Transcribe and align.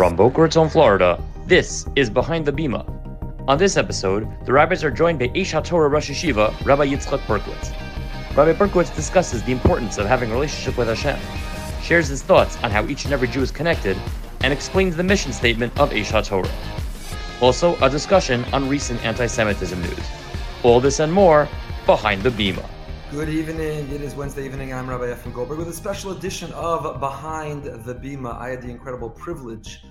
From 0.00 0.16
Boca 0.16 0.40
Raton, 0.40 0.70
Florida, 0.70 1.22
this 1.44 1.84
is 1.94 2.08
Behind 2.08 2.46
the 2.46 2.52
Bima. 2.52 2.88
On 3.46 3.58
this 3.58 3.76
episode, 3.76 4.26
the 4.46 4.52
rabbis 4.54 4.82
are 4.82 4.90
joined 4.90 5.18
by 5.18 5.28
Aish 5.28 5.52
HaTorah 5.52 5.92
Rosh 5.92 6.08
Yeshiva, 6.08 6.58
Rabbi 6.64 6.86
Yitzchak 6.86 7.18
Berkowitz. 7.26 7.70
Rabbi 8.34 8.54
Berkowitz 8.54 8.96
discusses 8.96 9.42
the 9.42 9.52
importance 9.52 9.98
of 9.98 10.06
having 10.06 10.30
a 10.30 10.32
relationship 10.32 10.78
with 10.78 10.88
Hashem, 10.88 11.20
shares 11.82 12.08
his 12.08 12.22
thoughts 12.22 12.56
on 12.62 12.70
how 12.70 12.86
each 12.86 13.04
and 13.04 13.12
every 13.12 13.28
Jew 13.28 13.42
is 13.42 13.50
connected, 13.50 13.94
and 14.40 14.54
explains 14.54 14.96
the 14.96 15.02
mission 15.02 15.34
statement 15.34 15.78
of 15.78 15.90
Aish 15.90 16.06
HaTorah. 16.06 17.42
Also, 17.42 17.76
a 17.82 17.90
discussion 17.90 18.42
on 18.54 18.70
recent 18.70 19.04
anti-Semitism 19.04 19.82
news. 19.82 20.06
All 20.62 20.80
this 20.80 21.00
and 21.00 21.12
more, 21.12 21.46
Behind 21.84 22.22
the 22.22 22.30
Bima. 22.30 22.66
Good 23.10 23.28
evening. 23.28 23.92
It 23.92 24.00
is 24.00 24.14
Wednesday 24.14 24.46
evening. 24.46 24.70
And 24.70 24.78
I'm 24.78 24.88
Rabbi 24.88 25.12
Efrem 25.12 25.34
Goldberg 25.34 25.58
with 25.58 25.68
a 25.68 25.72
special 25.72 26.12
edition 26.12 26.52
of 26.52 27.00
Behind 27.00 27.64
the 27.64 27.94
Bima. 27.94 28.38
I 28.38 28.50
had 28.50 28.62
the 28.62 28.70
incredible 28.70 29.10
privilege 29.10 29.82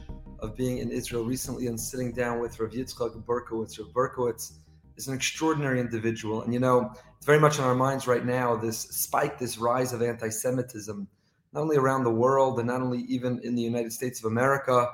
of 0.41 0.55
being 0.55 0.79
in 0.79 0.91
Israel 0.91 1.23
recently 1.23 1.67
and 1.67 1.79
sitting 1.79 2.11
down 2.11 2.39
with 2.39 2.59
Rav 2.59 2.71
Yitzchak 2.71 3.23
Berkowitz. 3.23 3.79
Rav 3.79 3.93
Berkowitz 3.93 4.53
is 4.97 5.07
an 5.07 5.13
extraordinary 5.13 5.79
individual. 5.79 6.41
And 6.41 6.53
you 6.53 6.59
know, 6.59 6.91
it's 7.17 7.25
very 7.25 7.39
much 7.39 7.59
on 7.59 7.65
our 7.65 7.75
minds 7.75 8.07
right 8.07 8.25
now 8.25 8.55
this 8.55 8.79
spike, 8.79 9.39
this 9.39 9.57
rise 9.57 9.93
of 9.93 10.01
anti 10.01 10.29
Semitism, 10.29 11.07
not 11.53 11.61
only 11.61 11.77
around 11.77 12.03
the 12.03 12.11
world 12.11 12.59
and 12.59 12.67
not 12.67 12.81
only 12.81 13.01
even 13.01 13.39
in 13.43 13.55
the 13.55 13.61
United 13.61 13.93
States 13.93 14.19
of 14.19 14.25
America, 14.25 14.89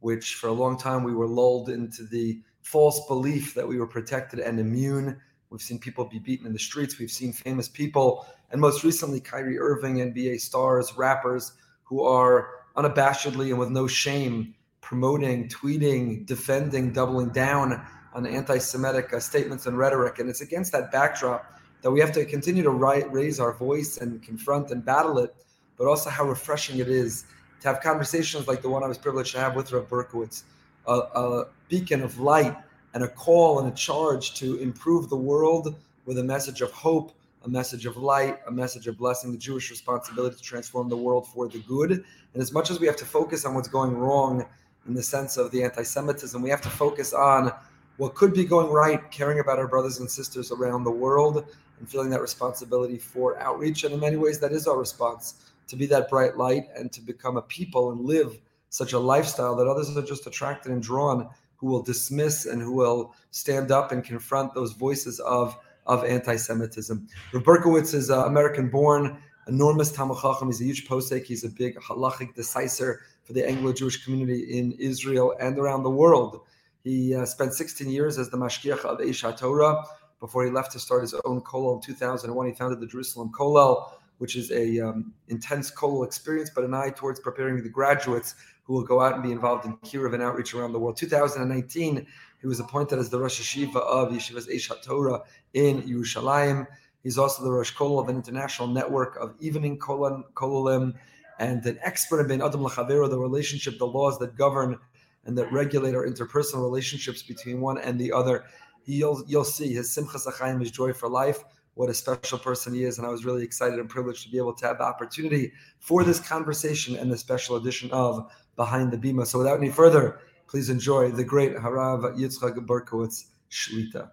which 0.00 0.34
for 0.34 0.48
a 0.48 0.52
long 0.52 0.78
time 0.78 1.04
we 1.04 1.14
were 1.14 1.26
lulled 1.26 1.68
into 1.68 2.04
the 2.04 2.40
false 2.62 3.06
belief 3.06 3.54
that 3.54 3.66
we 3.66 3.78
were 3.78 3.86
protected 3.86 4.38
and 4.38 4.60
immune 4.60 5.20
We've 5.50 5.60
seen 5.60 5.80
people 5.80 6.04
be 6.04 6.20
beaten 6.20 6.46
in 6.46 6.52
the 6.52 6.60
streets. 6.60 6.98
We've 6.98 7.10
seen 7.10 7.32
famous 7.32 7.68
people, 7.68 8.24
and 8.52 8.60
most 8.60 8.84
recently, 8.84 9.20
Kyrie 9.20 9.58
Irving, 9.58 9.96
NBA 9.96 10.40
stars, 10.40 10.96
rappers 10.96 11.52
who 11.82 12.04
are 12.04 12.50
unabashedly 12.76 13.50
and 13.50 13.58
with 13.58 13.70
no 13.70 13.88
shame 13.88 14.54
promoting, 14.90 15.46
tweeting, 15.48 16.26
defending, 16.26 16.92
doubling 16.92 17.28
down 17.28 17.80
on 18.12 18.26
anti 18.26 18.58
Semitic 18.58 19.14
uh, 19.14 19.20
statements 19.20 19.66
and 19.66 19.78
rhetoric. 19.78 20.18
And 20.18 20.28
it's 20.28 20.40
against 20.40 20.72
that 20.72 20.90
backdrop 20.90 21.60
that 21.82 21.92
we 21.92 22.00
have 22.00 22.10
to 22.10 22.24
continue 22.24 22.64
to 22.64 22.70
write, 22.70 23.10
raise 23.12 23.38
our 23.38 23.52
voice 23.52 23.98
and 23.98 24.20
confront 24.20 24.72
and 24.72 24.84
battle 24.84 25.20
it, 25.20 25.32
but 25.78 25.86
also 25.86 26.10
how 26.10 26.24
refreshing 26.24 26.80
it 26.80 26.88
is 26.88 27.26
to 27.60 27.68
have 27.68 27.80
conversations 27.80 28.48
like 28.48 28.62
the 28.62 28.68
one 28.68 28.82
I 28.82 28.88
was 28.88 28.98
privileged 28.98 29.30
to 29.34 29.38
have 29.38 29.54
with 29.54 29.70
Rav 29.70 29.88
Berkowitz, 29.88 30.42
a, 30.88 30.92
a 30.92 31.46
beacon 31.68 32.02
of 32.02 32.18
light 32.18 32.56
and 32.92 33.04
a 33.04 33.08
call 33.08 33.60
and 33.60 33.72
a 33.72 33.76
charge 33.76 34.34
to 34.40 34.56
improve 34.56 35.08
the 35.08 35.16
world 35.16 35.76
with 36.04 36.18
a 36.18 36.24
message 36.24 36.62
of 36.62 36.72
hope, 36.72 37.12
a 37.44 37.48
message 37.48 37.86
of 37.86 37.96
light, 37.96 38.40
a 38.48 38.50
message 38.50 38.88
of 38.88 38.98
blessing, 38.98 39.30
the 39.30 39.38
Jewish 39.38 39.70
responsibility 39.70 40.34
to 40.34 40.42
transform 40.42 40.88
the 40.88 40.96
world 40.96 41.28
for 41.28 41.46
the 41.46 41.60
good. 41.60 41.92
And 41.92 42.42
as 42.42 42.52
much 42.52 42.72
as 42.72 42.80
we 42.80 42.88
have 42.88 42.96
to 42.96 43.04
focus 43.04 43.44
on 43.44 43.54
what's 43.54 43.68
going 43.68 43.96
wrong 43.96 44.44
in 44.86 44.94
the 44.94 45.02
sense 45.02 45.36
of 45.36 45.50
the 45.50 45.62
anti 45.62 45.82
Semitism, 45.82 46.40
we 46.40 46.50
have 46.50 46.60
to 46.62 46.70
focus 46.70 47.12
on 47.12 47.52
what 47.96 48.14
could 48.14 48.32
be 48.32 48.44
going 48.44 48.70
right, 48.70 49.10
caring 49.10 49.40
about 49.40 49.58
our 49.58 49.68
brothers 49.68 50.00
and 50.00 50.10
sisters 50.10 50.50
around 50.52 50.84
the 50.84 50.90
world, 50.90 51.44
and 51.78 51.88
feeling 51.88 52.10
that 52.10 52.20
responsibility 52.20 52.98
for 52.98 53.38
outreach. 53.40 53.84
And 53.84 53.92
in 53.92 54.00
many 54.00 54.16
ways, 54.16 54.38
that 54.40 54.52
is 54.52 54.66
our 54.66 54.78
response 54.78 55.52
to 55.68 55.76
be 55.76 55.86
that 55.86 56.08
bright 56.08 56.36
light 56.36 56.68
and 56.76 56.90
to 56.92 57.00
become 57.00 57.36
a 57.36 57.42
people 57.42 57.92
and 57.92 58.00
live 58.00 58.38
such 58.70 58.92
a 58.92 58.98
lifestyle 58.98 59.54
that 59.56 59.66
others 59.66 59.94
are 59.96 60.02
just 60.02 60.26
attracted 60.26 60.72
and 60.72 60.82
drawn 60.82 61.28
who 61.56 61.66
will 61.66 61.82
dismiss 61.82 62.46
and 62.46 62.62
who 62.62 62.72
will 62.72 63.14
stand 63.32 63.70
up 63.70 63.92
and 63.92 64.02
confront 64.02 64.54
those 64.54 64.72
voices 64.72 65.20
of, 65.20 65.56
of 65.86 66.04
anti-Semitism. 66.04 67.06
Rav 67.32 67.42
Berkowitz 67.42 67.92
is 67.92 68.10
uh, 68.10 68.24
American-born, 68.24 69.18
enormous 69.46 69.92
Talmud 69.92 70.18
Chacham. 70.20 70.48
He's 70.48 70.60
a 70.60 70.64
huge 70.64 70.88
posek. 70.88 71.24
He's 71.24 71.44
a 71.44 71.50
big 71.50 71.76
halachic 71.76 72.34
decisor 72.34 73.00
for 73.24 73.32
the 73.32 73.46
Anglo-Jewish 73.46 74.04
community 74.04 74.58
in 74.58 74.72
Israel 74.72 75.34
and 75.40 75.58
around 75.58 75.82
the 75.82 75.90
world. 75.90 76.40
He 76.84 77.14
uh, 77.14 77.26
spent 77.26 77.54
16 77.54 77.88
years 77.88 78.18
as 78.18 78.30
the 78.30 78.38
mashgiach 78.38 78.84
of 78.84 78.98
Aish 78.98 79.22
HaTorah 79.22 79.84
before 80.20 80.44
he 80.44 80.50
left 80.50 80.72
to 80.72 80.78
start 80.78 81.02
his 81.02 81.14
own 81.24 81.40
kollel 81.40 81.76
in 81.76 81.80
2001. 81.82 82.46
He 82.46 82.52
founded 82.52 82.80
the 82.80 82.86
Jerusalem 82.86 83.30
Kollel, 83.32 83.92
which 84.18 84.36
is 84.36 84.50
a 84.50 84.80
um, 84.80 85.12
intense 85.28 85.70
kollel 85.70 86.04
experience, 86.04 86.50
but 86.54 86.64
an 86.64 86.74
eye 86.74 86.90
towards 86.90 87.20
preparing 87.20 87.62
the 87.62 87.68
graduates 87.68 88.34
who 88.64 88.74
will 88.74 88.84
go 88.84 89.00
out 89.00 89.14
and 89.14 89.22
be 89.22 89.32
involved 89.32 89.64
in 89.64 89.76
kiruv 89.78 90.14
and 90.14 90.22
outreach 90.22 90.54
around 90.54 90.72
the 90.72 90.78
world. 90.78 90.96
2019, 90.96 92.06
he 92.40 92.46
was 92.46 92.60
appointed 92.60 92.98
as 92.98 93.10
the 93.10 93.18
Rosh 93.18 93.40
Yeshiva 93.40 93.76
of 93.76 94.12
Yeshivas 94.12 94.48
Aish 94.48 94.70
HaTorah 94.70 95.22
in 95.54 95.82
Yerushalayim. 95.82 96.66
He's 97.02 97.18
also 97.18 97.42
the 97.42 97.50
Rosh 97.50 97.74
Kollel 97.74 98.00
of 98.00 98.08
an 98.08 98.16
international 98.16 98.68
network 98.68 99.16
of 99.16 99.34
evening 99.40 99.78
kollalim 99.78 100.94
and 101.40 101.64
an 101.64 101.78
expert 101.82 102.30
in 102.30 102.42
Adam 102.42 102.60
Lachavero, 102.60 103.08
the 103.08 103.18
relationship, 103.18 103.78
the 103.78 103.86
laws 103.86 104.18
that 104.18 104.36
govern 104.36 104.78
and 105.24 105.36
that 105.36 105.50
regulate 105.50 105.94
our 105.94 106.06
interpersonal 106.06 106.62
relationships 106.62 107.22
between 107.22 107.60
one 107.60 107.78
and 107.78 107.98
the 107.98 108.12
other. 108.12 108.44
You'll, 108.84 109.24
you'll 109.26 109.44
see 109.44 109.72
his 109.72 109.88
Simchas 109.88 110.26
Achayim, 110.26 110.60
his 110.60 110.70
joy 110.70 110.92
for 110.92 111.08
life, 111.08 111.42
what 111.74 111.88
a 111.88 111.94
special 111.94 112.38
person 112.38 112.74
he 112.74 112.84
is. 112.84 112.98
And 112.98 113.06
I 113.06 113.10
was 113.10 113.24
really 113.24 113.42
excited 113.42 113.78
and 113.78 113.88
privileged 113.88 114.22
to 114.24 114.30
be 114.30 114.36
able 114.36 114.52
to 114.54 114.66
have 114.66 114.78
the 114.78 114.84
opportunity 114.84 115.52
for 115.78 116.04
this 116.04 116.20
conversation 116.20 116.96
and 116.96 117.10
the 117.10 117.16
special 117.16 117.56
edition 117.56 117.90
of 117.90 118.30
behind 118.56 118.92
the 118.92 118.98
bima. 118.98 119.26
So 119.26 119.38
without 119.38 119.58
any 119.58 119.70
further, 119.70 120.20
please 120.46 120.68
enjoy 120.68 121.10
the 121.10 121.24
great 121.24 121.54
Harav 121.56 122.18
Yitzchak 122.18 122.54
Berkowitz 122.66 123.26
Shlita. 123.50 124.10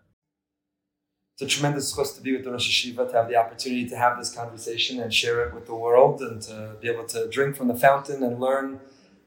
It's 1.39 1.53
a 1.53 1.55
tremendous 1.55 1.95
chus 1.95 2.13
to 2.13 2.21
be 2.23 2.35
with 2.35 2.45
the 2.45 2.51
Rosh 2.51 2.67
Yeshiva, 2.67 3.11
to 3.11 3.15
have 3.15 3.29
the 3.29 3.35
opportunity 3.35 3.87
to 3.89 3.95
have 3.95 4.17
this 4.17 4.33
conversation 4.33 4.99
and 4.99 5.13
share 5.13 5.45
it 5.45 5.53
with 5.53 5.67
the 5.67 5.75
world, 5.75 6.19
and 6.19 6.41
to 6.41 6.75
be 6.81 6.89
able 6.89 7.05
to 7.09 7.29
drink 7.29 7.55
from 7.55 7.67
the 7.67 7.75
fountain 7.75 8.23
and 8.23 8.39
learn 8.39 8.79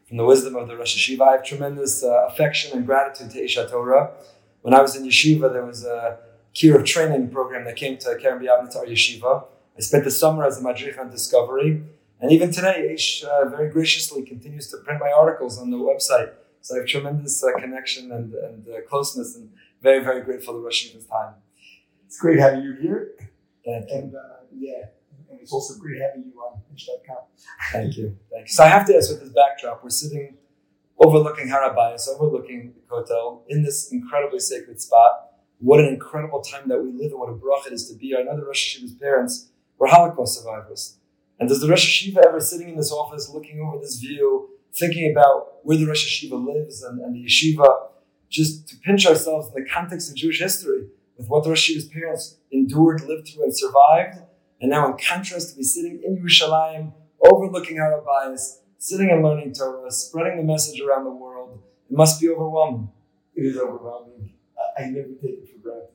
from 0.09 0.17
the 0.17 0.25
wisdom 0.25 0.57
of 0.57 0.67
the 0.67 0.77
Rosh 0.77 0.97
Yeshiva. 0.97 1.21
I 1.21 1.31
have 1.35 1.45
tremendous 1.45 2.03
uh, 2.03 2.27
affection 2.27 2.77
and 2.77 2.85
gratitude 2.85 3.31
to 3.31 3.41
Aish 3.41 3.57
HaTorah. 3.57 4.11
When 4.63 4.75
I 4.75 4.83
was 4.83 4.97
in 4.97 5.05
Yeshiva, 5.05 5.53
there 5.53 5.65
was 5.65 5.85
a 5.85 6.19
kiruv 6.53 6.85
training 6.85 7.31
program 7.31 7.65
that 7.67 7.77
came 7.77 7.97
to 7.99 8.09
Kerem 8.21 8.41
B'Yavneh 8.43 8.89
Yeshiva. 8.89 9.45
I 9.79 9.81
spent 9.81 10.03
the 10.03 10.11
summer 10.11 10.45
as 10.45 10.59
a 10.59 10.63
madrich 10.65 10.99
on 10.99 11.11
Discovery, 11.11 11.81
and 12.21 12.33
even 12.33 12.51
today, 12.51 12.89
Aish 12.91 13.23
uh, 13.23 13.49
very 13.49 13.71
graciously 13.71 14.25
continues 14.25 14.67
to 14.73 14.79
print 14.79 14.99
my 14.99 15.13
articles 15.13 15.61
on 15.61 15.71
the 15.71 15.77
website. 15.77 16.33
So 16.61 16.75
I 16.75 16.79
have 16.79 16.89
tremendous 16.89 17.41
uh, 17.45 17.57
connection 17.61 18.11
and, 18.11 18.35
and 18.35 18.67
uh, 18.69 18.81
closeness, 18.89 19.37
and 19.37 19.53
very, 19.81 20.03
very 20.03 20.23
grateful 20.23 20.55
to 20.55 20.59
Rosh 20.59 20.91
this 20.93 21.07
time. 21.07 21.35
It's 22.11 22.19
great 22.19 22.41
having 22.41 22.65
you 22.65 22.73
here. 22.73 23.13
Thank 23.65 23.89
you. 23.89 23.97
And 23.97 24.15
uh, 24.17 24.43
yeah, 24.53 24.87
and 25.31 25.39
it's 25.41 25.53
also 25.53 25.79
great 25.79 26.01
having 26.01 26.25
you 26.25 26.41
on 26.41 26.61
Pitch.com. 26.69 27.19
Thank 27.71 27.97
you. 27.97 28.19
Thank 28.33 28.49
you. 28.49 28.53
So 28.53 28.65
I 28.65 28.67
have 28.67 28.85
to 28.87 28.97
ask 28.97 29.11
with 29.11 29.21
this 29.21 29.29
backdrop, 29.29 29.85
we're 29.85 29.91
sitting 29.91 30.37
overlooking 30.99 31.47
Har 31.47 31.73
HaBayis, 31.73 32.09
overlooking 32.09 32.75
the 32.75 32.81
Kotel, 32.93 33.43
in 33.49 33.63
this 33.63 33.93
incredibly 33.93 34.41
sacred 34.41 34.81
spot. 34.81 35.35
What 35.61 35.79
an 35.79 35.87
incredible 35.87 36.41
time 36.41 36.69
that 36.69 36.83
we 36.83 36.91
live 36.91 37.13
in, 37.13 37.19
what 37.21 37.29
a 37.29 37.33
bracha 37.35 37.69
it 37.69 37.75
is 37.75 37.89
to 37.91 37.97
be. 37.97 38.17
I 38.17 38.25
know 38.25 38.37
the 38.37 38.45
Rosh 38.45 38.77
Yeshiva's 38.77 38.95
parents 38.95 39.51
were 39.79 39.87
Holocaust 39.87 40.37
survivors. 40.37 40.97
And 41.39 41.49
does 41.49 41.61
the 41.61 41.69
Rosh 41.69 42.09
Yeshiva 42.09 42.27
ever 42.27 42.41
sitting 42.41 42.71
in 42.71 42.77
this 42.77 42.91
office 42.91 43.31
looking 43.33 43.61
over 43.61 43.79
this 43.79 44.01
view, 44.01 44.49
thinking 44.75 45.13
about 45.13 45.65
where 45.65 45.77
the 45.77 45.87
Rosh 45.87 46.25
Yeshiva 46.25 46.45
lives 46.45 46.83
and, 46.83 47.01
and 47.01 47.15
the 47.15 47.25
yeshiva, 47.25 47.87
just 48.29 48.69
to 48.71 48.77
pinch 48.79 49.07
ourselves 49.07 49.47
in 49.55 49.63
the 49.63 49.71
context 49.71 50.11
of 50.11 50.17
Jewish 50.17 50.41
history 50.41 50.89
with 51.21 51.29
what 51.29 51.45
Yeshiva's 51.45 51.85
parents 51.85 52.39
endured, 52.51 53.03
lived 53.03 53.29
through, 53.29 53.45
and 53.45 53.57
survived. 53.57 54.17
And 54.61 54.71
now, 54.71 54.91
in 54.91 54.97
contrast, 54.97 55.51
to 55.51 55.57
be 55.57 55.63
sitting 55.63 56.03
in 56.03 56.17
Yerushalayim, 56.17 56.95
overlooking 57.31 57.77
Har 57.77 58.01
HaBayis, 58.01 58.61
sitting 58.79 59.11
and 59.11 59.23
learning 59.23 59.53
Torah, 59.53 59.91
spreading 59.91 60.39
the 60.39 60.45
message 60.45 60.81
around 60.81 61.05
the 61.05 61.11
world, 61.11 61.63
it 61.91 61.97
must 61.97 62.23
be 62.23 62.31
overwhelming. 62.31 62.91
It 63.35 63.43
is 63.43 63.59
overwhelming. 63.59 64.33
I, 64.79 64.85
I 64.85 64.87
never 64.87 65.09
take 65.21 65.43
it 65.43 65.49
for 65.53 65.59
granted. 65.59 65.89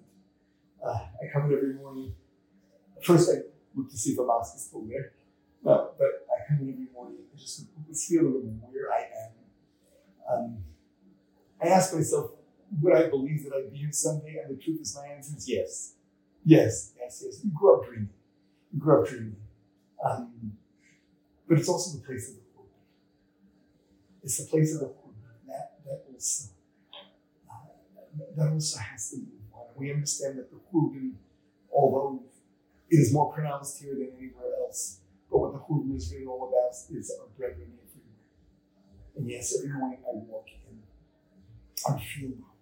Uh, 0.85 0.89
I 0.93 1.33
come 1.33 1.45
in 1.51 1.57
every 1.57 1.73
morning. 1.73 2.13
First, 3.01 3.31
I 3.31 3.41
look 3.75 3.89
to 3.89 3.97
see 3.97 4.11
if 4.11 4.17
the 4.17 4.23
mosque 4.23 4.55
is 4.55 4.65
still 4.65 4.85
there. 4.87 5.13
But, 5.63 5.97
but 5.97 6.27
I 6.29 6.47
come 6.47 6.59
in 6.61 6.73
every 6.73 6.87
morning 6.93 7.17
and 7.31 7.39
just 7.39 7.65
feel 8.07 8.25
where 8.25 8.93
I 8.93 9.07
am. 9.25 9.31
Um, 10.31 10.57
I 11.59 11.69
ask 11.69 11.95
myself, 11.95 12.31
would 12.81 12.95
I 12.95 13.09
believe 13.09 13.43
that 13.43 13.53
I'd 13.53 13.71
be 13.71 13.77
here 13.79 13.91
someday? 13.91 14.41
And 14.43 14.57
the 14.57 14.61
truth 14.61 14.81
is, 14.81 14.95
my 14.95 15.13
answer 15.13 15.35
is 15.37 15.47
yes. 15.49 15.93
Yes, 16.43 16.93
yes, 16.99 17.23
yes. 17.25 17.41
You 17.43 17.51
grew 17.51 17.79
up 17.79 17.87
dreaming. 17.87 18.09
You 18.73 18.79
grew 18.79 19.01
up 19.01 19.07
dreaming. 19.07 19.35
Um, 20.03 20.57
but 21.47 21.59
it's 21.59 21.69
also 21.69 21.97
the 21.97 22.05
place 22.05 22.29
of 22.29 22.35
the 22.35 22.41
hope. 22.55 22.71
It's 24.23 24.37
the 24.37 24.49
place 24.49 24.73
of 24.75 24.81
the 24.81 24.87
hope 24.87 25.15
that, 25.47 25.79
that 25.85 26.03
also 26.11 26.49
uh, 27.49 27.55
that 28.35 28.51
also 28.51 28.79
has 28.79 29.09
to 29.11 29.17
move 29.17 29.27
on. 29.53 29.65
We 29.75 29.91
understand 29.91 30.37
that 30.37 30.51
the 30.51 30.57
Churban, 30.71 31.13
although 31.73 32.23
it 32.89 32.97
is 32.97 33.13
more 33.13 33.33
pronounced 33.33 33.81
here 33.81 33.93
than 33.93 34.11
anywhere 34.17 34.51
else, 34.61 34.99
but 35.31 35.39
what 35.39 35.53
the 35.53 35.59
Churban 35.59 35.95
is 35.95 36.11
really 36.13 36.25
all 36.25 36.49
about 36.49 36.75
is 36.95 37.11
our 37.19 37.27
brethren 37.37 37.71
everywhere. 37.73 39.15
And 39.17 39.29
yes, 39.29 39.55
every 39.57 39.77
morning 39.77 39.99
I 40.03 40.11
walk 40.13 40.45
in, 40.69 40.81
I 41.87 41.99
feel 41.99 42.29
the. 42.29 42.54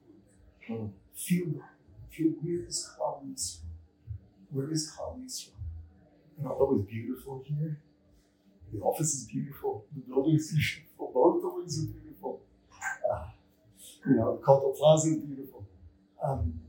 Mm. 0.73 0.91
Feel 1.15 1.63
Feel 2.09 2.29
where 2.41 2.65
is 2.67 2.89
colleagues 2.97 3.59
from? 3.59 4.57
Where 4.57 4.71
is 4.71 4.91
colleagues 4.91 5.41
from? 5.41 5.53
And 6.37 6.47
although 6.47 6.75
it's 6.79 6.89
beautiful 6.89 7.43
here, 7.45 7.79
the 8.71 8.79
office 8.81 9.13
is 9.13 9.25
beautiful, 9.25 9.85
the 9.95 10.01
building 10.01 10.35
is 10.35 10.51
beautiful, 10.51 11.11
both 11.13 11.41
buildings 11.41 11.83
are 11.83 11.87
beautiful. 11.87 12.41
You 14.05 14.15
know, 14.15 14.39
Kotel 14.43 14.77
Plaza 14.77 15.09
is 15.09 15.17
beautiful. 15.17 15.65
Um, 16.23 16.59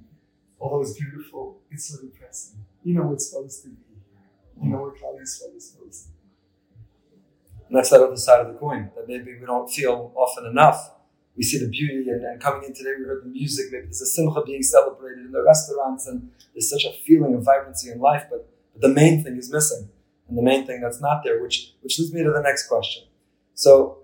although 0.61 0.83
it's 0.83 0.99
beautiful, 0.99 1.59
it's 1.71 1.87
so 1.89 2.01
depressing. 2.01 2.65
You 2.85 2.95
know 2.95 3.13
it's 3.13 3.31
supposed 3.31 3.63
to 3.65 3.69
be. 3.71 3.77
You 4.63 4.71
know 4.71 4.79
where 4.79 4.93
Yisrael 4.93 5.57
is 5.57 5.71
supposed 5.71 6.05
to 6.05 6.09
be. 6.11 6.15
And 7.69 7.77
that's 7.77 7.91
that 7.91 8.03
other 8.03 8.17
side 8.17 8.41
of 8.41 8.53
the 8.53 8.59
coin 8.59 8.91
that 8.95 9.09
maybe 9.09 9.39
we 9.39 9.47
don't 9.47 9.69
feel 9.69 10.13
often 10.15 10.47
enough. 10.47 10.93
We 11.37 11.43
see 11.43 11.59
the 11.59 11.69
beauty, 11.69 12.09
and, 12.11 12.25
and 12.25 12.41
coming 12.41 12.63
in 12.65 12.75
today, 12.75 12.93
we 12.99 13.05
heard 13.05 13.25
the 13.25 13.29
music. 13.29 13.67
Maybe 13.73 13.85
there's 13.87 14.01
a 14.01 14.07
simcha 14.07 14.43
being 14.43 14.63
celebrated 14.63 15.27
in 15.27 15.33
the 15.33 15.43
restaurants, 15.43 16.07
and 16.07 16.31
there's 16.53 16.71
such 16.71 16.85
a 16.85 16.93
feeling 17.05 17.35
of 17.35 17.45
vibrancy 17.45 17.91
in 17.91 17.99
life. 17.99 18.25
But, 18.31 18.49
but 18.73 18.83
the 18.83 18.89
main 18.89 19.25
thing 19.25 19.37
is 19.37 19.51
missing, 19.51 19.89
and 20.29 20.39
the 20.39 20.43
main 20.43 20.65
thing 20.67 20.81
that's 20.81 21.01
not 21.01 21.23
there, 21.25 21.43
which 21.43 21.75
which 21.83 21.99
leads 21.99 22.13
me 22.13 22.23
to 22.23 22.31
the 22.31 22.41
next 22.43 22.69
question. 22.69 23.05
So, 23.55 23.99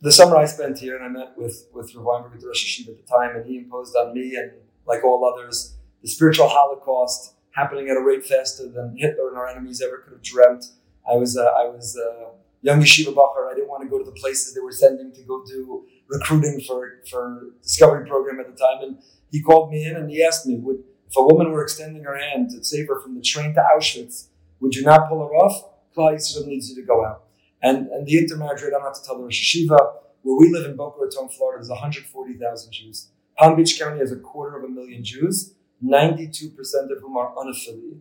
the 0.00 0.12
summer 0.12 0.36
I 0.36 0.46
spent 0.46 0.78
here, 0.78 0.96
and 0.96 1.04
I 1.04 1.08
met 1.08 1.36
with 1.36 1.68
with 1.74 1.94
Rav 1.94 2.24
the 2.40 2.46
Rosh 2.46 2.80
at 2.80 2.86
the 2.86 3.02
time, 3.02 3.36
and 3.36 3.44
he 3.44 3.58
imposed 3.58 3.94
on 3.94 4.14
me 4.14 4.36
and 4.36 4.52
like 4.86 5.04
all 5.04 5.24
others 5.24 5.76
the 6.02 6.08
spiritual 6.08 6.48
holocaust 6.48 7.34
happening 7.52 7.88
at 7.88 7.96
a 7.96 8.00
rate 8.00 8.24
faster 8.24 8.68
than 8.68 8.96
Hitler 8.98 9.28
and 9.28 9.38
our 9.38 9.48
enemies 9.48 9.80
ever 9.80 9.98
could 9.98 10.12
have 10.12 10.22
dreamt. 10.22 10.66
I 11.10 11.16
was 11.16 11.36
uh, 11.36 11.44
I 11.44 11.66
was. 11.68 11.98
Uh, 11.98 12.30
young 12.64 12.80
yeshiva 12.80 13.14
bacher. 13.14 13.50
I 13.50 13.54
didn't 13.54 13.68
want 13.68 13.82
to 13.82 13.88
go 13.88 13.98
to 13.98 14.04
the 14.04 14.18
places 14.18 14.54
they 14.54 14.60
were 14.60 14.72
sending 14.72 15.12
to 15.12 15.22
go 15.22 15.44
do 15.44 15.84
recruiting 16.08 16.60
for 16.66 17.00
for 17.10 17.50
discovery 17.62 18.06
program 18.06 18.40
at 18.40 18.46
the 18.46 18.56
time. 18.56 18.82
And 18.82 18.98
he 19.30 19.42
called 19.42 19.70
me 19.70 19.84
in 19.84 19.96
and 19.96 20.10
he 20.10 20.22
asked 20.22 20.46
me, 20.46 20.56
would 20.56 20.82
if 21.08 21.16
a 21.16 21.22
woman 21.22 21.50
were 21.52 21.62
extending 21.62 22.04
her 22.04 22.16
hand 22.16 22.50
to 22.50 22.64
save 22.64 22.88
her 22.88 23.00
from 23.00 23.14
the 23.14 23.22
train 23.22 23.54
to 23.54 23.64
Auschwitz, 23.76 24.28
would 24.60 24.74
you 24.74 24.82
not 24.82 25.08
pull 25.08 25.18
her 25.18 25.34
off? 25.34 25.70
Yisrael 25.96 26.46
needs 26.46 26.68
you 26.68 26.74
to 26.74 26.82
go 26.82 27.04
out. 27.04 27.24
And 27.62 27.88
and 27.88 28.06
the 28.06 28.18
intermarriage 28.18 28.62
rate, 28.62 28.72
I'm 28.76 28.82
not 28.82 28.94
to 28.94 29.04
tell 29.04 29.16
the 29.16 29.24
Rosh 29.24 29.56
Yeshiva, 29.56 29.78
where 30.22 30.36
we 30.36 30.50
live 30.50 30.68
in 30.68 30.76
Boca 30.76 31.00
Raton, 31.00 31.28
Florida, 31.28 31.58
there's 31.58 31.70
140,000 31.70 32.72
Jews. 32.72 33.08
Palm 33.38 33.56
Beach 33.56 33.78
County 33.78 33.98
has 33.98 34.12
a 34.12 34.16
quarter 34.16 34.56
of 34.56 34.64
a 34.64 34.68
million 34.68 35.04
Jews, 35.04 35.54
92% 35.84 36.54
of 36.56 37.00
whom 37.00 37.16
are 37.16 37.34
unaffiliated. 37.34 38.00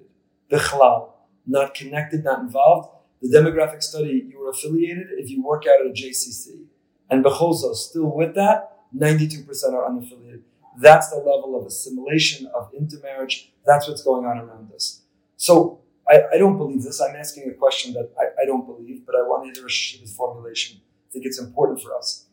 Bichlal, 0.52 1.10
not 1.46 1.74
connected, 1.74 2.24
not 2.24 2.40
involved 2.40 2.90
the 3.24 3.30
demographic 3.30 3.82
study, 3.82 4.26
you 4.30 4.38
were 4.38 4.50
affiliated 4.50 5.08
if 5.12 5.30
you 5.30 5.42
work 5.42 5.64
out 5.66 5.80
at 5.80 5.88
a 5.88 5.94
JCC. 5.94 6.66
And 7.13 7.24
Bechozo, 7.24 7.75
still 7.75 8.06
with 8.06 8.33
that, 8.33 8.80
92% 8.98 9.45
are 9.74 9.88
unaffiliated. 9.88 10.42
That's 10.80 11.12
the 11.12 11.18
level 11.18 11.56
of 11.60 11.68
assimilation, 11.68 12.48
of 12.56 12.71
intermarriage. 12.74 13.54
That's 13.68 13.88
what's 13.88 14.01
going 14.01 14.25
on 14.25 14.39
around 14.39 14.71
us. 14.74 15.01
So 15.38 15.81
I, 16.10 16.24
I 16.33 16.38
don't 16.39 16.57
believe 16.57 16.81
this. 16.81 17.00
I'm 17.00 17.15
asking 17.15 17.48
a 17.48 17.54
question 17.54 17.94
that 17.94 18.10
I, 18.19 18.42
I 18.42 18.45
don't 18.48 18.65
believe, 18.65 19.06
but 19.06 19.13
I 19.13 19.21
want 19.21 19.54
to 19.54 19.60
hear 19.60 19.69
Shiva's 19.69 20.15
formulation. 20.15 20.80
I 20.81 21.13
think 21.13 21.27
it's 21.27 21.39
important 21.39 21.83
for 21.83 21.95
us. 21.95 22.25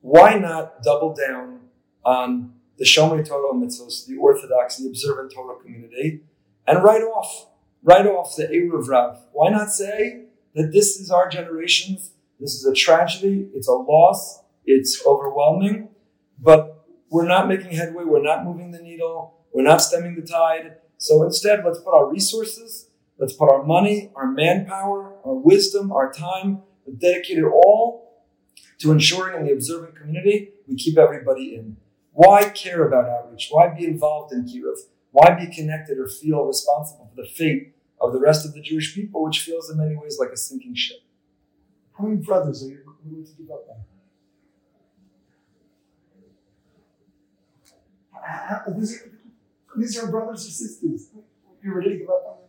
Why 0.00 0.38
not 0.38 0.82
double 0.82 1.14
down 1.14 1.60
on 2.02 2.54
the 2.78 2.86
Shomer 2.86 3.22
Torah 3.28 3.52
mitzvahs, 3.52 4.06
the 4.06 4.16
Orthodox, 4.16 4.78
the 4.78 4.88
observant 4.88 5.30
Torah 5.34 5.60
community, 5.60 6.22
and 6.66 6.82
write 6.82 7.02
off 7.02 7.48
right 7.82 8.06
off 8.06 8.34
the 8.34 8.44
Erev 8.44 8.88
Rav. 8.88 9.18
Why 9.32 9.50
not 9.50 9.70
say 9.72 10.24
that 10.54 10.72
this 10.72 10.96
is 10.98 11.10
our 11.10 11.28
generation's, 11.28 12.12
this 12.40 12.54
is 12.54 12.64
a 12.64 12.74
tragedy, 12.74 13.48
it's 13.54 13.68
a 13.68 13.72
loss, 13.72 14.42
it's 14.64 15.04
overwhelming, 15.04 15.88
but 16.38 16.86
we're 17.10 17.28
not 17.28 17.48
making 17.48 17.72
headway, 17.72 18.04
we're 18.04 18.22
not 18.22 18.44
moving 18.44 18.70
the 18.70 18.78
needle, 18.78 19.34
we're 19.52 19.62
not 19.62 19.82
stemming 19.82 20.16
the 20.16 20.22
tide. 20.22 20.76
So 20.96 21.22
instead, 21.24 21.64
let's 21.64 21.80
put 21.80 21.94
our 21.94 22.10
resources, 22.10 22.88
let's 23.18 23.32
put 23.32 23.50
our 23.50 23.62
money, 23.62 24.10
our 24.14 24.30
manpower, 24.30 25.14
our 25.24 25.34
wisdom, 25.34 25.92
our 25.92 26.12
time, 26.12 26.62
dedicate 26.98 27.38
it 27.38 27.44
all 27.44 28.24
to 28.78 28.90
ensuring 28.90 29.38
in 29.38 29.46
the 29.46 29.52
observant 29.52 29.94
community 29.96 30.50
we 30.66 30.76
keep 30.76 30.98
everybody 30.98 31.54
in. 31.54 31.76
Why 32.12 32.48
care 32.48 32.86
about 32.86 33.08
outreach? 33.08 33.48
Why 33.50 33.68
be 33.68 33.84
involved 33.84 34.32
in 34.32 34.44
Kiruv? 34.44 34.78
Why 35.12 35.34
be 35.34 35.52
connected 35.52 35.98
or 35.98 36.08
feel 36.08 36.44
responsible 36.44 37.10
for 37.14 37.22
the 37.22 37.28
fate 37.28 37.74
of 38.00 38.12
the 38.12 38.20
rest 38.20 38.46
of 38.46 38.54
the 38.54 38.60
Jewish 38.60 38.94
people, 38.94 39.22
which 39.22 39.40
feels 39.40 39.70
in 39.70 39.78
many 39.78 39.96
ways 39.96 40.18
like 40.18 40.30
a 40.30 40.36
sinking 40.36 40.74
ship? 40.74 40.98
How 42.00 42.06
many 42.06 42.22
brothers 42.22 42.64
are 42.64 42.68
you 42.68 42.78
willing 43.04 43.26
to 43.26 43.32
give 43.32 43.50
up 43.50 43.66
on? 43.68 43.76
These 48.80 49.02
are, 49.02 49.12
these 49.76 49.98
are 49.98 50.10
brothers 50.10 50.46
or 50.46 50.50
sisters. 50.50 51.10
You're 51.62 51.76
ready 51.76 51.90
to 51.90 51.98
give 51.98 52.08
up 52.08 52.24
on 52.26 52.36
them? 52.40 52.48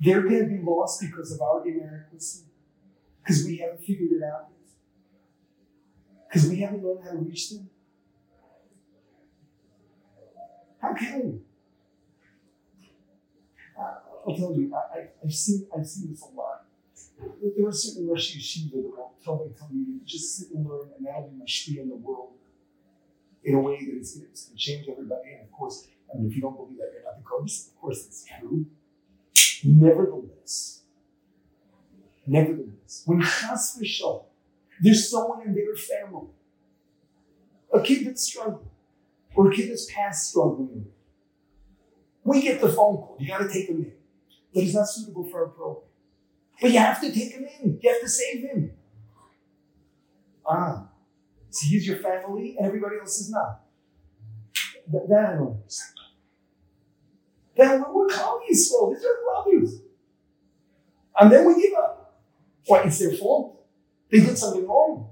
They're 0.00 0.22
going 0.22 0.40
to 0.40 0.56
be 0.56 0.60
lost 0.60 1.00
because 1.00 1.30
of 1.32 1.40
our 1.40 1.64
inadequacy, 1.64 2.46
because 3.22 3.44
we 3.44 3.58
haven't 3.58 3.84
figured 3.84 4.10
it 4.10 4.24
out, 4.24 4.48
because 6.28 6.48
we 6.48 6.56
haven't 6.56 6.84
learned 6.84 7.04
how 7.04 7.12
to 7.12 7.18
reach 7.18 7.50
them. 7.50 7.70
How 10.82 10.94
can 10.94 11.22
we? 11.22 11.38
Uh, 13.78 13.94
I'll 14.26 14.36
tell 14.36 14.52
you, 14.52 14.74
I, 14.74 15.06
have 15.22 15.32
seen 15.32 15.68
I've 15.76 15.86
seen 15.86 16.10
this 16.10 16.22
a 16.22 16.36
lot. 16.36 16.57
There 17.56 17.66
are 17.66 17.72
certain 17.72 18.08
Rosh 18.08 18.36
Yeshiva 18.36 18.70
that 18.70 18.76
will 18.76 19.14
tell 19.24 19.38
Talmidim, 19.60 20.04
just 20.04 20.36
sit 20.36 20.50
and 20.54 20.66
learn, 20.66 20.90
and 20.96 21.06
that'll 21.06 21.28
be 21.28 21.36
my 21.36 21.44
spiel 21.46 21.82
in 21.82 21.88
the 21.88 21.96
world 21.96 22.34
in 23.44 23.54
a 23.54 23.60
way 23.60 23.78
that 23.84 23.96
it's, 23.96 24.16
going 24.16 24.32
to 24.32 24.56
change 24.56 24.86
everybody. 24.88 25.32
And 25.32 25.42
of 25.42 25.52
course, 25.52 25.88
I 26.12 26.18
mean, 26.18 26.28
if 26.28 26.36
you 26.36 26.42
don't 26.42 26.56
believe 26.56 26.78
that, 26.78 26.90
you're 26.92 27.04
not 27.04 27.16
the 27.16 27.24
course. 27.24 27.68
Of 27.68 27.80
course, 27.80 28.06
it's 28.06 28.24
true. 28.24 28.66
Nevertheless, 29.64 30.82
nevertheless, 32.26 33.02
when 33.06 33.20
Chas 33.20 33.78
v'shal, 33.80 34.24
there's 34.80 35.10
someone 35.10 35.42
in 35.42 35.54
their 35.54 35.74
family, 35.74 36.28
a 37.72 37.80
kid 37.80 38.06
that's 38.06 38.22
struggling, 38.22 38.70
or 39.34 39.50
a 39.50 39.54
kid 39.54 39.70
that's 39.70 39.90
past 39.92 40.30
struggling. 40.30 40.86
We 42.22 42.42
get 42.42 42.60
the 42.60 42.68
phone 42.68 42.98
call. 42.98 43.16
You 43.18 43.28
got 43.28 43.38
to 43.38 43.48
take 43.48 43.68
him 43.68 43.78
in. 43.78 43.92
But 44.54 44.62
he's 44.62 44.74
not 44.74 44.88
suitable 44.88 45.24
for 45.24 45.44
our 45.44 45.48
program. 45.48 45.87
But 46.60 46.72
you 46.72 46.78
have 46.78 47.00
to 47.00 47.12
take 47.12 47.32
him 47.32 47.46
in. 47.62 47.78
You 47.80 47.90
have 47.90 48.00
to 48.00 48.08
save 48.08 48.42
him. 48.42 48.72
Ah. 50.46 50.88
So 51.50 51.66
he's 51.68 51.86
your 51.86 51.98
family 51.98 52.56
and 52.58 52.66
everybody 52.66 52.96
else 52.98 53.20
is 53.20 53.30
not. 53.30 53.60
That, 54.92 55.08
that 55.08 55.30
I 55.30 55.34
don't 55.34 55.56
understand. 55.56 55.94
Then 57.56 57.84
we're, 57.92 58.08
colleagues, 58.08 58.70
so 58.70 58.94
these 58.94 59.04
are 59.04 59.44
brothers. 59.44 59.80
And 61.18 61.32
then 61.32 61.46
we 61.46 61.60
give 61.60 61.76
up. 61.76 62.22
Why? 62.66 62.82
It's 62.84 62.98
their 62.98 63.12
fault. 63.12 63.66
They 64.10 64.20
did 64.20 64.38
something 64.38 64.66
wrong. 64.66 65.10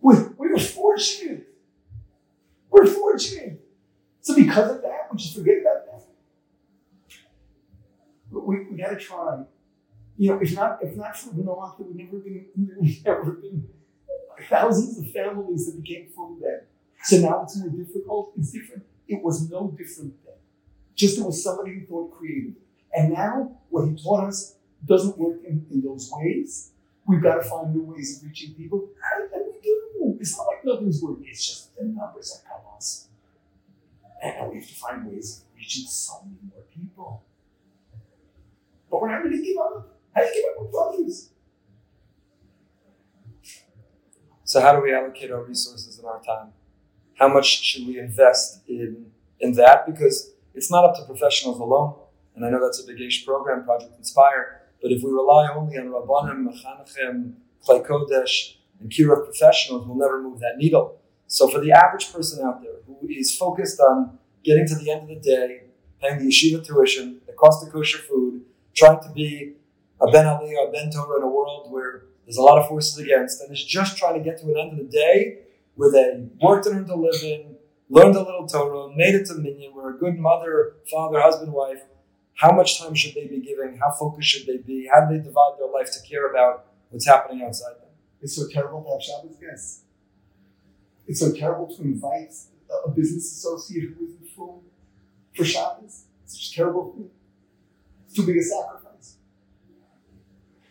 We, 0.00 0.14
we 0.38 0.48
were 0.48 0.58
fortunate. 0.58 1.48
We're 2.70 2.86
fortunate. 2.86 3.60
So 4.20 4.34
because 4.34 4.70
of 4.76 4.82
that, 4.82 5.08
we 5.10 5.18
just 5.18 5.36
forget 5.36 5.58
about 5.60 5.85
that. 5.85 5.85
But 8.36 8.46
we, 8.46 8.66
we 8.70 8.76
gotta 8.76 8.96
try. 8.96 9.44
You 10.18 10.30
know, 10.30 10.38
if 10.40 10.54
not 10.54 10.78
if 10.82 10.94
not 10.94 11.16
for 11.16 11.34
Noah, 11.34 11.74
there 11.78 11.86
never 11.94 12.18
been 12.18 12.46
we've 12.78 13.02
never 13.02 13.32
been 13.32 13.66
thousands 14.50 14.98
of 14.98 15.10
families 15.10 15.64
that 15.64 15.82
became 15.82 16.08
fully 16.14 16.38
dead. 16.42 16.66
So 17.04 17.16
now 17.16 17.44
it's 17.44 17.56
more 17.56 17.70
difficult. 17.70 18.32
It's 18.36 18.52
different. 18.52 18.84
It 19.08 19.22
was 19.22 19.48
no 19.50 19.74
different 19.78 20.22
then. 20.22 20.34
Just 20.94 21.16
there 21.16 21.24
was 21.24 21.42
somebody 21.42 21.78
who 21.78 21.86
thought 21.86 22.10
creative. 22.10 22.56
And 22.94 23.14
now 23.14 23.56
what 23.70 23.88
he 23.88 23.94
taught 23.94 24.24
us 24.24 24.56
doesn't 24.84 25.16
work 25.16 25.38
in, 25.48 25.64
in 25.70 25.82
those 25.82 26.10
ways. 26.12 26.72
We've 27.06 27.22
got 27.22 27.36
to 27.36 27.42
find 27.42 27.74
new 27.74 27.84
ways 27.84 28.18
of 28.18 28.28
reaching 28.28 28.52
people. 28.54 28.90
And, 29.14 29.44
we 29.46 29.60
do. 29.62 30.18
It's 30.20 30.36
not 30.36 30.46
like 30.48 30.62
nothing's 30.62 31.02
working. 31.02 31.26
It's 31.30 31.46
just 31.46 31.74
the 31.74 31.84
numbers 31.84 32.42
are 32.50 32.76
us. 32.76 33.08
And 34.22 34.50
we 34.50 34.58
have 34.58 34.68
to 34.68 34.74
find 34.74 35.06
ways 35.06 35.38
of 35.38 35.56
reaching 35.56 35.86
so 35.86 36.20
many 36.24 36.36
more 36.52 36.64
people. 36.74 37.22
But 39.00 39.30
to 39.30 39.42
give 39.42 39.56
up. 39.58 39.98
How 40.14 40.22
do 40.22 40.28
you 40.28 40.54
give 40.56 40.74
up 40.74 40.98
with? 40.98 41.28
So 44.44 44.60
how 44.60 44.74
do 44.74 44.80
we 44.80 44.94
allocate 44.94 45.30
our 45.30 45.42
resources 45.42 45.98
and 45.98 46.06
our 46.06 46.22
time? 46.22 46.52
How 47.14 47.28
much 47.28 47.62
should 47.64 47.86
we 47.86 47.98
invest 47.98 48.62
in 48.68 49.06
in 49.40 49.52
that? 49.52 49.86
Because 49.86 50.32
it's 50.54 50.70
not 50.70 50.84
up 50.84 50.96
to 50.96 51.04
professionals 51.04 51.58
alone. 51.58 51.96
And 52.34 52.44
I 52.44 52.50
know 52.50 52.60
that's 52.62 52.82
a 52.82 52.86
big 52.86 52.98
Aish 52.98 53.24
program, 53.24 53.64
Project 53.64 53.96
Inspire. 53.98 54.60
But 54.80 54.92
if 54.92 55.02
we 55.02 55.10
rely 55.10 55.48
only 55.54 55.76
on 55.78 55.86
Rabbanim, 55.86 56.46
Mechanachim, 56.46 57.32
Klei 57.66 57.84
Kodesh, 57.84 58.56
and 58.78 58.90
Kiruv 58.90 59.24
professionals, 59.24 59.86
we'll 59.86 59.96
never 59.96 60.22
move 60.22 60.38
that 60.40 60.56
needle. 60.58 61.00
So 61.26 61.48
for 61.48 61.60
the 61.60 61.72
average 61.72 62.12
person 62.12 62.46
out 62.46 62.62
there 62.62 62.74
who 62.86 63.08
is 63.08 63.36
focused 63.36 63.80
on 63.80 64.18
getting 64.44 64.66
to 64.68 64.74
the 64.76 64.90
end 64.90 65.02
of 65.02 65.08
the 65.08 65.16
day, 65.16 65.62
paying 66.00 66.18
the 66.18 66.26
yeshiva 66.26 66.64
tuition, 66.64 67.20
the 67.26 67.32
cost 67.32 67.66
of 67.66 67.72
kosher 67.72 67.98
food, 67.98 68.42
trying 68.76 69.00
to 69.00 69.10
be 69.10 69.54
a 70.00 70.10
Ben 70.10 70.26
Aliyah, 70.26 70.68
a 70.68 70.72
Ben 70.72 70.90
Torah 70.90 71.18
in 71.18 71.22
a 71.22 71.28
world 71.28 71.70
where 71.70 72.04
there's 72.24 72.36
a 72.36 72.42
lot 72.42 72.58
of 72.58 72.68
forces 72.68 72.98
against, 72.98 73.40
and 73.40 73.52
is 73.52 73.64
just 73.64 73.96
trying 73.96 74.14
to 74.14 74.20
get 74.20 74.38
to 74.40 74.46
an 74.46 74.58
end 74.58 74.72
of 74.72 74.78
the 74.78 74.90
day 74.90 75.38
where 75.74 75.90
they 75.90 76.26
worked 76.40 76.66
and 76.66 76.76
earned 76.76 76.90
a 76.90 76.96
living, 76.96 77.56
learned 77.88 78.16
a 78.16 78.20
little 78.22 78.46
Torah, 78.46 78.94
made 78.94 79.14
it 79.14 79.26
to 79.26 79.34
Minyan, 79.34 79.74
were 79.74 79.90
a 79.90 79.98
good 79.98 80.18
mother, 80.18 80.74
father, 80.90 81.20
husband, 81.20 81.52
wife. 81.52 81.82
How 82.34 82.52
much 82.52 82.78
time 82.78 82.94
should 82.94 83.14
they 83.14 83.26
be 83.26 83.40
giving? 83.40 83.78
How 83.78 83.92
focused 83.92 84.28
should 84.28 84.46
they 84.46 84.58
be? 84.58 84.88
How 84.92 85.06
do 85.06 85.16
they 85.16 85.22
divide 85.22 85.52
their 85.58 85.68
life 85.68 85.90
to 85.92 86.08
care 86.08 86.30
about 86.30 86.66
what's 86.90 87.06
happening 87.06 87.42
outside 87.42 87.76
them? 87.80 87.90
It's 88.20 88.36
so 88.36 88.46
terrible 88.48 88.82
to 88.82 88.90
have 88.90 89.02
Shabbos 89.02 89.36
guests. 89.36 89.82
It's 91.06 91.20
so 91.20 91.32
terrible 91.32 91.74
to 91.76 91.82
invite 91.82 92.34
a 92.84 92.90
business 92.90 93.30
associate 93.32 93.94
who 93.96 94.06
isn't 94.06 94.28
full 94.34 94.64
for 95.34 95.44
Shabbos. 95.44 96.04
It's 96.24 96.34
such 96.34 96.52
a 96.52 96.54
terrible 96.56 96.92
thing. 96.92 97.10
Too 98.16 98.24
big 98.24 98.38
a 98.38 98.42
sacrifice. 98.42 99.16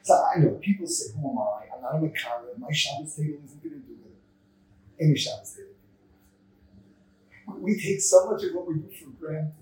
So 0.01 0.13
I 0.35 0.39
know 0.39 0.51
people 0.55 0.87
say, 0.87 1.13
"Who 1.13 1.29
am 1.29 1.37
I? 1.37 1.67
I'm 1.75 1.81
not 1.83 1.95
a 1.95 1.99
Makara. 1.99 2.57
My 2.57 2.71
Shabbos 2.71 3.15
table 3.15 3.37
isn't 3.45 3.61
going 3.61 3.75
to 3.75 3.87
do 3.87 3.93
it." 3.93 5.03
Any 5.03 5.15
Shabbos 5.15 5.53
table. 5.53 5.69
We 7.61 7.79
take 7.79 8.01
so 8.01 8.31
much 8.31 8.43
of 8.45 8.55
what 8.55 8.67
we 8.67 8.75
do 8.75 8.89
for 8.89 9.11
granted. 9.11 9.53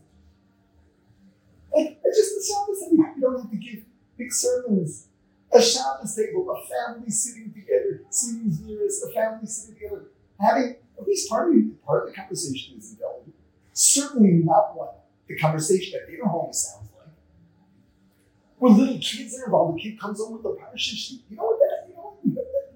Like, 1.76 2.00
it's 2.06 2.18
just 2.18 2.36
the 2.36 2.54
Shabbos 2.54 2.80
table. 2.80 3.16
You 3.16 3.22
don't 3.22 3.42
have 3.42 3.52
to 3.52 3.58
give 3.58 3.84
big 4.18 4.32
sermons. 4.32 5.08
A 5.52 5.62
Shabbos 5.62 6.16
table, 6.16 6.50
a 6.50 6.66
family 6.66 7.10
sitting 7.10 7.52
together, 7.52 8.06
sitting 8.10 8.58
near 8.66 8.88
a 8.88 9.14
family 9.14 9.46
sitting 9.46 9.76
together, 9.76 10.06
having 10.40 10.78
at 10.98 11.06
least 11.06 11.30
part 11.30 11.50
of, 11.50 11.56
the, 11.56 11.70
part 11.86 12.08
of 12.08 12.10
the 12.10 12.16
conversation 12.16 12.78
is 12.78 12.94
intelligent. 12.94 13.36
Certainly 13.74 14.44
not 14.46 14.76
what 14.76 15.06
the 15.28 15.36
conversation 15.38 16.00
at 16.02 16.10
dinner 16.10 16.26
home 16.26 16.54
sounds 16.54 16.78
like. 16.78 16.83
When 18.64 18.78
little 18.78 18.98
kids 18.98 19.38
are 19.38 19.44
involved, 19.44 19.78
the 19.78 19.82
kid 19.82 20.00
comes 20.00 20.20
home 20.20 20.42
with 20.42 20.46
a 20.46 20.56
parsha 20.56 20.96
sheet. 20.96 21.24
You 21.30 21.36
know 21.36 21.44
what 21.44 21.60
that, 21.60 21.90
you 21.90 21.96
know 21.96 22.16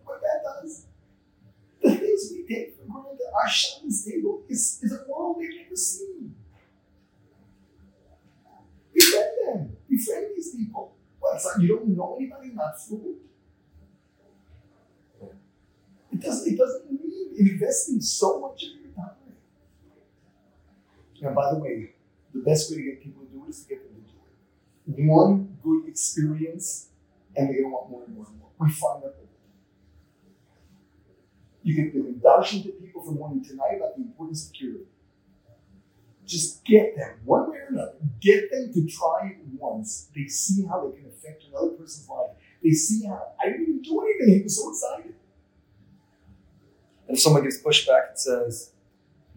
what 0.04 0.20
that 0.20 0.44
does? 0.44 0.86
The 1.82 1.96
things 1.96 2.30
we 2.34 2.46
take 2.46 2.76
for 2.76 2.84
granted, 2.92 3.22
our 3.34 3.48
Shabbos 3.48 4.04
table 4.04 4.44
is, 4.50 4.82
is 4.84 4.92
a 4.92 5.10
world 5.10 5.38
we've 5.40 5.50
never 5.64 5.78
seen. 5.78 6.36
Befriend 8.94 9.32
them. 9.46 9.78
Befriend 9.90 10.26
these 10.36 10.54
people. 10.58 10.94
Well, 11.22 11.36
it's 11.36 11.46
like 11.46 11.62
you 11.62 11.70
don't 11.70 11.88
know 11.96 12.18
anybody, 12.20 12.50
not 12.54 12.78
food. 12.82 13.20
It 16.12 16.20
doesn't, 16.20 16.52
it 16.54 16.58
doesn't 16.58 16.92
mean 16.92 17.34
investing 17.40 18.02
so 18.02 18.42
much 18.42 18.64
of 18.64 18.70
your 18.72 18.94
time. 18.94 19.16
And 21.22 21.34
by 21.34 21.54
the 21.54 21.60
way, 21.60 21.92
the 22.34 22.42
best 22.42 22.72
way 22.72 22.76
to 22.76 22.84
get 22.84 23.02
people 23.02 23.24
to 23.24 23.32
do 23.32 23.46
it 23.46 23.52
is 23.52 23.64
to 23.64 23.70
get 23.70 23.86
them 23.86 23.96
to 23.96 24.02
do 24.02 24.18
it. 24.18 24.18
One 24.88 25.58
good 25.62 25.88
experience, 25.88 26.88
and 27.36 27.50
they're 27.50 27.62
to 27.62 27.68
want 27.68 27.92
more 27.92 28.04
and 28.06 28.16
more 28.16 28.26
and 28.30 28.40
more. 28.40 28.50
We 28.60 28.72
find 28.72 29.04
that 29.04 29.16
you 31.62 31.76
can, 31.76 31.92
can 31.92 32.20
dash 32.20 32.54
into 32.54 32.70
people 32.70 33.04
from 33.04 33.16
morning 33.16 33.44
to 33.44 33.56
night 33.56 33.76
about 33.76 33.98
the 33.98 34.04
importance 34.04 34.48
of 34.48 34.54
purity. 34.54 34.86
Just 36.26 36.64
get 36.64 36.96
them, 36.96 37.20
one 37.26 37.52
way 37.52 37.58
or 37.58 37.68
another, 37.70 37.96
get 38.22 38.50
them 38.50 38.72
to 38.74 38.88
try 38.88 39.28
it 39.32 39.38
once. 39.60 40.08
They 40.16 40.28
see 40.28 40.66
how 40.66 40.88
they 40.88 40.98
can 40.98 41.10
affect 41.10 41.44
another 41.44 41.72
person's 41.72 42.08
life. 42.08 42.32
They 42.64 42.72
see 42.72 43.06
how 43.06 43.34
I 43.42 43.50
didn't 43.50 43.64
even 43.64 43.82
do 43.82 44.02
anything. 44.02 44.36
He 44.36 44.44
was 44.44 44.58
so 44.58 44.70
excited. 44.70 45.16
And 47.08 47.18
if 47.18 47.22
someone 47.22 47.44
gives 47.44 47.62
pushback 47.62 48.10
and 48.10 48.20
says, 48.20 48.72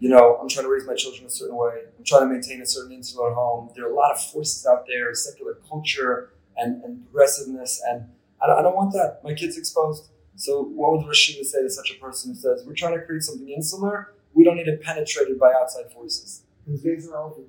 you 0.01 0.09
know, 0.09 0.35
I'm 0.41 0.49
trying 0.49 0.65
to 0.65 0.71
raise 0.71 0.87
my 0.87 0.95
children 0.95 1.27
a 1.27 1.29
certain 1.29 1.55
way, 1.55 1.83
I'm 1.95 2.03
trying 2.03 2.21
to 2.21 2.27
maintain 2.27 2.59
a 2.59 2.65
certain 2.65 2.91
insular 2.91 3.35
home, 3.35 3.69
there 3.75 3.85
are 3.85 3.91
a 3.91 3.95
lot 3.95 4.11
of 4.11 4.19
forces 4.19 4.65
out 4.65 4.87
there, 4.87 5.13
secular 5.13 5.59
culture 5.69 6.31
and, 6.57 6.83
and 6.83 7.05
progressiveness, 7.05 7.79
and 7.87 8.09
I 8.41 8.47
don't, 8.47 8.57
I 8.57 8.61
don't 8.63 8.75
want 8.75 8.93
that. 8.93 9.19
My 9.23 9.35
kid's 9.35 9.59
exposed. 9.59 10.09
So 10.35 10.63
what 10.63 10.93
would 10.93 11.05
Yeshiva 11.05 11.45
say 11.45 11.61
to 11.61 11.69
such 11.69 11.91
a 11.91 12.03
person 12.03 12.31
who 12.31 12.35
says, 12.35 12.63
we're 12.65 12.73
trying 12.73 12.99
to 12.99 13.05
create 13.05 13.21
something 13.21 13.47
insular, 13.47 14.15
we 14.33 14.43
don't 14.43 14.55
need 14.55 14.67
it 14.67 14.81
penetrated 14.81 15.39
by 15.39 15.53
outside 15.53 15.91
forces? 15.93 16.41
Those 16.65 16.81
days 16.81 17.07
are 17.07 17.17
over. 17.17 17.41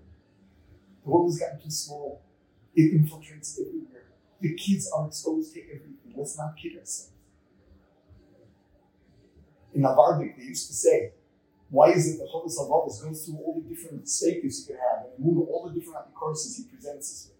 The 1.04 1.10
world 1.10 1.30
has 1.30 1.38
gotten 1.38 1.58
too 1.58 1.70
small. 1.70 2.20
It 2.76 2.92
infiltrates 2.92 3.58
everywhere. 3.58 4.12
The 4.42 4.54
kids 4.56 4.90
are 4.94 5.06
exposed 5.06 5.54
to 5.54 5.60
everything. 5.62 6.12
Let's 6.14 6.36
not 6.36 6.54
kid 6.60 6.72
ourselves. 6.78 7.12
In 9.72 9.80
Navardik, 9.80 10.36
they 10.36 10.44
used 10.44 10.66
to 10.66 10.74
say, 10.74 11.12
why 11.72 11.90
is 11.90 12.06
it 12.06 12.18
that 12.18 12.28
Chovos 12.28 12.58
HaLevavos 12.58 13.02
goes 13.02 13.24
through 13.24 13.38
all 13.38 13.60
the 13.60 13.74
different 13.74 14.06
stages 14.06 14.60
you 14.60 14.74
can 14.74 14.76
have 14.76 15.06
and 15.06 15.24
move 15.24 15.48
all 15.48 15.66
the 15.66 15.72
different 15.72 16.12
courses 16.14 16.56
he 16.56 16.64
presents 16.64 17.10
us 17.10 17.30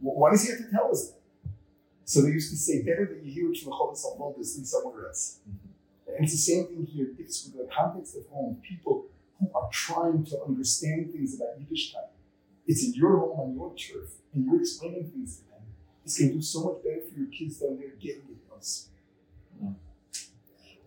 with? 0.00 0.14
Why 0.16 0.30
does 0.30 0.42
he 0.44 0.50
have 0.50 0.58
to 0.60 0.70
tell 0.70 0.90
us 0.90 1.10
that? 1.10 1.20
So 2.04 2.22
they 2.22 2.30
used 2.30 2.50
to 2.50 2.56
say, 2.56 2.82
better 2.82 3.06
that 3.06 3.22
you 3.22 3.30
hear 3.30 3.52
it 3.52 3.58
from 3.58 3.70
the 3.70 3.76
Chovos 3.76 4.04
HaLevavos 4.04 4.56
than 4.56 4.64
somewhere 4.64 5.06
else. 5.06 5.40
Mm-hmm. 5.48 6.14
And 6.16 6.24
it's 6.24 6.32
the 6.32 6.38
same 6.38 6.66
thing 6.66 6.86
here. 6.86 7.08
It's 7.18 7.44
with 7.44 7.56
the 7.56 7.72
context 7.72 8.16
of 8.16 8.26
home, 8.28 8.60
people 8.66 9.06
who 9.38 9.50
are 9.54 9.68
trying 9.70 10.24
to 10.24 10.42
understand 10.42 11.12
things 11.12 11.36
about 11.36 11.60
Yiddishkeit. 11.60 12.08
It's 12.66 12.84
in 12.84 12.94
your 12.94 13.18
home 13.18 13.38
on 13.38 13.54
your 13.54 13.74
turf, 13.76 14.10
and 14.32 14.46
you're 14.46 14.60
explaining 14.60 15.10
things 15.10 15.36
to 15.36 15.50
them. 15.50 15.60
It's 16.04 16.18
going 16.18 16.30
to 16.30 16.36
do 16.36 16.42
so 16.42 16.64
much 16.64 16.82
better 16.82 17.02
for 17.02 17.18
your 17.18 17.28
kids 17.28 17.58
than 17.58 17.78
they're 17.78 17.96
getting 18.00 18.22
it 18.30 18.42
us. 18.62 18.88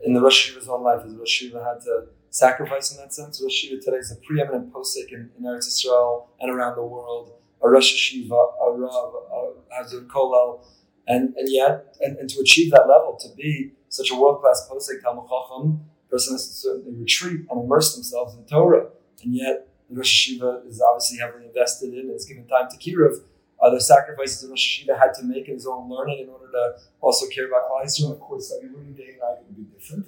In 0.04 0.14
the 0.14 0.22
Rosh 0.22 0.52
Yeshiva's 0.52 0.70
own 0.70 0.84
life, 0.84 1.04
has 1.04 1.14
Rosh 1.16 1.44
Yeshiva 1.44 1.64
had 1.66 1.82
to 1.84 2.08
sacrifice 2.36 2.92
in 2.92 2.98
that 2.98 3.14
sense? 3.14 3.42
Rosh 3.42 3.66
Yeshiva 3.66 3.80
today 3.84 3.98
is 3.98 4.12
a 4.12 4.18
preeminent 4.18 4.74
posik 4.74 5.12
in, 5.12 5.30
in 5.38 5.44
Eretz 5.46 5.68
Israel 5.68 6.30
and 6.42 6.52
around 6.52 6.76
the 6.76 6.84
world. 6.84 7.32
A 7.64 7.70
Rosh 7.70 7.94
Yeshiva, 7.94 8.42
a 8.62 8.72
Rav, 8.72 9.14
a 9.32 9.54
Hazur 9.74 10.06
Kolel, 10.08 10.66
and 11.08 11.34
and 11.38 11.48
yet, 11.50 11.96
and, 12.02 12.18
and 12.18 12.30
to 12.30 12.42
achieve 12.42 12.72
that 12.72 12.88
level, 12.88 13.18
to 13.22 13.30
be 13.36 13.72
such 13.88 14.12
a 14.12 14.16
world 14.16 14.42
class 14.42 14.68
posik 14.70 15.02
Talmud 15.02 15.28
Chacham, 15.30 15.80
person 16.10 16.34
has 16.34 16.48
to 16.48 16.54
certainly 16.54 17.00
retreat 17.00 17.42
and 17.50 17.64
immerse 17.64 17.96
themselves 17.96 18.36
in 18.36 18.44
Torah. 18.46 18.88
And 19.24 19.34
yet, 19.34 19.70
the 19.90 19.96
Rosh 19.96 20.30
Yeshiva 20.30 20.68
is 20.68 20.82
obviously 20.82 21.20
heavily 21.20 21.46
invested 21.46 21.94
in 21.94 22.02
and 22.02 22.12
has 22.12 22.26
given 22.26 22.46
time 22.48 22.68
to 22.70 22.78
Kiruv. 22.78 23.16
Are 23.62 23.72
there 23.72 23.80
sacrifices 23.80 24.42
that 24.42 24.50
Rosh 24.50 24.84
Yeshiva 24.84 25.00
had 25.00 25.14
to 25.16 25.24
make 25.24 25.48
in 25.48 25.54
his 25.54 25.66
own 25.66 25.90
learning 25.90 26.20
in 26.24 26.30
order 26.30 26.52
to 26.52 26.74
also 27.00 27.28
care 27.28 27.48
about 27.48 27.70
Klal 27.70 27.90
So, 27.90 28.12
of 28.12 28.20
course, 28.20 28.54
every 28.56 28.76
learning 28.76 28.94
day 28.94 29.12
and 29.12 29.20
night 29.20 29.38
would 29.48 29.56
be 29.56 29.64
different. 29.74 30.08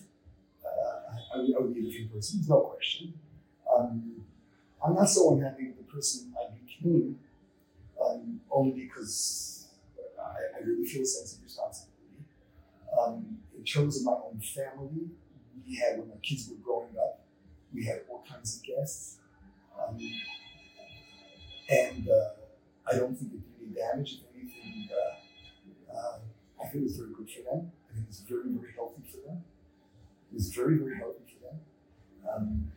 I, 1.38 1.62
would, 1.62 1.74
be 1.74 1.82
a 1.82 1.90
different 1.90 2.14
person, 2.14 2.42
no 2.48 2.62
question. 2.62 3.14
Um, 3.74 4.22
I'm 4.84 4.96
not 4.96 5.10
so 5.10 5.34
unhappy 5.34 5.68
with 5.68 5.78
the 5.78 5.92
person 5.92 6.34
I 6.40 6.54
became, 6.54 7.20
um, 8.04 8.40
only 8.52 8.72
because 8.72 9.68
I, 10.20 10.60
I, 10.60 10.64
really 10.64 10.86
feel 10.86 11.02
a 11.02 11.06
sense 11.06 11.36
of 11.36 11.44
responsibility. 11.44 11.94
Um, 12.98 13.38
in 13.58 13.64
terms 13.64 13.98
of 13.98 14.06
my 14.06 14.14
own 14.14 14.40
family, 14.40 15.10
we 15.68 15.76
had 15.76 16.00
when 16.00 16.10
my 16.10 16.16
kids 16.22 16.50
were 16.50 16.58
growing 16.64 16.96
up, 16.98 17.22
we 17.74 17.86
had 17.86 18.02
all 18.10 18.24
kinds 18.30 18.58
of 18.58 18.64
guests. 18.64 19.18
Um, 19.78 19.98
and 21.70 22.08
uh, 22.10 22.30
I 22.90 22.98
don't 22.98 23.16
think 23.18 23.34
it 23.34 23.60
did 23.60 23.68
any 23.68 23.76
damage. 23.76 24.22
If 24.22 24.36
anything, 24.36 24.90
uh, 24.92 25.96
uh, 25.98 26.18
I 26.64 26.68
think 26.68 26.84
it 26.84 26.84
was 26.84 26.98
very 26.98 27.14
good 27.14 27.30
for 27.30 27.42
them. 27.42 27.72
I 27.90 27.94
think 27.94 28.06
it 28.06 28.10
was 28.10 28.24
very, 28.28 28.50
very 28.50 28.74
healthy 28.74 29.04
for 29.12 29.28
them. 29.28 29.44
Was 30.34 30.54
very, 30.54 30.78
very 30.78 30.98
healthy 30.98 31.24
for 31.26 31.48
them. 31.48 31.60
Um, 32.30 32.72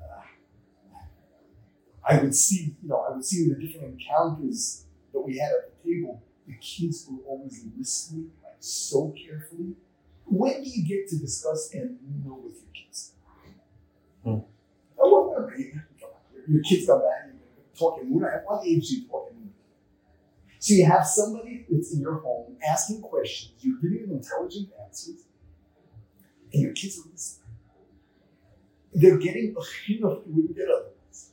uh, 0.00 0.98
I 2.08 2.22
would 2.22 2.34
see, 2.34 2.76
you 2.82 2.88
know, 2.88 3.06
I 3.08 3.14
would 3.14 3.24
see 3.24 3.44
in 3.44 3.48
the 3.48 3.56
different 3.56 4.00
encounters 4.00 4.84
that 5.12 5.20
we 5.20 5.38
had 5.38 5.50
at 5.50 5.82
the 5.82 5.90
table, 5.90 6.22
the 6.46 6.54
kids 6.54 7.08
were 7.10 7.18
always 7.26 7.64
listening 7.76 8.30
like 8.42 8.56
so 8.60 9.14
carefully 9.16 9.74
when 10.26 10.62
do 10.62 10.70
you 10.70 10.84
get 10.84 11.08
to 11.08 11.18
discuss 11.18 11.72
and 11.74 11.98
know 12.24 12.40
with 12.44 12.56
your 12.56 12.72
kids? 12.72 13.12
Hmm. 14.22 14.38
Oh, 14.98 15.46
your 16.48 16.62
kids 16.62 16.86
come 16.86 17.00
back 17.00 17.28
and 17.30 17.38
talking. 17.78 18.22
At 18.24 18.44
what 18.46 18.66
age 18.66 18.88
do 18.88 18.96
you 18.96 19.08
talking? 19.08 19.52
So 20.58 20.74
you 20.74 20.86
have 20.86 21.06
somebody 21.06 21.66
that's 21.68 21.92
in 21.92 22.00
your 22.00 22.20
home 22.20 22.56
asking 22.68 23.02
questions, 23.02 23.52
you're 23.60 23.78
giving 23.82 24.08
them 24.08 24.16
intelligent 24.16 24.70
answers, 24.82 25.24
and 26.54 26.62
your 26.62 26.72
kids 26.72 26.98
are 26.98 27.10
listening. 27.10 27.40
They're 28.92 29.18
getting 29.18 29.54
a 29.56 29.60
chinuch 29.60 30.26
you 30.26 30.32
wouldn't 30.32 30.56
get 30.56 30.68
otherwise. 30.68 31.30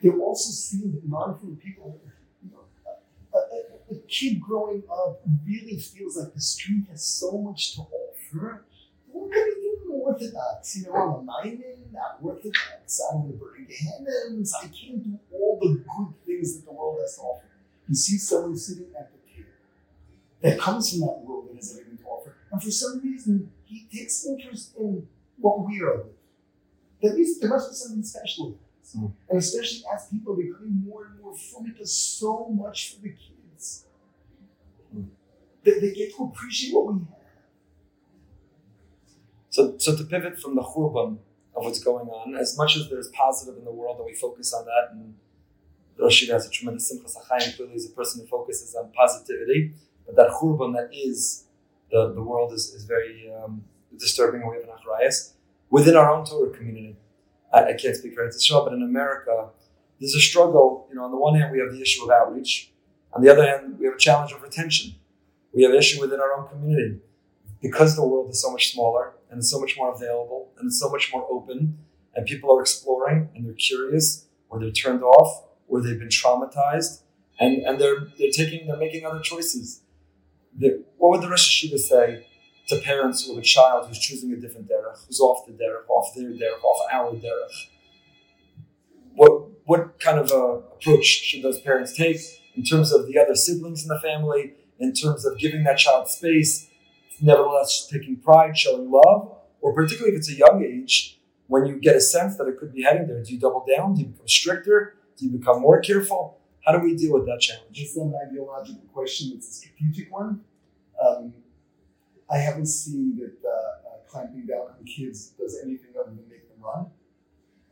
They're 0.00 0.18
also 0.18 0.50
seeing 0.50 0.92
that 0.92 1.06
non-human 1.06 1.56
people, 1.56 2.00
you 2.42 2.50
know, 2.52 2.64
a, 3.34 3.38
a, 3.38 3.96
a, 3.96 4.00
kid 4.08 4.40
growing 4.40 4.84
up 4.90 5.20
really 5.44 5.76
feels 5.76 6.16
like 6.16 6.32
the 6.32 6.40
street 6.40 6.84
has 6.90 7.04
so 7.04 7.38
much 7.38 7.74
to 7.74 7.82
offer 7.82 8.64
what 9.12 9.32
can 9.32 9.40
I 9.40 9.54
do 9.54 9.78
I'm 9.84 10.00
Orthodox? 10.00 10.76
You 10.76 10.86
know, 10.86 10.94
I'm 10.94 11.28
a 11.28 11.44
Maimon, 11.44 11.94
I'm 11.94 12.24
Orthodox, 12.24 13.00
I'm 13.12 13.26
the 13.26 13.34
burning 13.34 13.66
Gehennims, 13.66 14.52
I 14.56 14.68
can't 14.68 15.02
do 15.02 15.18
all 15.32 15.58
the 15.60 15.84
good 15.96 16.14
things 16.24 16.56
that 16.56 16.64
the 16.64 16.72
world 16.72 16.98
has 17.00 17.16
to 17.16 17.22
offer. 17.22 17.46
You 17.88 17.94
see 17.94 18.18
someone 18.18 18.56
sitting 18.56 18.86
at 18.98 19.10
the 19.10 19.18
table 19.28 19.50
that 20.42 20.58
comes 20.60 20.90
from 20.90 21.00
that 21.00 21.20
world 21.24 21.48
that 21.50 21.56
has 21.56 21.72
everything 21.72 21.98
to 21.98 22.04
offer, 22.04 22.36
and 22.52 22.62
for 22.62 22.70
some 22.70 23.00
reason 23.02 23.50
he 23.70 23.86
takes 23.96 24.26
interest 24.26 24.74
in 24.76 25.06
what 25.38 25.64
we 25.64 25.80
are. 25.80 26.04
That 27.02 27.14
means 27.14 27.38
there 27.38 27.48
must 27.48 27.70
be 27.70 27.76
something 27.76 28.02
special 28.02 28.48
about 28.48 28.60
mm. 28.96 29.12
And 29.28 29.38
especially 29.38 29.82
as 29.94 30.08
people 30.08 30.36
become 30.36 30.82
more 30.84 31.06
and 31.06 31.22
more 31.22 31.36
from 31.36 31.66
it, 31.66 31.78
does 31.78 31.94
so 31.94 32.48
much 32.48 32.94
for 32.94 33.02
the 33.02 33.10
kids. 33.10 33.84
Mm. 34.94 35.06
That 35.64 35.80
they 35.80 35.92
get 35.92 36.14
to 36.16 36.24
appreciate 36.24 36.74
what 36.74 36.94
we 36.94 37.00
have. 37.00 37.18
So, 39.50 39.78
so 39.78 39.96
to 39.96 40.04
pivot 40.04 40.40
from 40.40 40.56
the 40.56 40.62
churban 40.62 41.18
of 41.54 41.64
what's 41.64 41.82
going 41.82 42.08
on, 42.08 42.34
as 42.34 42.56
much 42.56 42.76
as 42.76 42.88
there's 42.88 43.08
positive 43.08 43.56
in 43.56 43.64
the 43.64 43.72
world 43.72 43.98
and 43.98 44.06
we 44.06 44.14
focus 44.14 44.52
on 44.52 44.64
that, 44.64 44.92
and 44.92 45.14
Rosh 45.98 46.28
has 46.28 46.46
a 46.46 46.50
tremendous 46.50 46.92
simchas 46.92 47.16
achayim, 47.16 47.56
clearly 47.56 47.74
is 47.74 47.86
a 47.90 47.94
person 47.94 48.22
who 48.22 48.26
focuses 48.26 48.74
on 48.74 48.90
positivity, 48.92 49.74
but 50.06 50.16
that 50.16 50.30
churban 50.30 50.74
that 50.74 50.90
is 50.92 51.44
the, 51.90 52.12
the 52.14 52.22
world 52.22 52.52
is, 52.52 52.72
is 52.74 52.84
very 52.84 53.32
um, 53.32 53.64
disturbing 53.98 54.42
and 54.42 54.50
we 54.50 54.56
have 54.56 54.64
an 54.64 54.70
achrayas 54.70 55.32
within 55.70 55.96
our 55.96 56.10
own 56.10 56.24
Torah 56.24 56.50
community. 56.50 56.96
I, 57.52 57.64
I 57.70 57.72
can't 57.74 57.96
speak 57.96 58.14
for 58.14 58.26
Israel, 58.26 58.64
but 58.64 58.74
in 58.74 58.82
America, 58.82 59.48
there's 59.98 60.14
a 60.14 60.20
struggle. 60.20 60.86
You 60.88 60.96
know, 60.96 61.04
on 61.04 61.10
the 61.10 61.16
one 61.16 61.38
hand, 61.38 61.52
we 61.52 61.58
have 61.58 61.72
the 61.72 61.80
issue 61.80 62.04
of 62.04 62.10
outreach. 62.10 62.72
On 63.12 63.22
the 63.22 63.28
other 63.28 63.46
hand, 63.46 63.78
we 63.78 63.86
have 63.86 63.94
a 63.94 63.98
challenge 63.98 64.32
of 64.32 64.42
retention. 64.42 64.94
We 65.52 65.62
have 65.62 65.72
an 65.72 65.78
issue 65.78 66.00
within 66.00 66.20
our 66.20 66.32
own 66.38 66.48
community. 66.48 67.00
Because 67.60 67.96
the 67.96 68.06
world 68.06 68.30
is 68.30 68.40
so 68.40 68.50
much 68.50 68.72
smaller 68.72 69.12
and 69.28 69.38
it's 69.38 69.50
so 69.50 69.60
much 69.60 69.76
more 69.76 69.92
available 69.92 70.50
and 70.58 70.68
it's 70.68 70.80
so 70.80 70.88
much 70.88 71.10
more 71.12 71.26
open, 71.30 71.78
and 72.14 72.26
people 72.26 72.56
are 72.56 72.60
exploring 72.60 73.28
and 73.34 73.46
they're 73.46 73.52
curious, 73.52 74.26
or 74.48 74.58
they're 74.58 74.70
turned 74.70 75.02
off, 75.02 75.44
or 75.68 75.80
they've 75.80 75.98
been 75.98 76.08
traumatized, 76.08 77.02
and, 77.38 77.62
and 77.62 77.80
they're 77.80 78.00
they're 78.18 78.30
taking 78.32 78.66
they're 78.66 78.76
making 78.76 79.06
other 79.06 79.20
choices. 79.20 79.82
The, 80.58 80.84
what 81.00 81.12
would 81.12 81.22
the 81.22 81.30
Rosh 81.30 81.64
Yeshiva 81.64 81.78
say 81.78 82.26
to 82.68 82.76
parents 82.80 83.26
who 83.26 83.38
a 83.38 83.42
child 83.42 83.88
who's 83.88 83.98
choosing 83.98 84.32
a 84.32 84.36
different 84.36 84.68
derech, 84.68 85.06
who's 85.06 85.18
off 85.18 85.46
the 85.46 85.52
derech, 85.52 85.88
off 85.88 86.14
their 86.14 86.28
derech, 86.28 86.62
off 86.62 86.86
our 86.92 87.12
derech? 87.12 87.68
What 89.14 89.48
what 89.64 89.98
kind 89.98 90.18
of 90.18 90.30
a 90.30 90.62
approach 90.76 91.06
should 91.06 91.42
those 91.42 91.58
parents 91.62 91.96
take 91.96 92.20
in 92.54 92.64
terms 92.64 92.92
of 92.92 93.06
the 93.06 93.18
other 93.18 93.34
siblings 93.34 93.82
in 93.82 93.88
the 93.88 93.98
family, 93.98 94.52
in 94.78 94.92
terms 94.92 95.24
of 95.24 95.38
giving 95.38 95.64
that 95.64 95.78
child 95.78 96.08
space, 96.08 96.68
nevertheless 97.22 97.88
taking 97.90 98.16
pride, 98.16 98.58
showing 98.58 98.90
love, 98.90 99.36
or 99.62 99.72
particularly 99.72 100.14
if 100.14 100.18
it's 100.18 100.30
a 100.30 100.34
young 100.34 100.62
age, 100.62 101.18
when 101.46 101.64
you 101.64 101.80
get 101.80 101.96
a 101.96 102.00
sense 102.00 102.36
that 102.36 102.46
it 102.46 102.58
could 102.58 102.74
be 102.74 102.82
heading 102.82 103.06
there, 103.06 103.22
do 103.22 103.32
you 103.32 103.40
double 103.40 103.64
down? 103.74 103.94
Do 103.94 104.02
you 104.02 104.08
become 104.08 104.28
stricter? 104.28 104.96
Do 105.16 105.24
you 105.24 105.38
become 105.38 105.62
more 105.62 105.80
careful? 105.80 106.38
How 106.64 106.72
do 106.72 106.78
we 106.84 106.94
deal 106.94 107.14
with 107.14 107.24
that 107.24 107.40
challenge? 107.40 107.80
It's 107.80 107.96
not 107.96 108.08
an 108.08 108.14
ideological 108.28 108.82
question, 108.92 109.32
it's 109.34 109.48
a 109.48 109.52
strategic 109.52 110.12
one. 110.12 110.44
Um, 111.04 111.32
I 112.30 112.38
haven't 112.38 112.66
seen 112.66 113.16
that 113.18 113.36
uh, 113.44 113.50
uh, 113.50 113.98
clamping 114.08 114.46
down 114.46 114.74
on 114.78 114.84
kids 114.84 115.30
does 115.38 115.58
anything 115.64 115.90
other 115.98 116.10
than 116.10 116.28
make 116.28 116.48
them 116.48 116.62
run. 116.62 116.86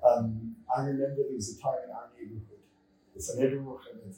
Um, 0.04 0.56
I 0.74 0.82
remember 0.82 1.22
there 1.22 1.34
was 1.34 1.56
a 1.56 1.60
time 1.60 1.78
in 1.84 1.90
our 1.90 2.10
neighborhood, 2.18 2.62
it's 3.14 3.34
a 3.34 3.40
neighborhood, 3.40 4.14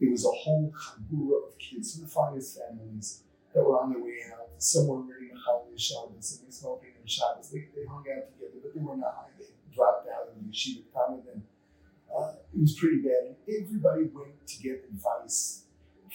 there 0.00 0.10
was 0.10 0.24
a 0.24 0.30
whole 0.30 0.72
chabura 0.72 1.48
of 1.48 1.58
kids 1.58 1.94
from 1.94 2.04
the 2.04 2.10
finest 2.10 2.58
families 2.58 3.22
that 3.54 3.62
were 3.62 3.78
on 3.80 3.92
their 3.92 4.02
way 4.02 4.16
out. 4.32 4.48
Some 4.58 4.86
were 4.88 5.02
ready 5.02 5.28
to 5.28 5.34
Challah 5.34 5.76
Shabbos 5.76 6.38
and 6.38 6.48
they 6.48 6.52
smoking 6.52 6.90
in 7.00 7.06
Shabbos. 7.06 7.50
They, 7.50 7.68
they 7.76 7.84
hung 7.86 8.04
out 8.08 8.32
together, 8.32 8.58
but 8.62 8.74
they 8.74 8.80
were 8.80 8.96
not 8.96 9.14
high. 9.14 9.32
They 9.38 9.46
dropped 9.74 10.08
out 10.08 10.32
in 10.34 10.46
the 10.46 10.52
yeshiva 10.52 10.84
and 11.32 11.42
uh, 12.16 12.32
it 12.54 12.60
was 12.60 12.78
pretty 12.78 13.02
bad. 13.02 13.36
Everybody 13.48 14.04
went 14.12 14.46
to 14.46 14.62
get 14.62 14.84
advice 14.90 15.64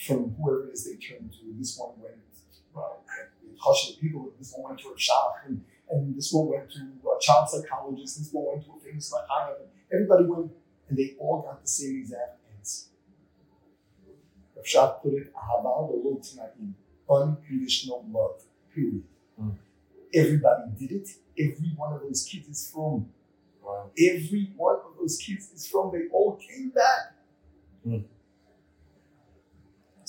from 0.06 0.36
whoever 0.36 0.68
it 0.68 0.74
is 0.74 0.86
they 0.86 0.98
turned 0.98 1.32
to. 1.32 1.54
This 1.58 1.78
one 1.78 1.94
went, 2.02 2.18
well, 2.76 3.02
Hush 3.58 3.98
people, 4.00 4.32
this 4.38 4.54
one 4.56 4.72
went 4.72 4.82
to 4.82 4.94
a 4.94 5.00
shop, 5.00 5.38
and, 5.48 5.64
and 5.90 6.16
this 6.16 6.32
one 6.32 6.50
went 6.50 6.70
to 6.72 6.82
a 6.82 7.20
child 7.22 7.50
psychologist, 7.50 8.20
this 8.20 8.30
one 8.32 8.46
went 8.48 8.66
to 8.66 8.72
a 8.72 8.80
famous 8.80 9.08
psychiatrist. 9.08 9.72
Everybody 9.92 10.26
went, 10.26 10.52
and 10.90 10.98
they 10.98 11.16
all 11.20 11.42
got 11.42 11.62
the 11.62 11.68
same 11.68 12.02
exact 12.02 12.38
answer. 12.56 12.88
Rav 14.56 14.66
Shach 14.66 15.02
put 15.02 15.14
it, 15.14 15.34
Ahaval 15.34 16.04
lo 16.04 16.22
tnaim, 16.22 16.74
unconditional 17.10 18.06
love, 18.12 18.42
period. 18.74 19.04
Mm. 19.42 19.56
Everybody 20.14 20.72
did 20.78 20.92
it. 20.92 21.10
Every 21.40 21.74
one 21.76 21.94
of 21.94 22.02
those 22.02 22.24
kids 22.24 22.48
is 22.48 22.70
from. 22.72 23.10
Wow. 23.64 23.90
Every 23.98 24.52
one 24.56 24.76
of 24.76 24.98
those 25.00 25.18
kids 25.18 25.52
is 25.54 25.68
from. 25.68 25.92
They 25.92 26.08
all 26.12 26.38
came 26.38 26.70
back. 26.70 27.16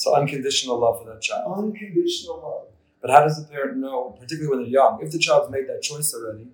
So 0.06 0.14
unconditional 0.14 0.78
love 0.78 1.02
for 1.02 1.08
that 1.12 1.20
child. 1.20 1.58
Unconditional 1.58 2.36
love. 2.40 2.68
But 3.02 3.10
how 3.10 3.24
does 3.24 3.42
the 3.42 3.52
parent 3.52 3.78
know, 3.78 4.16
particularly 4.16 4.48
when 4.48 4.58
they're 4.60 4.72
young, 4.72 5.00
if 5.02 5.10
the 5.10 5.18
child's 5.18 5.50
made 5.50 5.68
that 5.68 5.82
choice 5.82 6.14
already? 6.14 6.46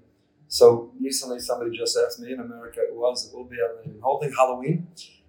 So 0.49 0.91
recently, 0.99 1.39
somebody 1.39 1.77
just 1.77 1.99
asked 1.99 2.19
me 2.19 2.33
in 2.33 2.41
America, 2.41 2.81
it 2.81 2.95
was, 2.95 3.29
it 3.29 3.37
will 3.37 3.45
be 3.45 3.59
holding 4.01 4.33
Halloween, 4.33 4.87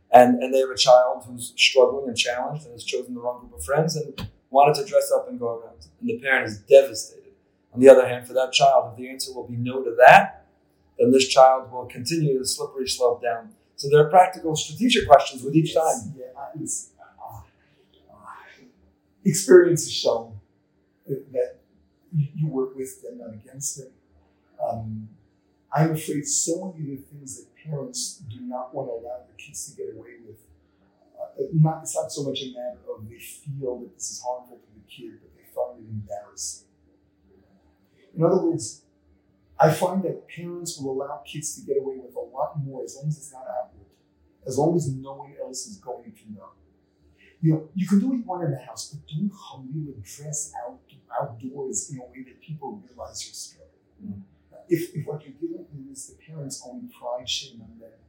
and, 0.09 0.41
and 0.41 0.53
they 0.53 0.59
have 0.59 0.69
a 0.69 0.77
child 0.77 1.25
who's 1.27 1.51
struggling 1.57 2.07
and 2.07 2.15
challenged 2.17 2.63
and 2.63 2.71
has 2.71 2.85
chosen 2.85 3.13
the 3.13 3.19
wrong 3.19 3.41
group 3.41 3.55
of 3.55 3.65
friends 3.65 3.97
and 3.97 4.29
wanted 4.49 4.81
to 4.81 4.89
dress 4.89 5.11
up 5.11 5.27
and 5.27 5.37
go 5.37 5.57
around. 5.57 5.85
And 5.99 6.09
the 6.09 6.17
parent 6.19 6.47
is 6.47 6.59
devastated. 6.59 7.33
On 7.73 7.81
the 7.81 7.89
other 7.89 8.07
hand, 8.07 8.25
for 8.25 8.31
that 8.35 8.53
child, 8.53 8.93
if 8.93 8.97
the 8.97 9.09
answer 9.09 9.33
will 9.33 9.49
be 9.49 9.57
no 9.57 9.83
to 9.83 9.93
that, 9.97 10.45
then 10.97 11.11
this 11.11 11.27
child 11.27 11.73
will 11.73 11.87
continue 11.87 12.39
the 12.39 12.47
slippery 12.47 12.87
slope 12.87 13.21
down. 13.21 13.49
So 13.75 13.89
there 13.89 13.99
are 13.99 14.09
practical, 14.09 14.55
strategic 14.55 15.09
questions 15.09 15.43
with 15.43 15.57
each 15.57 15.75
time. 15.75 16.13
Yeah, 16.17 16.27
experience 19.25 19.83
has 19.83 19.93
shown 19.93 20.39
that, 21.07 21.57
you 22.15 22.47
work 22.47 22.75
with 22.75 23.01
them, 23.01 23.17
not 23.17 23.33
against 23.33 23.77
them. 23.77 23.91
Um, 24.63 25.09
I'm 25.75 25.93
afraid 25.93 26.27
so 26.27 26.71
many 26.77 26.93
of 26.93 26.99
the 26.99 27.05
things 27.05 27.37
that 27.37 27.47
parents 27.55 28.21
do 28.29 28.39
not 28.41 28.73
want 28.73 28.87
to 28.87 28.91
allow 28.91 29.17
their 29.25 29.35
kids 29.35 29.67
to 29.69 29.75
get 29.75 29.95
away 29.95 30.17
with. 30.25 30.37
Uh, 31.19 31.45
not, 31.53 31.81
it's 31.81 31.95
not 31.95 32.11
so 32.11 32.23
much 32.23 32.43
a 32.43 32.53
matter 32.53 32.77
of 32.95 33.09
they 33.09 33.17
feel 33.17 33.79
that 33.79 33.95
this 33.95 34.11
is 34.11 34.23
harmful 34.23 34.57
to 34.57 34.67
the 34.75 34.85
kid, 34.87 35.19
but 35.21 35.31
they 35.35 35.43
find 35.55 35.83
it 35.83 35.89
embarrassing. 35.89 36.67
In 38.15 38.23
other 38.23 38.37
words, 38.37 38.83
I 39.59 39.71
find 39.71 40.03
that 40.03 40.27
parents 40.27 40.77
will 40.77 40.91
allow 40.91 41.23
kids 41.25 41.55
to 41.55 41.65
get 41.65 41.81
away 41.81 41.97
with 41.97 42.15
a 42.15 42.19
lot 42.19 42.63
more 42.63 42.83
as 42.83 42.95
long 42.95 43.07
as 43.07 43.17
it's 43.17 43.31
not 43.31 43.45
outward, 43.47 43.87
as 44.45 44.57
long 44.57 44.75
as 44.75 44.87
no 44.93 45.13
one 45.13 45.33
else 45.41 45.65
is 45.65 45.77
going 45.77 46.11
to 46.11 46.33
know. 46.33 46.49
You 47.43 47.51
know, 47.51 47.69
you 47.75 47.85
can 47.85 47.99
do 47.99 48.07
what 48.07 48.17
you 48.17 48.23
want 48.23 48.45
in 48.45 48.51
the 48.51 48.57
house, 48.57 48.95
but 48.95 49.03
don't 49.05 49.29
Hamila 49.29 50.01
dress 50.01 50.53
out 50.63 50.79
outdoors 51.19 51.91
in 51.91 51.99
a 51.99 52.05
way 52.05 52.23
that 52.23 52.39
people 52.41 52.81
realize 52.87 53.25
you're 53.25 53.33
struggling. 53.33 53.67
Mm. 54.01 54.21
If, 54.69 54.95
if 54.95 55.05
what 55.05 55.21
you're 55.23 55.33
dealing 55.33 55.65
with 55.71 55.91
is 55.91 56.07
the 56.07 56.15
parents' 56.23 56.63
own 56.65 56.89
pride, 56.97 57.27
shame 57.27 57.61
on 57.61 57.79
them, 57.79 57.99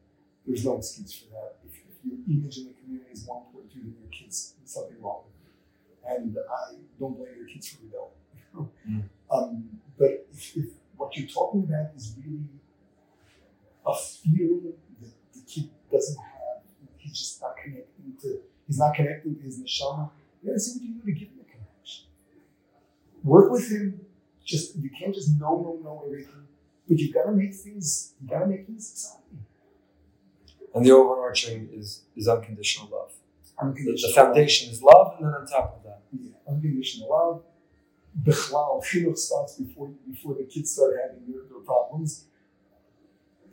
there's 0.46 0.64
no 0.64 0.78
excuse 0.78 1.12
for 1.18 1.30
that. 1.32 1.56
If, 1.66 1.74
if 1.74 1.96
your 2.04 2.18
image 2.30 2.58
in 2.58 2.66
the 2.66 2.74
community 2.74 3.10
is 3.12 3.26
more 3.26 3.42
important 3.44 3.72
to 3.72 3.78
you 3.78 3.84
than 3.84 3.96
your 4.00 4.10
kids, 4.10 4.54
there's 4.56 4.70
something 4.70 5.02
wrong 5.02 5.24
with. 5.26 6.16
And 6.16 6.36
I 6.38 6.74
don't 7.00 7.16
blame 7.16 7.34
your 7.36 7.48
kids 7.48 7.68
for 7.68 7.82
rebelling. 7.82 8.70
Mm. 8.88 9.02
um, 9.30 9.80
but 9.98 10.26
if, 10.32 10.56
if 10.56 10.66
what 10.96 11.16
you're 11.16 11.28
talking 11.28 11.64
about 11.64 11.90
is 11.96 12.14
really 12.24 12.46
a 13.84 13.94
feeling 13.96 14.74
that 15.00 15.10
the 15.34 15.40
kid 15.40 15.70
doesn't 15.90 16.18
have, 16.18 16.62
he's 16.98 17.18
just 17.18 17.42
not 17.42 17.56
connecting 17.56 18.14
to, 18.22 18.40
he's 18.66 18.78
not 18.78 18.94
connecting 18.94 19.36
to 19.36 19.42
his 19.42 19.60
neshama, 19.60 20.10
you 20.42 20.50
gotta 20.50 20.60
see 20.60 20.78
what 20.78 20.82
you 20.82 20.92
can 20.94 21.00
do 21.00 21.06
to 21.06 21.12
give 21.12 21.28
him 21.28 21.40
a 21.40 21.44
connection. 21.44 22.04
Work 23.22 23.50
with 23.50 23.70
him. 23.70 24.00
Just 24.44 24.76
you 24.76 24.90
can't 24.90 25.14
just 25.14 25.38
know, 25.40 25.56
know, 25.62 25.80
know 25.82 26.02
everything, 26.04 26.46
but 26.86 26.98
you 26.98 27.12
gotta 27.12 27.32
make 27.32 27.54
things, 27.54 28.12
you 28.20 28.28
gotta 28.28 28.46
make 28.46 28.66
things 28.66 28.90
exciting. 28.90 29.44
And 30.74 30.84
the 30.84 30.90
overarching 30.90 31.70
is, 31.72 32.02
is 32.16 32.28
unconditional 32.28 32.90
love. 32.90 33.12
The, 33.56 33.64
Unconditional 33.66 34.10
the 34.10 34.14
foundation 34.14 34.70
is 34.70 34.82
love, 34.82 35.14
and 35.16 35.26
then 35.26 35.34
on 35.34 35.46
top 35.46 35.76
of 35.76 35.84
that, 35.84 36.02
Yeah, 36.12 36.32
unconditional 36.48 37.08
love. 37.08 37.42
Bechlal, 38.22 38.84
chinuch 38.84 39.16
starts 39.16 39.56
before 39.56 39.90
before 40.08 40.34
the 40.34 40.44
kids 40.44 40.72
start 40.72 40.94
having 41.02 41.24
their, 41.26 41.42
their 41.48 41.60
problems. 41.60 42.26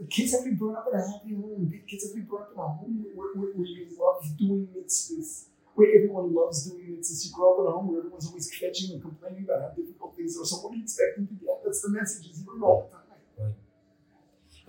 The 0.01 0.07
kids 0.07 0.31
have 0.33 0.43
to 0.43 0.49
be 0.49 0.55
brought 0.55 0.79
up 0.79 0.87
in 0.91 0.99
a 0.99 1.05
happy 1.05 1.35
home. 1.35 1.71
Kids 1.87 2.05
have 2.05 2.13
to 2.13 2.17
be 2.17 2.25
brought 2.25 2.49
up 2.49 2.53
in 2.53 2.59
a 2.59 2.67
home 2.67 3.05
where, 3.13 3.27
where, 3.35 3.53
where 3.53 3.67
you 3.67 3.85
love 4.01 4.25
doing 4.35 4.67
mitzvahs, 4.73 5.45
where 5.75 5.93
everyone 5.95 6.33
loves 6.33 6.65
doing 6.65 6.97
mitzvahs. 6.97 7.27
You 7.27 7.31
grow 7.35 7.53
up 7.53 7.59
in 7.61 7.65
a 7.67 7.71
home 7.71 7.87
where 7.87 7.99
everyone's 7.99 8.25
always 8.25 8.49
catching 8.49 8.93
and 8.93 9.01
complaining 9.01 9.45
about 9.45 9.61
how 9.61 9.69
difficult 9.77 10.17
things 10.17 10.35
are. 10.41 10.45
So 10.45 10.57
what 10.57 10.71
do 10.71 10.77
you 10.79 10.83
expect 10.85 11.17
them 11.17 11.27
to 11.27 11.33
get? 11.35 11.61
That's 11.63 11.81
the 11.83 11.89
message 11.89 12.31
is 12.31 12.41
hearing 12.43 12.63
all 12.63 12.89
the 12.89 13.45
time. 13.45 13.53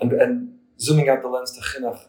and, 0.00 0.12
and 0.20 0.58
zooming 0.78 1.08
out 1.08 1.22
the 1.22 1.28
lens 1.28 1.52
to 1.52 1.62
chinuch 1.62 2.00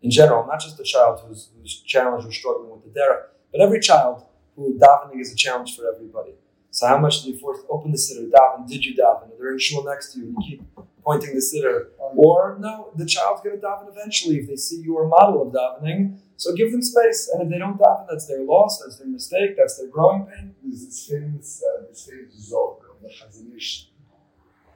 in 0.00 0.10
general, 0.10 0.46
not 0.46 0.60
just 0.60 0.78
the 0.78 0.84
child 0.84 1.20
who's, 1.26 1.50
who's 1.60 1.82
challenged 1.82 2.26
or 2.26 2.32
struggling 2.32 2.70
with 2.70 2.84
the 2.84 2.98
derech, 2.98 3.24
but 3.52 3.60
every 3.60 3.80
child 3.80 4.24
who 4.56 4.78
davening 4.78 5.20
is 5.20 5.30
a 5.30 5.36
challenge 5.36 5.76
for 5.76 5.92
everybody. 5.94 6.32
So 6.70 6.86
how 6.86 6.96
much 6.96 7.22
do 7.22 7.30
you 7.30 7.38
force 7.38 7.58
open 7.68 7.92
the 7.92 7.98
sitter, 7.98 8.26
daven? 8.28 8.66
Did 8.66 8.82
you 8.82 8.94
daven? 8.94 9.28
Or 9.28 9.36
they're 9.38 9.52
in 9.52 9.58
shul 9.58 9.84
next 9.84 10.14
to 10.14 10.20
you 10.20 10.28
and 10.28 10.36
you 10.40 10.56
keep 10.56 10.62
pointing 11.04 11.34
the 11.34 11.40
sitter. 11.40 11.90
Or 11.98 12.56
no, 12.60 12.92
the 12.96 13.06
child's 13.06 13.42
going 13.42 13.58
to 13.58 13.66
daven 13.66 13.90
eventually 13.90 14.36
if 14.36 14.48
they 14.48 14.56
see 14.56 14.80
you 14.80 14.96
are 14.98 15.04
a 15.04 15.08
model 15.08 15.42
of 15.46 15.52
davening. 15.54 16.18
So 16.36 16.54
give 16.54 16.72
them 16.72 16.82
space, 16.82 17.30
and 17.32 17.42
if 17.42 17.48
they 17.48 17.58
don't 17.58 17.78
daven, 17.78 18.06
that's 18.08 18.26
their 18.26 18.42
loss, 18.42 18.80
that's 18.82 18.98
their 18.98 19.06
mistake, 19.06 19.56
that's 19.56 19.78
their 19.78 19.88
growing 19.88 20.26
pain. 20.26 20.54
There's 20.62 20.84
this 20.84 21.06
famous, 21.08 21.62
uh, 21.62 21.84
this 21.88 22.08
famous 22.10 22.34
zog 22.34 22.78
of 22.90 23.00
the 23.00 23.08
Chazon 23.08 23.56
Ish, 23.56 23.88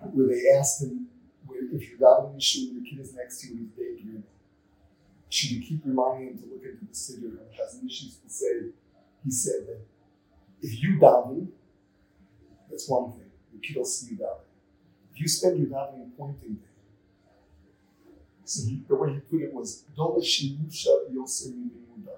where 0.01 0.29
they 0.29 0.49
asked 0.59 0.83
him, 0.83 1.09
if 1.73 1.91
you're 1.91 1.99
davening 1.99 2.35
in 2.35 2.41
shul, 2.41 2.63
your 2.73 2.85
kid 2.85 3.01
is 3.01 3.15
next 3.15 3.41
to 3.41 3.49
you 3.49 3.55
and 3.55 3.61
he's 3.61 3.71
daydreaming, 3.77 4.25
should 5.29 5.51
you 5.51 5.63
keep 5.63 5.81
reminding 5.85 6.29
him 6.29 6.39
to 6.39 6.45
look 6.47 6.63
into 6.65 6.87
the 6.87 6.95
sitter? 6.95 7.27
And 7.27 7.51
Chazon 7.53 7.87
Ish 7.87 8.03
used 8.03 8.23
to 8.23 8.31
say, 8.31 8.71
he 9.25 9.31
said 9.31 9.67
that 9.67 9.81
if 10.63 10.83
you 10.83 10.99
daven, 10.99 11.49
that's 12.71 12.89
one 12.89 13.13
thing. 13.13 13.31
Your 13.53 13.61
kid 13.61 13.77
will 13.77 13.85
see 13.85 14.13
you 14.13 14.19
davening. 14.19 14.46
If 15.17 15.23
you 15.23 15.29
spend 15.29 15.57
your 15.57 15.69
davening 15.69 16.11
pointing 16.19 16.51
him, 16.51 16.61
so 18.45 18.69
he, 18.69 18.83
the 18.87 18.95
way 18.95 19.15
he 19.15 19.21
put 19.21 19.41
it 19.41 19.53
was, 19.53 19.85
Dola 19.97 20.21
shimusha 20.21 21.11
yosem 21.11 21.55
limuda. 21.55 22.17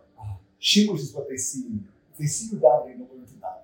Shimush 0.60 0.98
is 0.98 1.12
what 1.14 1.28
they 1.28 1.36
see 1.36 1.60
in 1.60 1.74
you. 1.74 1.84
If 2.12 2.18
they 2.18 2.26
see 2.26 2.56
you 2.56 2.60
davening, 2.60 2.98
they'll 2.98 3.16
learn 3.16 3.24
to 3.24 3.34
daven. 3.34 3.62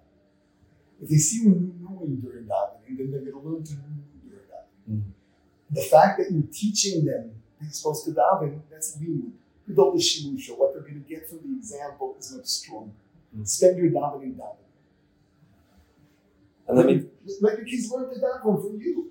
If 1.03 1.09
they 1.09 1.17
see 1.17 1.43
you 1.43 1.75
knowing 1.81 2.21
during 2.23 2.45
davening, 2.45 2.97
then 2.97 3.11
they're 3.11 3.33
going 3.33 3.33
to 3.33 3.39
learn 3.41 3.65
to 3.65 3.73
know 3.75 3.81
during 4.23 4.47
davening. 4.47 5.03
Mm. 5.03 5.03
The 5.73 5.83
fact 5.83 6.19
that 6.19 6.31
you're 6.31 6.45
teaching 6.53 7.05
them 7.05 7.33
they're 7.61 7.73
supposed 7.73 8.05
to 8.05 8.13
daven, 8.13 8.61
that's 8.71 8.97
limud. 8.99 9.33
Dola 9.69 9.97
Shimusha, 9.97 10.57
what 10.57 10.75
they're 10.75 10.83
going 10.83 11.03
to 11.03 11.09
get 11.09 11.29
from 11.29 11.39
the 11.39 11.57
example 11.59 12.15
is 12.21 12.33
much 12.37 12.47
stronger. 12.47 12.93
Mm. 13.37 13.49
Spend 13.49 13.79
your 13.79 13.91
davening 13.91 14.37
davening. 14.37 14.59
And 16.69 16.79
let 16.79 16.87
me 16.87 17.05
let 17.41 17.59
your 17.59 17.67
kids 17.67 17.91
learn 17.91 18.15
to 18.15 18.21
daven 18.21 18.63
from 18.63 18.81
you. 18.81 19.11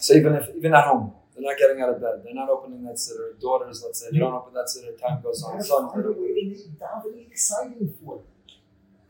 So 0.00 0.14
even 0.14 0.34
if 0.34 0.48
even 0.56 0.74
at 0.74 0.84
home, 0.84 1.12
they're 1.34 1.42
not 1.42 1.58
getting 1.58 1.82
out 1.82 1.90
of 1.90 2.00
bed, 2.00 2.22
they're 2.24 2.34
not 2.34 2.48
opening 2.48 2.84
that 2.84 2.98
sitter. 2.98 3.34
Daughters, 3.40 3.82
let's 3.84 4.00
say, 4.00 4.06
they 4.12 4.18
don't 4.18 4.32
open 4.32 4.54
that 4.54 4.68
sitter. 4.68 4.92
Time 4.92 5.20
goes 5.22 5.42
on. 5.42 5.60
Sons, 5.62 5.92
they 5.94 6.02
don't. 6.02 6.14
to 7.04 7.26
exciting 7.30 7.94
for 8.04 8.16
them. 8.16 8.24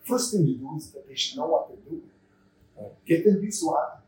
First 0.04 0.32
thing 0.32 0.46
you 0.46 0.56
do 0.56 0.76
is 0.76 0.90
that 0.92 1.06
they 1.06 1.14
should 1.14 1.38
know 1.38 1.46
what 1.46 1.68
they're 1.68 1.90
doing. 1.90 2.08
Right. 2.78 2.92
Get 3.06 3.24
them 3.24 3.42
used 3.42 3.60
to 3.60 3.70
it. 3.70 4.04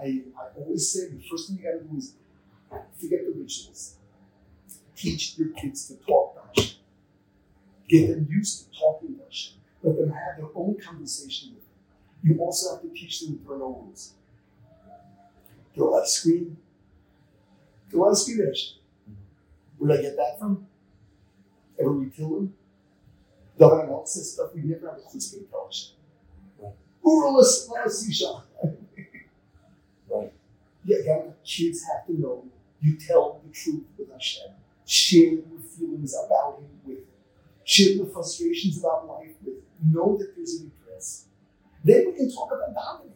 I, 0.00 0.04
I, 0.04 0.58
always 0.58 0.88
say 0.88 1.08
the 1.08 1.22
first 1.28 1.48
thing 1.48 1.58
you 1.58 1.64
got 1.64 1.78
to 1.78 1.84
do 1.84 1.96
is 1.96 2.14
forget 3.00 3.24
the 3.24 3.32
rituals. 3.32 3.96
Teach 4.96 5.38
your 5.38 5.48
kids 5.50 5.88
to 5.88 5.94
talk 6.06 6.36
Hashem. 6.56 6.76
Get 7.88 8.08
them 8.08 8.28
used 8.30 8.72
to 8.72 8.78
talking 8.78 9.16
Hashem. 9.24 9.58
Let 9.82 9.96
them 9.96 10.10
have 10.10 10.36
their 10.38 10.46
own 10.54 10.76
conversation 10.80 11.54
with 11.54 11.64
Him. 11.64 12.36
You 12.36 12.44
also 12.44 12.74
have 12.74 12.82
to 12.82 12.88
teach 12.88 13.20
them 13.20 13.40
there 13.44 14.14
are 15.76 15.80
no 15.80 15.84
rules. 15.84 15.84
There 15.84 15.84
are 15.84 15.88
a 15.88 15.90
lot 15.90 16.02
of 16.02 16.08
screen. 16.08 16.56
Are 17.92 17.96
a 17.96 18.00
lot 18.00 18.10
of 18.10 18.18
screen 18.18 18.40
at 18.40 18.48
Hashem. 18.48 18.78
Where 19.78 19.96
did 19.96 19.98
I 19.98 20.02
get 20.02 20.16
that 20.16 20.38
from? 20.38 20.66
Ever 21.80 21.90
read 21.90 22.14
Tillim? 22.14 22.50
David 23.58 23.84
analysis 23.84 24.32
stuff 24.32 24.54
we 24.54 24.62
never 24.62 24.88
have 24.88 24.98
a 24.98 25.00
chutzpah 25.00 25.50
to. 25.50 25.94
Right. 26.58 26.72
Urulus 27.04 27.68
Sisha. 27.88 28.42
Right. 30.08 30.32
Yeah, 30.84 30.96
God, 31.06 31.34
kids 31.44 31.84
have 31.84 32.06
to 32.06 32.20
know 32.20 32.44
you 32.80 32.96
tell 32.96 33.40
the 33.44 33.52
truth 33.52 33.84
with 33.98 34.10
Hashem. 34.10 34.50
Share 34.84 35.32
your 35.32 35.60
feelings 35.78 36.14
about 36.14 36.58
Him 36.58 36.68
with 36.84 36.98
Him. 36.98 37.04
Share 37.64 37.92
your 37.92 38.06
frustrations 38.06 38.78
about 38.78 39.06
life 39.06 39.30
with 39.44 39.54
Him. 39.54 39.62
Know 39.92 40.16
that 40.18 40.34
there's 40.36 40.54
an 40.60 40.72
address. 40.82 41.26
Then 41.84 42.06
we 42.06 42.12
can 42.16 42.32
talk 42.32 42.50
about 42.52 42.74
davening. 42.74 43.12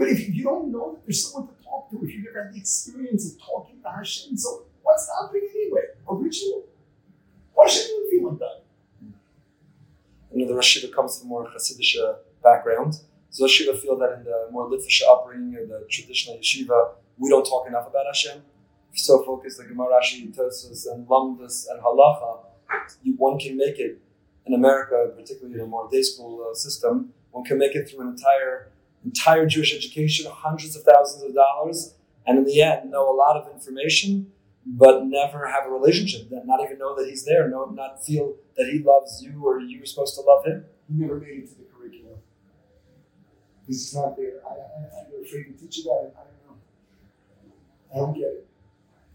But 0.00 0.08
if 0.08 0.34
you 0.34 0.44
don't 0.44 0.72
know 0.72 0.94
that 0.94 1.04
there's 1.04 1.30
someone 1.30 1.54
to 1.54 1.62
talk 1.62 1.90
to, 1.90 2.00
if 2.02 2.14
you 2.14 2.22
never 2.24 2.44
had 2.44 2.54
the 2.54 2.58
experience 2.58 3.30
of 3.30 3.38
talking 3.38 3.82
to 3.82 3.90
Hashem, 3.90 4.34
so 4.34 4.62
what's 4.82 5.06
davening 5.10 5.50
anyway? 5.54 5.82
A 6.08 6.14
ritual? 6.14 6.64
Why 7.52 7.68
should 7.68 7.86
you 7.86 8.08
feel 8.10 8.30
like 8.30 8.38
that? 8.38 8.62
You 10.32 10.46
know, 10.46 10.56
the 10.56 10.88
comes 10.88 11.18
from 11.18 11.28
more 11.28 11.46
Hasidic 11.50 12.02
uh, 12.02 12.14
background. 12.42 12.94
So 13.28 13.44
Rosh 13.44 13.60
feel 13.60 13.98
that 13.98 14.12
in 14.16 14.24
the 14.24 14.48
more 14.50 14.70
Litvish 14.70 15.02
upbringing 15.06 15.54
or 15.54 15.66
the 15.66 15.86
traditional 15.90 16.38
yeshiva, 16.38 16.92
we 17.18 17.28
don't 17.28 17.44
talk 17.44 17.68
enough 17.68 17.86
about 17.86 18.06
Hashem. 18.06 18.40
So 18.94 19.22
focused 19.22 19.58
like 19.58 19.68
Gemara, 19.68 20.00
Rashi, 20.00 20.34
Tosos, 20.34 20.90
and 20.90 21.06
Lamdas, 21.08 21.66
and 21.70 21.78
Halacha, 21.82 22.38
you, 23.02 23.16
one 23.18 23.38
can 23.38 23.54
make 23.54 23.78
it 23.78 24.00
in 24.46 24.54
America, 24.54 25.12
particularly 25.14 25.56
in 25.56 25.60
a 25.60 25.66
more 25.66 25.90
day 25.92 26.00
school 26.00 26.48
uh, 26.50 26.54
system, 26.54 27.12
one 27.32 27.44
can 27.44 27.58
make 27.58 27.74
it 27.74 27.86
through 27.86 28.00
an 28.00 28.08
entire 28.08 28.70
entire 29.04 29.46
Jewish 29.46 29.74
education, 29.74 30.30
hundreds 30.30 30.76
of 30.76 30.82
thousands 30.82 31.24
of 31.24 31.34
dollars, 31.34 31.94
and 32.26 32.38
in 32.38 32.44
the 32.44 32.62
end 32.62 32.90
know 32.90 33.10
a 33.10 33.16
lot 33.16 33.36
of 33.36 33.52
information, 33.52 34.32
but 34.66 35.04
never 35.04 35.46
have 35.46 35.66
a 35.66 35.70
relationship. 35.70 36.28
Not 36.30 36.60
even 36.62 36.78
know 36.78 36.94
that 36.96 37.08
he's 37.08 37.24
there, 37.24 37.48
no, 37.48 37.66
not 37.66 38.04
feel 38.04 38.36
that 38.56 38.68
he 38.70 38.80
loves 38.80 39.22
you 39.22 39.44
or 39.44 39.60
you're 39.60 39.86
supposed 39.86 40.14
to 40.16 40.20
love 40.22 40.44
him. 40.44 40.64
He 40.88 41.00
never 41.00 41.18
made 41.18 41.44
it 41.44 41.48
to 41.48 41.54
the 41.58 41.64
curriculum. 41.64 42.18
He's 43.66 43.94
not 43.94 44.16
there. 44.16 44.40
I, 44.48 44.52
I'm 44.52 45.24
afraid 45.24 45.44
to 45.44 45.52
teach 45.52 45.84
about 45.84 46.04
it. 46.04 46.16
I 46.16 46.24
don't 46.24 46.46
know. 46.46 47.94
I 47.94 47.96
don't 47.98 48.14
get 48.14 48.28
it. 48.28 48.46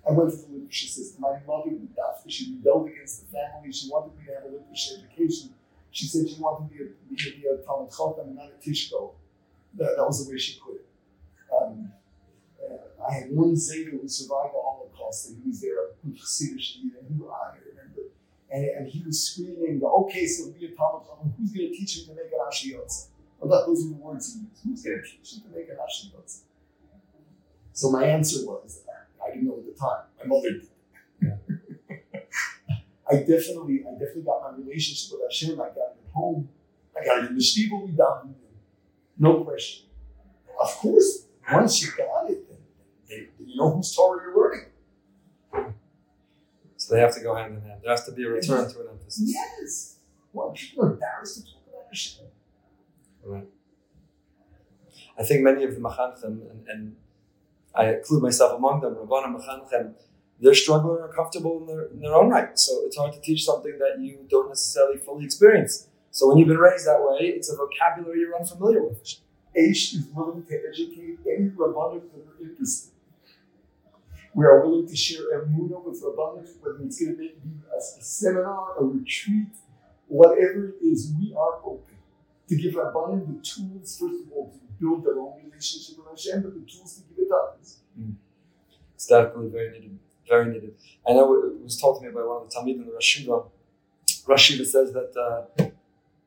I 0.07 0.11
went 0.11 0.29
to 0.31 0.37
the 0.37 0.53
literature 0.53 0.87
system. 0.87 1.21
My 1.21 1.39
mother 1.47 1.71
would 1.71 1.89
after 2.25 2.29
she 2.29 2.53
rebelled 2.53 2.89
against 2.89 3.21
the 3.21 3.37
family. 3.37 3.71
She 3.71 3.89
wanted 3.89 4.17
me 4.17 4.25
to 4.25 4.33
have 4.33 4.43
a 4.43 4.47
literature 4.47 4.95
education. 4.99 5.49
She 5.91 6.07
said 6.07 6.29
she 6.29 6.39
wanted 6.39 6.71
me 6.71 6.77
to 6.79 6.91
be, 7.09 7.15
to 7.15 7.31
be 7.37 7.47
a 7.47 7.57
Talmud 7.65 7.89
Chacham 7.89 8.27
and 8.27 8.35
not 8.35 8.49
a 8.49 8.69
Tishko. 8.69 9.13
That, 9.77 9.95
that 9.97 10.05
was 10.05 10.25
the 10.25 10.31
way 10.31 10.37
she 10.37 10.59
put 10.59 10.75
it. 10.75 10.87
Um, 11.53 11.91
uh, 12.61 13.05
I 13.09 13.13
had 13.13 13.31
one 13.31 13.53
Zayda 13.53 13.91
who 13.91 14.07
survived 14.07 14.53
the 14.53 14.61
Holocaust, 14.61 15.29
and 15.29 15.41
he 15.43 15.49
was 15.49 15.61
there, 15.61 15.91
who's 16.03 16.21
Chassidish, 16.21 16.81
and 16.81 16.91
he, 16.91 17.23
I 17.23 17.57
remember. 17.69 18.01
And, 18.51 18.65
and 18.65 18.87
he 18.87 19.03
was 19.03 19.21
screaming, 19.21 19.81
okay, 19.83 20.25
so 20.25 20.51
be 20.51 20.65
a 20.65 20.71
Talmud. 20.71 21.03
Who's 21.37 21.51
going 21.51 21.71
to 21.71 21.77
teach 21.77 21.99
him 21.99 22.15
to 22.15 22.21
make 22.21 22.31
an 22.31 22.39
Ashiyotza? 22.49 23.07
Well, 23.39 23.65
those 23.67 23.85
are 23.85 23.89
the 23.89 23.95
words 23.95 24.33
he 24.33 24.39
used. 24.39 24.63
Who's 24.63 24.83
going 24.83 25.01
to 25.01 25.09
teach 25.09 25.33
him 25.33 25.51
to 25.51 25.57
make 25.57 25.69
an 25.69 25.75
Ashiyotza? 25.75 26.41
So 27.73 27.91
my 27.91 28.05
answer 28.05 28.45
was, 28.45 28.83
I 29.23 29.31
didn't 29.31 29.47
know 29.47 29.57
at 29.57 29.65
the 29.65 29.77
time. 29.77 30.03
My 30.19 30.25
mother 30.25 30.51
did. 30.51 30.69
I 33.11 33.17
definitely, 33.17 33.83
I 33.85 33.91
definitely 33.91 34.23
got 34.23 34.41
my 34.41 34.57
relationship 34.57 35.11
with 35.11 35.29
Hashem. 35.29 35.59
I 35.59 35.67
got 35.67 35.75
it 35.75 35.97
at 36.07 36.13
home. 36.13 36.49
I 36.97 37.03
got 37.03 37.23
it 37.23 37.29
in 37.29 37.35
the 37.35 37.41
Stiebel 37.41 37.83
we. 37.83 37.91
No 39.17 39.43
question. 39.43 39.85
Of 40.61 40.71
course, 40.75 41.27
once 41.51 41.81
you 41.81 41.91
got 41.97 42.29
it, 42.29 42.47
then, 42.49 43.27
you 43.39 43.55
know 43.55 43.71
whose 43.71 43.95
Torah 43.95 44.21
you're 44.23 44.37
learning. 44.37 44.65
So 46.77 46.93
they 46.93 47.01
have 47.01 47.15
to 47.15 47.21
go 47.21 47.35
hand 47.35 47.55
in 47.55 47.61
hand. 47.61 47.81
There 47.83 47.91
has 47.91 48.05
to 48.05 48.11
be 48.11 48.23
a 48.23 48.29
return 48.29 48.69
to 48.71 48.81
an 48.81 48.87
emphasis. 48.91 49.33
Yes. 49.33 49.97
Well, 50.33 50.51
people 50.51 50.85
are 50.85 50.93
embarrassed 50.93 51.37
to 51.37 51.43
talk 51.43 51.61
about 51.67 51.87
Hashem. 51.89 52.25
Right. 53.23 53.47
I 55.17 55.23
think 55.23 55.41
many 55.43 55.63
of 55.63 55.73
the 55.73 55.81
Machanchim, 55.81 56.49
and, 56.51 56.67
and 56.67 56.95
I 57.73 57.93
include 57.93 58.21
myself 58.21 58.57
among 58.57 58.81
them, 58.81 58.95
Rabbanim 58.95 59.41
Machanchim, 59.41 59.93
they're 60.39 60.53
struggling 60.53 61.01
or 61.01 61.07
comfortable 61.07 61.61
in 61.61 61.67
their, 61.67 61.85
in 61.85 62.01
their 62.01 62.13
own 62.13 62.29
right. 62.29 62.59
So 62.59 62.81
it's 62.85 62.97
hard 62.97 63.13
to 63.13 63.21
teach 63.21 63.45
something 63.45 63.77
that 63.79 64.01
you 64.01 64.25
don't 64.29 64.49
necessarily 64.49 64.97
fully 64.97 65.25
experience. 65.25 65.87
So 66.15 66.29
when 66.29 66.37
you've 66.37 66.47
been 66.47 66.57
raised 66.57 66.87
that 66.87 67.01
way, 67.01 67.27
it's 67.27 67.51
a 67.51 67.57
vocabulary 67.57 68.21
you're 68.21 68.39
unfamiliar 68.39 68.83
with. 68.83 69.03
Aish 69.59 69.95
is 69.95 70.05
willing 70.13 70.45
to 70.45 70.61
educate 70.69 71.19
any 71.27 71.49
Rabbanim 71.49 72.03
that 72.13 72.23
are 72.23 72.41
interested. 72.41 72.93
We 74.33 74.45
are 74.45 74.65
willing 74.65 74.87
to 74.87 74.95
share 74.95 75.23
Emunah 75.35 75.83
with 75.83 76.01
Rabbanim, 76.01 76.47
whether 76.61 76.85
it's 76.85 77.03
going 77.03 77.17
to 77.17 77.17
be 77.17 77.33
a, 77.69 77.77
a 77.77 77.81
seminar, 78.01 78.79
a 78.79 78.85
retreat, 78.85 79.49
whatever 80.07 80.69
it 80.69 80.85
is, 80.85 81.11
we 81.19 81.35
are 81.37 81.59
open 81.65 81.97
to 82.47 82.55
give 82.55 82.75
Rabbanim 82.75 83.27
the 83.27 83.41
tools, 83.43 83.99
first 83.99 84.23
of 84.23 84.31
all, 84.31 84.53
to 84.53 84.59
build 84.79 85.03
their 85.03 85.19
own 85.19 85.33
relationship 85.43 85.97
with 85.97 86.07
Hashem, 86.11 86.43
but 86.43 86.53
the 86.53 86.61
tools 86.61 86.95
to 86.95 87.13
give 87.13 87.25
it 87.25 87.27
to 87.27 87.35
others. 87.35 87.79
It's 88.93 89.05
definitely 89.05 89.49
very 89.49 89.71
needed. 89.71 89.99
Very 90.29 90.45
needed. 90.45 90.75
I 91.05 91.11
know 91.11 91.33
it 91.33 91.61
was 91.61 91.77
told 91.77 91.99
to 91.99 92.07
me 92.07 92.13
by 92.13 92.21
one 92.21 92.43
of 92.43 92.49
the 92.49 92.55
Talmidim 92.55 92.85
the. 92.85 93.43
Rosh 94.27 94.51
Yeshiva 94.51 94.65
says 94.65 94.93
that 94.93 95.11
uh, 95.59 95.65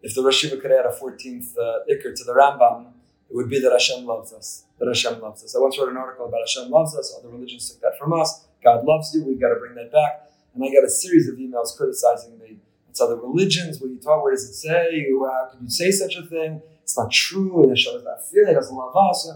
if 0.03 0.15
the 0.15 0.23
Rosh 0.23 0.45
Yeshiva 0.45 0.61
could 0.61 0.73
add 0.73 0.87
a 0.87 0.91
14th 0.91 1.57
uh, 1.59 1.85
to 1.87 2.25
the 2.25 2.35
Rambam, 2.35 2.93
it 3.31 3.37
would 3.37 3.49
be 3.49 3.61
that 3.61 3.73
Hashem 3.73 4.07
loves 4.07 4.33
us. 4.33 4.65
That 4.79 4.87
Hashem 4.87 5.21
loves 5.21 5.45
us. 5.45 5.55
I 5.55 5.59
once 5.59 5.79
wrote 5.79 5.91
an 5.91 5.97
article 5.97 6.27
about 6.27 6.41
Hashem 6.41 6.71
loves 6.71 6.97
us. 6.97 7.15
Other 7.19 7.29
religions 7.29 7.71
took 7.71 7.81
that 7.83 7.99
from 7.99 8.13
us. 8.13 8.47
God 8.63 8.85
loves 8.85 9.15
you. 9.15 9.25
We've 9.25 9.41
got 9.41 9.51
to 9.51 9.57
bring 9.57 9.75
that 9.75 9.93
back. 9.93 10.31
And 10.55 10.65
I 10.65 10.69
got 10.69 10.85
a 10.85 10.91
series 10.91 11.29
of 11.29 11.37
emails 11.37 11.77
criticizing 11.77 12.39
me. 12.39 12.59
It's 12.89 13.01
other 13.01 13.17
religions. 13.17 13.81
What 13.81 13.91
you 13.91 13.99
talk? 13.99 14.23
Where 14.23 14.33
does 14.33 14.49
it 14.49 14.55
say? 14.55 15.07
How 15.21 15.49
could 15.51 15.63
you 15.63 15.71
say 15.71 15.91
such 15.91 16.17
a 16.17 16.23
thing? 16.23 16.63
It's 16.83 16.97
not 16.97 17.13
true. 17.13 17.63
And 17.63 17.71
Hashem 17.71 17.97
is 17.97 18.05
not 18.05 18.27
feeling. 18.31 18.49
He 18.49 18.55
doesn't 18.55 18.75
love 18.75 18.97
us. 18.97 19.31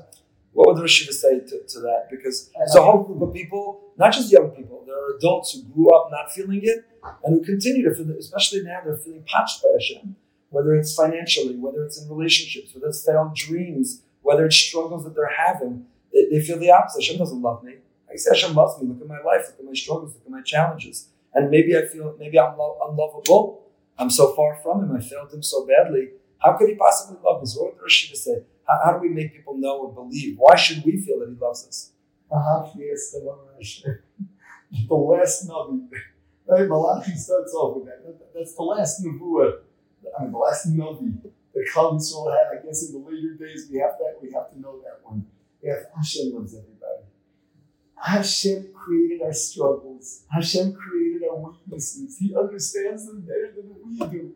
What 0.53 0.69
would 0.69 0.77
the 0.77 0.83
Yeshiva 0.83 1.13
say 1.13 1.41
to, 1.41 1.63
to 1.67 1.81
that? 1.81 2.09
Because 2.11 2.51
there's 2.57 2.75
a 2.75 2.83
whole 2.83 3.05
group 3.05 3.23
of 3.23 3.35
people, 3.35 3.93
not 3.97 4.13
just 4.13 4.31
young 4.31 4.51
people. 4.51 4.85
There 4.87 4.97
are 4.97 5.17
adults 5.17 5.53
who 5.53 5.63
grew 5.65 5.95
up 5.95 6.11
not 6.11 6.31
feeling 6.33 6.61
it 6.63 6.85
and 7.25 7.35
who 7.35 7.45
continue 7.45 7.89
to 7.89 7.95
feel 7.95 8.11
it. 8.11 8.19
Especially 8.19 8.63
now, 8.63 8.81
they're 8.85 8.97
feeling 8.97 9.25
patched 9.27 9.63
by 9.63 9.69
Hashem. 9.75 10.17
Whether 10.53 10.75
it's 10.77 10.95
financially, 10.95 11.57
whether 11.57 11.83
it's 11.85 12.01
in 12.01 12.09
relationships, 12.09 12.75
whether 12.75 12.89
it's 12.89 13.05
failed 13.05 13.35
dreams, 13.35 14.03
whether 14.23 14.45
it's 14.47 14.57
struggles 14.57 15.03
that 15.05 15.15
they're 15.17 15.37
having, 15.47 15.87
they, 16.13 16.27
they 16.31 16.41
feel 16.41 16.59
the 16.59 16.71
opposite. 16.71 17.01
Hashem 17.03 17.19
doesn't 17.19 17.43
love 17.43 17.65
me. 17.65 17.75
I 18.11 18.17
say 18.17 18.31
Hashem 18.35 18.55
loves 18.55 18.81
me. 18.81 18.89
Look 18.89 19.01
at 19.01 19.09
my 19.09 19.21
life. 19.31 19.45
Look 19.49 19.59
at 19.61 19.65
my 19.65 19.73
struggles. 19.73 20.15
Look 20.15 20.25
at 20.27 20.31
my 20.31 20.43
challenges. 20.43 21.09
And 21.35 21.51
maybe 21.51 21.77
I 21.77 21.87
feel 21.87 22.15
maybe 22.19 22.39
I'm 22.39 22.57
lo- 22.59 22.79
unlovable. 22.87 23.63
I'm 23.99 24.11
so 24.11 24.35
far 24.37 24.57
from 24.63 24.85
Him. 24.85 24.97
I 24.97 25.01
failed 25.01 25.33
Him 25.33 25.43
so 25.43 25.67
badly. 25.67 26.11
How 26.39 26.53
could 26.57 26.69
He 26.69 26.75
possibly 26.77 27.17
love 27.25 27.41
me? 27.41 27.47
So 27.47 27.63
what 27.63 27.75
would 27.75 27.83
Rosh 27.83 28.13
say? 28.13 28.43
How, 28.69 28.81
how 28.85 28.93
do 28.93 28.99
we 28.99 29.09
make 29.09 29.35
people 29.35 29.57
know 29.57 29.87
and 29.87 29.95
believe? 29.95 30.37
Why 30.39 30.55
should 30.57 30.85
we 30.85 31.01
feel 31.01 31.19
that 31.21 31.31
He 31.31 31.37
loves 31.37 31.67
us? 31.67 31.93
Uh-huh, 32.31 32.69
yes, 32.77 33.13
the 34.89 34.95
last 34.95 35.49
Navi. 35.49 35.89
Right? 36.47 36.69
Malachi 36.69 37.15
starts 37.17 37.55
off 37.55 37.77
with 37.77 37.87
that. 37.87 38.05
That- 38.05 38.35
That's 38.35 38.55
the 38.55 38.63
last 38.63 39.03
Nebuah. 39.05 39.61
I 40.19 40.23
mean, 40.23 40.33
the 40.33 40.39
last 40.39 40.71
Navi 40.73 41.23
that 41.23 41.69
Klal 41.73 41.95
Yisrael 41.95 42.33
had. 42.33 42.59
I 42.59 42.65
guess 42.65 42.87
in 42.87 42.93
the 42.93 42.99
later 42.99 43.35
days, 43.35 43.69
we 43.71 43.79
have 43.79 43.99
that. 43.99 44.19
We 44.21 44.33
have 44.33 44.51
to 44.53 44.61
know 44.61 44.81
that 44.83 45.01
one. 45.03 45.27
Yeah, 45.63 45.75
Hashem 45.97 46.35
loves 46.35 46.55
everybody. 46.55 47.03
Hashem 47.97 48.73
created 48.75 49.23
our 49.23 49.33
struggles. 49.33 50.25
Hashem 50.31 50.75
created 50.75 51.23
our 51.29 51.37
weaknesses. 51.37 52.19
He 52.19 52.35
understands 52.37 53.07
them 53.07 53.21
better 53.21 53.55
than 53.57 53.77
we 53.85 53.99
do. 54.09 54.35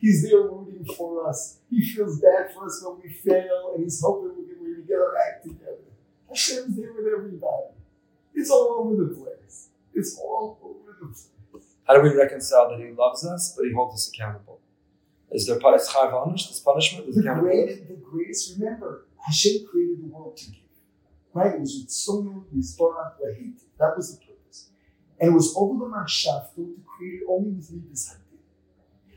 He's 0.00 0.28
there 0.28 0.42
rooting 0.42 0.84
for 0.96 1.28
us. 1.28 1.58
He 1.70 1.84
feels 1.84 2.20
bad 2.20 2.52
for 2.54 2.66
us 2.66 2.82
when 2.84 3.00
we 3.02 3.12
fail, 3.12 3.72
and 3.74 3.84
he's 3.84 4.00
hoping 4.00 4.30
we're 4.36 4.54
going 4.54 4.82
to 4.82 4.86
get 4.86 4.96
our 4.96 5.16
act 5.16 5.44
together. 5.44 5.76
Hashem's 6.28 6.76
there 6.76 6.92
with 6.92 7.06
everybody. 7.06 7.74
It's 8.34 8.50
all 8.50 8.76
over 8.80 9.04
the 9.04 9.14
place. 9.14 9.70
It's 9.94 10.16
all 10.18 10.58
over 10.62 10.96
the 11.00 11.06
place. 11.50 11.74
How 11.84 11.94
do 11.94 12.02
we 12.02 12.14
reconcile 12.14 12.70
that 12.70 12.78
He 12.84 12.92
loves 12.92 13.24
us, 13.26 13.54
but 13.56 13.64
He 13.64 13.72
holds 13.72 13.94
us 13.94 14.12
accountable? 14.12 14.60
Is 15.30 15.46
there 15.46 15.56
is 15.56 15.88
chayvanish, 15.88 16.48
this 16.48 16.60
punishment? 16.60 17.08
Is 17.08 17.16
The 17.16 17.22
greatest, 17.22 17.88
the 17.88 17.94
greatest, 17.94 18.58
remember, 18.58 19.06
Hashem 19.26 19.66
created 19.70 20.02
the 20.02 20.06
world 20.06 20.36
to 20.38 20.50
give. 20.50 20.60
Right? 21.34 21.54
It 21.54 21.60
was 21.60 21.74
with 21.76 21.88
Sonu, 21.90 22.44
Yisbarach, 22.56 23.12
Lahit. 23.22 23.60
That 23.78 23.94
was 23.96 24.16
the 24.16 24.24
purpose. 24.24 24.70
And 25.20 25.30
it 25.30 25.34
was 25.34 25.54
over 25.56 25.78
the 25.78 25.90
Marshafto 25.90 26.56
to 26.56 26.80
create 26.86 27.20
it 27.20 27.26
only 27.28 27.50
with 27.50 27.70
Midas 27.70 28.14
Hadin. 28.14 28.38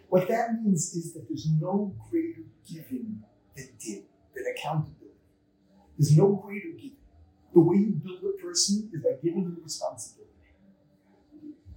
What 0.09 0.27
that 0.27 0.61
means 0.61 0.93
is 0.93 1.13
that 1.13 1.27
there's 1.29 1.47
no 1.59 1.95
greater 2.09 2.43
giving 2.69 3.23
than 3.55 3.69
din, 3.79 4.03
than 4.35 4.43
accountability. 4.53 5.15
There's 5.97 6.17
no 6.17 6.35
greater 6.45 6.69
giving. 6.75 6.97
The 7.53 7.61
way 7.61 7.77
you 7.77 8.01
build 8.03 8.19
a 8.23 8.41
person 8.41 8.89
is 8.93 9.01
by 9.01 9.11
giving 9.23 9.43
him 9.43 9.57
responsibility. 9.63 10.31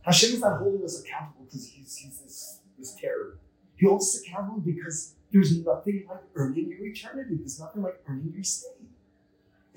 Hashem 0.02 0.34
is 0.34 0.40
not 0.40 0.58
holding 0.58 0.84
us 0.84 1.00
accountable 1.00 1.44
because 1.44 1.66
he's, 1.66 1.96
he's 1.96 2.18
this, 2.18 2.60
this 2.78 2.94
terror. 3.00 3.38
He 3.76 3.86
holds 3.86 4.16
us 4.16 4.22
accountable 4.22 4.60
because 4.60 5.14
there's 5.32 5.64
nothing 5.64 6.06
like 6.08 6.20
earning 6.34 6.68
your 6.68 6.86
eternity. 6.86 7.36
There's 7.36 7.58
nothing 7.58 7.82
like 7.82 8.00
earning 8.06 8.32
your 8.34 8.44
stay. 8.44 8.68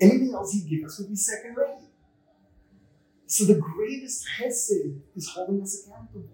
Anything 0.00 0.32
else 0.32 0.52
he'd 0.52 0.68
give 0.68 0.84
us 0.84 0.98
would 0.98 1.08
be 1.08 1.16
second 1.16 1.56
rate. 1.56 1.88
So 3.26 3.44
the 3.44 3.56
greatest 3.56 4.26
chesed 4.38 5.00
is 5.16 5.28
holding 5.28 5.60
us 5.62 5.84
accountable. 5.84 6.28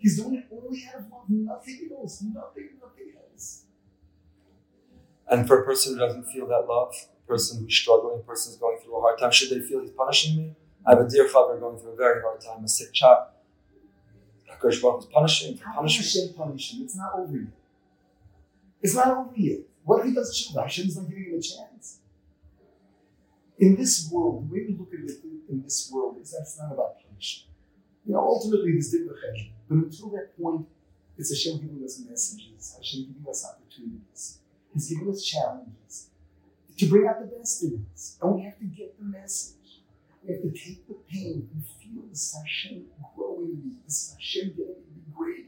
He's 0.00 0.16
doing 0.16 0.34
it 0.34 0.46
only 0.50 0.84
out 0.88 1.00
of 1.00 1.10
love, 1.10 1.24
nothing 1.28 1.90
else, 1.96 2.22
nothing, 2.22 2.70
nothing 2.82 3.12
else. 3.16 3.64
And 5.28 5.46
for 5.46 5.62
a 5.62 5.64
person 5.64 5.92
who 5.92 6.00
doesn't 6.00 6.24
feel 6.24 6.48
that 6.48 6.66
love, 6.68 6.92
a 7.24 7.28
person 7.28 7.60
who's 7.60 7.74
struggling, 7.74 8.20
a 8.20 8.22
person 8.22 8.52
who's 8.52 8.58
going 8.58 8.78
through 8.82 8.96
a 8.96 9.00
hard 9.00 9.18
time, 9.18 9.30
should 9.30 9.50
they 9.50 9.64
feel 9.64 9.80
He's 9.80 9.90
punishing 9.90 10.36
me? 10.36 10.56
I 10.86 10.96
have 10.96 11.00
a 11.00 11.08
dear 11.08 11.28
father 11.28 11.58
going 11.58 11.78
through 11.78 11.92
a 11.92 11.96
very 11.96 12.22
hard 12.22 12.40
time, 12.40 12.64
a 12.64 12.68
sick 12.68 12.92
child. 12.92 13.28
HaKadosh 14.58 14.82
Baruch 14.82 15.00
is 15.00 15.06
punishing, 15.06 15.58
can 15.58 15.72
punishing. 15.72 16.22
Hashem 16.22 16.34
punish 16.34 16.74
him? 16.74 16.82
It's 16.82 16.96
not 16.96 17.12
over 17.16 17.36
yet. 17.36 17.48
It's 18.82 18.94
not 18.94 19.08
over 19.08 19.32
yet. 19.36 19.60
What 19.84 20.00
if 20.00 20.06
he 20.06 20.14
does 20.14 20.30
tshuva? 20.34 20.62
Hashem's 20.62 20.96
not 20.96 21.08
giving 21.08 21.24
him 21.24 21.38
a 21.38 21.42
chance. 21.42 21.98
In 23.58 23.76
this 23.76 24.08
world, 24.10 24.48
the 24.48 24.52
way 24.52 24.66
we 24.68 24.76
look 24.78 24.92
at 24.92 25.00
it 25.00 25.18
in 25.48 25.62
this 25.62 25.90
world 25.92 26.18
is 26.20 26.32
that's 26.36 26.58
not 26.58 26.72
about 26.72 27.02
punishment. 27.02 27.48
You 28.06 28.14
know, 28.14 28.20
ultimately, 28.20 28.72
this 28.72 28.90
did 28.90 29.08
chesed. 29.08 29.50
But 29.68 29.78
until 29.78 30.10
that 30.10 30.40
point, 30.40 30.66
it's 31.18 31.30
Hashem 31.30 31.60
giving 31.60 31.84
us 31.84 32.00
messages, 32.08 32.74
Hashem 32.76 33.06
giving 33.06 33.28
us 33.28 33.44
opportunities. 33.44 34.38
He's 34.72 34.88
giving 34.88 35.10
us 35.10 35.24
challenges 35.24 36.10
to 36.78 36.86
bring 36.86 37.08
out 37.08 37.20
the 37.20 37.26
best 37.36 37.62
in 37.64 37.84
us. 37.92 38.16
And 38.22 38.36
we 38.36 38.42
have 38.42 38.58
to 38.58 38.64
get 38.64 38.98
the 38.98 39.04
message. 39.04 39.57
We 40.22 40.34
have 40.34 40.42
to 40.42 40.50
take 40.50 40.86
the 40.86 40.94
pain 41.10 41.48
and 41.52 41.64
feel 41.64 42.02
this 42.10 42.36
Hashem 42.36 42.84
growing 43.16 43.62
me, 43.64 43.72
this 43.84 44.14
Hashem 44.14 44.50
getting 44.50 44.66
me 44.66 44.74
to 44.74 44.92
be 44.94 45.16
great. 45.16 45.46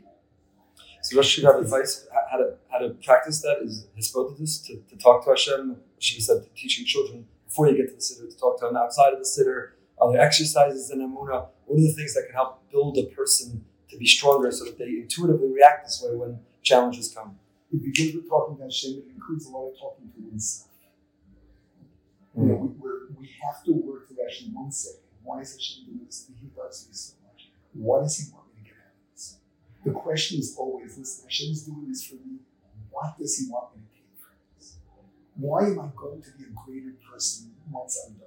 So 1.02 1.16
Rosh 1.16 1.28
should 1.28 1.44
have 1.44 1.56
advice 1.56 2.06
how 2.30 2.38
to 2.38 2.54
how 2.70 2.78
to 2.78 2.90
practice 2.90 3.40
that 3.42 3.58
is 3.62 3.86
hisbodedus, 3.98 4.64
to, 4.66 4.76
to 4.88 4.96
talk 4.96 5.24
to 5.24 5.30
Hashem. 5.30 5.76
She 5.98 6.20
said 6.20 6.44
teaching 6.54 6.84
children 6.84 7.26
before 7.46 7.68
you 7.68 7.76
get 7.76 7.88
to 7.88 7.94
the 7.94 8.00
sitter 8.00 8.28
to 8.28 8.36
talk 8.38 8.60
to 8.60 8.68
Him 8.68 8.76
outside 8.76 9.12
of 9.12 9.18
the 9.18 9.24
sitter. 9.24 9.76
Are 10.00 10.12
there 10.12 10.20
exercises 10.20 10.90
in 10.90 11.00
Amuna? 11.00 11.48
What 11.66 11.78
are 11.78 11.82
the 11.82 11.92
things 11.92 12.14
that 12.14 12.24
can 12.26 12.34
help 12.34 12.70
build 12.70 12.96
a 12.96 13.04
person 13.04 13.64
to 13.90 13.98
be 13.98 14.06
stronger 14.06 14.50
so 14.50 14.64
that 14.64 14.78
they 14.78 14.86
intuitively 14.86 15.52
react 15.52 15.84
this 15.84 16.02
way 16.02 16.16
when 16.16 16.38
challenges 16.62 17.12
come? 17.12 17.38
It 17.72 17.82
begins 17.82 18.14
with 18.14 18.28
talking 18.28 18.56
to 18.58 18.64
Hashem. 18.64 18.92
It 18.92 19.04
includes 19.14 19.46
a 19.46 19.50
lot 19.50 19.68
of 19.68 19.78
talking 19.78 20.10
to 20.14 20.28
oneself. 20.28 20.70
You 22.36 22.44
know, 22.44 22.76
we, 23.20 23.30
have 23.42 23.64
to 23.64 23.72
work 23.72 24.08
through 24.08 24.18
Hashem 24.24 24.54
one 24.54 24.72
second. 24.72 25.00
Why 25.22 25.40
is 25.40 25.52
Hashem 25.52 25.86
doing 25.86 26.06
this? 26.06 26.30
He 26.40 26.48
loves 26.56 26.86
me 26.88 26.94
so 26.94 27.14
much. 27.26 27.50
What 27.74 28.02
does 28.02 28.18
He 28.18 28.32
want 28.32 28.46
me 28.48 28.62
to 28.62 28.68
get 28.68 28.78
out 28.78 28.92
of 28.92 29.12
this? 29.12 29.36
The 29.84 29.92
question 29.92 30.38
is 30.38 30.56
always, 30.58 30.96
listen, 30.98 31.24
Hashem 31.24 31.50
is 31.50 31.62
doing 31.64 31.86
this 31.88 32.04
for 32.04 32.14
me. 32.14 32.38
What 32.90 33.18
does 33.18 33.38
He 33.38 33.50
want 33.50 33.76
me 33.76 33.82
to 33.82 33.88
gain 33.94 34.14
from 34.18 34.36
this? 34.56 34.76
Why 35.36 35.66
am 35.66 35.80
I 35.80 35.88
going 35.94 36.22
to 36.22 36.30
be 36.38 36.44
a 36.44 36.52
greater 36.64 36.94
person 37.10 37.52
once 37.70 37.98
I'm 38.06 38.14
done? 38.14 38.26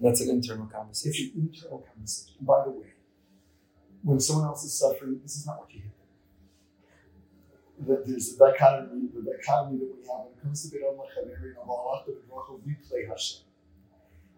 That's 0.00 0.20
an 0.20 0.30
internal 0.30 0.66
conversation. 0.66 1.26
It's 1.26 1.34
an 1.36 1.48
internal 1.52 1.86
conversation. 1.92 2.36
By 2.40 2.64
the 2.64 2.70
way, 2.70 2.92
when 4.02 4.20
someone 4.20 4.46
else 4.46 4.64
is 4.64 4.78
suffering, 4.78 5.18
this 5.22 5.36
is 5.36 5.46
not 5.46 5.58
what 5.58 5.72
you 5.72 5.80
hit. 5.80 5.95
That 7.78 8.06
there's 8.06 8.34
a 8.34 8.38
dichotomy, 8.38 9.08
the 9.14 9.20
dichotomy 9.20 9.78
that 9.78 9.92
we 9.92 10.00
have 10.08 10.24
when 10.24 10.32
it 10.32 10.42
comes 10.42 10.62
to 10.62 10.70
Beit 10.70 10.82
Chaveri 10.82 11.50
and 11.50 11.68
Allah, 11.68 12.04
we 12.64 12.74
play 12.88 13.04
Hashem. 13.06 13.44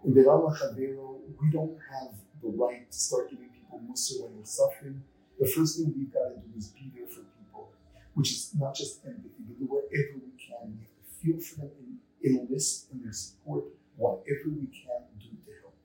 In 0.04 0.12
Beit 0.12 0.26
Chaveri, 0.26 0.98
we 1.40 1.50
don't 1.52 1.78
have 1.90 2.14
the 2.42 2.48
right 2.48 2.90
to 2.90 2.98
start 2.98 3.30
giving 3.30 3.48
people 3.48 3.80
mussar 3.88 4.22
when 4.24 4.36
they're 4.36 4.44
suffering. 4.44 5.02
The 5.38 5.46
first 5.46 5.78
thing 5.78 5.94
we've 5.96 6.12
got 6.12 6.34
to 6.34 6.40
do 6.40 6.58
is 6.58 6.68
be 6.68 6.90
there 6.94 7.06
for 7.06 7.22
people, 7.38 7.70
which 8.14 8.32
is 8.32 8.50
not 8.58 8.74
just 8.74 9.06
empathy, 9.06 9.30
but 9.46 9.58
do 9.58 9.66
whatever 9.66 10.18
we 10.18 10.34
can. 10.34 10.74
We 10.74 10.82
have 10.82 10.98
to 10.98 11.04
feel 11.22 11.38
for 11.38 11.60
them 11.62 12.00
and 12.24 12.40
enlist 12.40 12.90
in 12.92 13.02
their 13.02 13.12
support, 13.12 13.64
whatever 13.96 14.50
we 14.50 14.66
can 14.66 15.06
do 15.18 15.30
to 15.30 15.52
help 15.62 15.76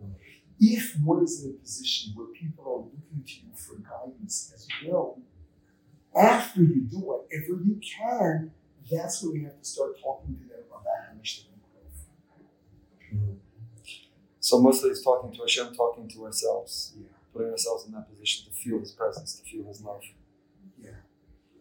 them. 0.00 0.16
If 0.58 0.98
one 1.00 1.22
is 1.22 1.44
in 1.44 1.50
a 1.50 1.54
position 1.54 2.14
where 2.16 2.26
people 2.28 2.64
are 2.66 2.82
looking 2.82 3.22
to 3.24 3.34
you 3.46 3.54
for 3.54 3.76
guidance 3.76 4.52
as 4.54 4.66
well, 4.86 5.15
after 6.16 6.60
you 6.62 6.80
do 6.82 6.98
whatever 6.98 7.60
you 7.62 7.80
can, 7.96 8.52
that's 8.90 9.22
when 9.22 9.32
we 9.34 9.42
have 9.44 9.58
to 9.58 9.64
start 9.64 10.00
talking 10.02 10.36
to 10.36 10.48
them 10.48 10.64
about 10.70 10.82
how 11.08 11.14
much 11.16 11.44
they 11.44 13.08
can 13.08 13.18
grow. 13.18 13.36
So 14.40 14.60
mostly 14.60 14.90
it's 14.90 15.02
talking 15.02 15.32
to 15.32 15.40
Hashem, 15.40 15.74
talking 15.74 16.08
to 16.08 16.24
ourselves, 16.24 16.94
Yeah. 16.96 17.08
putting 17.32 17.50
ourselves 17.50 17.84
in 17.86 17.92
that 17.92 18.08
position 18.08 18.46
to 18.46 18.52
feel 18.56 18.78
His 18.78 18.92
presence, 18.92 19.34
to 19.40 19.44
feel 19.44 19.64
His 19.66 19.82
love. 19.82 20.02
Yeah. 20.82 20.90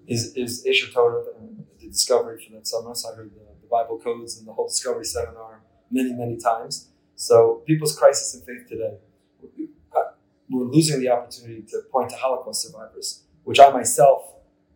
Is 0.07 0.35
is 0.35 0.63
Aish 0.65 0.91
HaTorah 0.91 1.25
the, 1.25 1.65
the 1.79 1.87
discovery 1.89 2.43
for 2.45 2.53
that 2.55 2.67
summer? 2.67 2.93
So 2.93 3.11
I 3.11 3.15
heard 3.15 3.31
the, 3.33 3.39
the 3.61 3.67
Bible 3.67 3.97
codes 3.97 4.37
and 4.37 4.47
the 4.47 4.53
whole 4.53 4.67
discovery 4.67 5.03
seminar 5.05 5.61
many 5.89 6.13
many 6.13 6.37
times. 6.37 6.89
So 7.15 7.63
people's 7.65 7.97
crisis 7.97 8.35
in 8.35 8.41
faith 8.45 8.67
today, 8.67 8.97
uh, 9.95 10.11
we're 10.49 10.65
losing 10.65 10.99
the 10.99 11.09
opportunity 11.09 11.63
to 11.71 11.81
point 11.91 12.09
to 12.11 12.17
Holocaust 12.17 12.61
survivors, 12.61 13.23
which 13.45 13.59
I 13.59 13.71
myself 13.71 14.34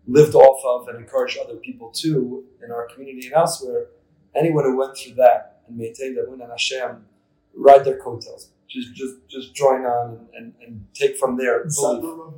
lived 0.09 0.35
off 0.35 0.61
of 0.65 0.87
and 0.87 0.97
encourage 0.97 1.37
other 1.41 1.55
people 1.55 1.89
to 1.91 2.43
in 2.63 2.71
our 2.71 2.87
community 2.87 3.27
and 3.27 3.35
elsewhere. 3.35 3.87
Anyone 4.35 4.63
who 4.63 4.77
went 4.77 4.97
through 4.97 5.15
that 5.15 5.61
and 5.67 5.77
maintained 5.77 6.17
that 6.17 6.27
Emunah 6.27 6.45
in 6.45 6.49
Hashem, 6.49 7.05
ride 7.53 7.83
their 7.85 7.97
coattails. 7.97 8.49
Just 8.67 8.93
just 8.93 9.15
just 9.27 9.55
join 9.55 9.81
on 9.81 10.09
and, 10.11 10.27
and, 10.35 10.53
and 10.65 10.85
take 10.93 11.17
from 11.17 11.37
there. 11.37 11.63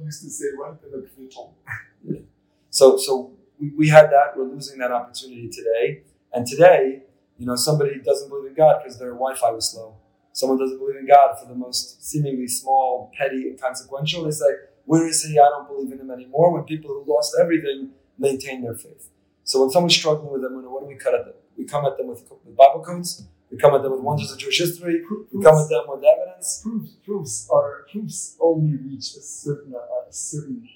used 0.05 0.23
to 0.23 0.29
say, 0.29 0.45
right, 0.59 0.81
the 0.81 1.07
kvittel. 1.17 1.51
So 2.69 2.97
so 2.97 3.33
we, 3.59 3.69
we 3.77 3.89
had 3.89 4.09
that. 4.11 4.37
We're 4.37 4.45
losing 4.45 4.79
that 4.79 4.91
opportunity 4.91 5.49
today. 5.49 6.03
And 6.33 6.47
today, 6.47 7.03
you 7.37 7.45
know, 7.45 7.55
somebody 7.55 7.99
doesn't 7.99 8.29
believe 8.29 8.47
in 8.47 8.53
God 8.53 8.81
because 8.81 8.97
their 8.97 9.11
Wi-Fi 9.11 9.51
was 9.51 9.71
slow. 9.71 9.95
Someone 10.33 10.57
doesn't 10.57 10.77
believe 10.77 10.95
in 10.95 11.05
God 11.05 11.37
for 11.39 11.47
the 11.47 11.55
most 11.55 12.03
seemingly 12.09 12.47
small, 12.47 13.11
petty, 13.17 13.49
inconsequential. 13.49 14.23
They 14.23 14.31
say, 14.31 14.45
"Where 14.85 15.07
is 15.07 15.23
He? 15.23 15.39
I 15.39 15.49
don't 15.49 15.67
believe 15.67 15.91
in 15.91 15.99
Him 15.99 16.11
anymore." 16.11 16.53
When 16.53 16.63
people 16.63 16.89
who 16.89 17.13
lost 17.13 17.35
everything 17.39 17.91
maintain 18.17 18.61
their 18.61 18.75
faith. 18.75 19.09
So 19.43 19.61
when 19.61 19.69
someone's 19.69 19.95
struggling 19.95 20.31
with 20.31 20.41
them, 20.41 20.53
what 20.71 20.81
do 20.81 20.87
we 20.87 20.95
cut 20.95 21.13
at 21.13 21.25
them? 21.25 21.33
We 21.57 21.65
come 21.65 21.85
at 21.85 21.97
them 21.97 22.07
with, 22.07 22.23
with 22.45 22.55
Bible 22.55 22.83
codes. 22.85 23.23
We 23.51 23.57
come 23.57 23.73
at 23.75 23.81
them 23.81 23.91
with 23.91 24.01
wonders 24.01 24.31
of 24.31 24.37
Jewish 24.37 24.59
history. 24.59 25.03
We 25.31 25.43
come 25.43 25.57
at 25.57 25.67
them 25.67 25.83
with 25.87 26.03
evidence. 26.03 26.61
proofs, 26.63 26.91
proofs 27.05 27.49
are 27.51 27.85
proofs 27.91 28.37
only 28.39 28.77
reach 28.77 29.15
a 29.15 29.21
certain, 29.21 29.75
uh, 29.75 30.09
a 30.09 30.13
certain, 30.13 30.69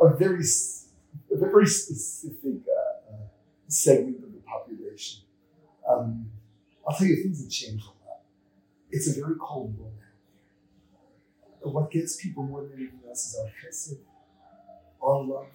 a 0.00 0.08
very, 0.14 0.44
a 1.32 1.36
very 1.36 1.66
specific 1.66 2.60
uh, 2.68 3.12
uh, 3.12 3.16
segment 3.66 4.22
of 4.22 4.32
the 4.32 4.40
population. 4.46 5.22
Um, 5.88 6.30
I'll 6.86 6.96
tell 6.96 7.08
you, 7.08 7.16
things 7.16 7.42
have 7.42 7.50
changed 7.50 7.84
a 7.84 7.88
lot. 8.08 8.20
It's 8.90 9.08
a 9.08 9.20
very 9.20 9.34
cold 9.40 9.76
world. 9.76 9.92
And 11.64 11.72
what 11.72 11.90
gets 11.90 12.16
people 12.16 12.44
more 12.44 12.62
than 12.62 12.72
anything 12.74 13.00
else 13.08 13.26
is 13.26 13.40
our 13.40 13.46
chesed, 13.46 13.98
our 15.02 15.24
love. 15.24 15.46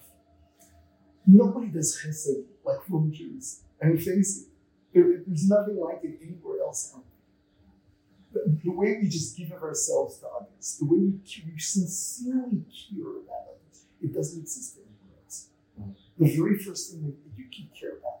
Nobody 1.26 1.68
does 1.68 1.98
chesed 2.04 2.44
like 2.64 2.82
from 2.86 3.12
Jews. 3.12 3.60
I 3.82 3.86
mean, 3.86 3.98
face 3.98 4.42
it, 4.42 4.48
there, 4.92 5.22
there's 5.26 5.48
nothing 5.48 5.78
like 5.78 6.00
it 6.02 6.18
anywhere 6.22 6.60
else 6.62 6.94
the, 8.32 8.58
the 8.64 8.70
way 8.70 8.98
we 9.00 9.08
just 9.08 9.36
give 9.36 9.52
of 9.52 9.62
ourselves 9.62 10.18
to 10.18 10.26
others, 10.28 10.76
the 10.78 10.84
way 10.84 10.98
we, 10.98 11.12
we 11.52 11.58
sincerely 11.58 12.62
care 12.70 13.10
about 13.24 13.48
others, 13.50 13.84
it 14.00 14.14
doesn't 14.14 14.42
exist 14.42 14.76
anywhere 14.76 15.18
else. 15.24 15.48
The 16.18 16.36
very 16.36 16.58
first 16.58 16.92
thing 16.92 17.02
that 17.02 17.16
you 17.36 17.44
can 17.44 17.68
care 17.78 17.98
about, 17.98 18.20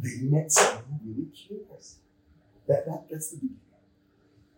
they 0.00 0.22
met 0.22 0.50
someone 0.50 0.84
who 1.04 1.12
really 1.12 1.30
cares. 1.32 1.96
That, 2.66 2.86
that, 2.86 3.04
that's 3.10 3.30
the 3.30 3.36
beginning. 3.36 3.60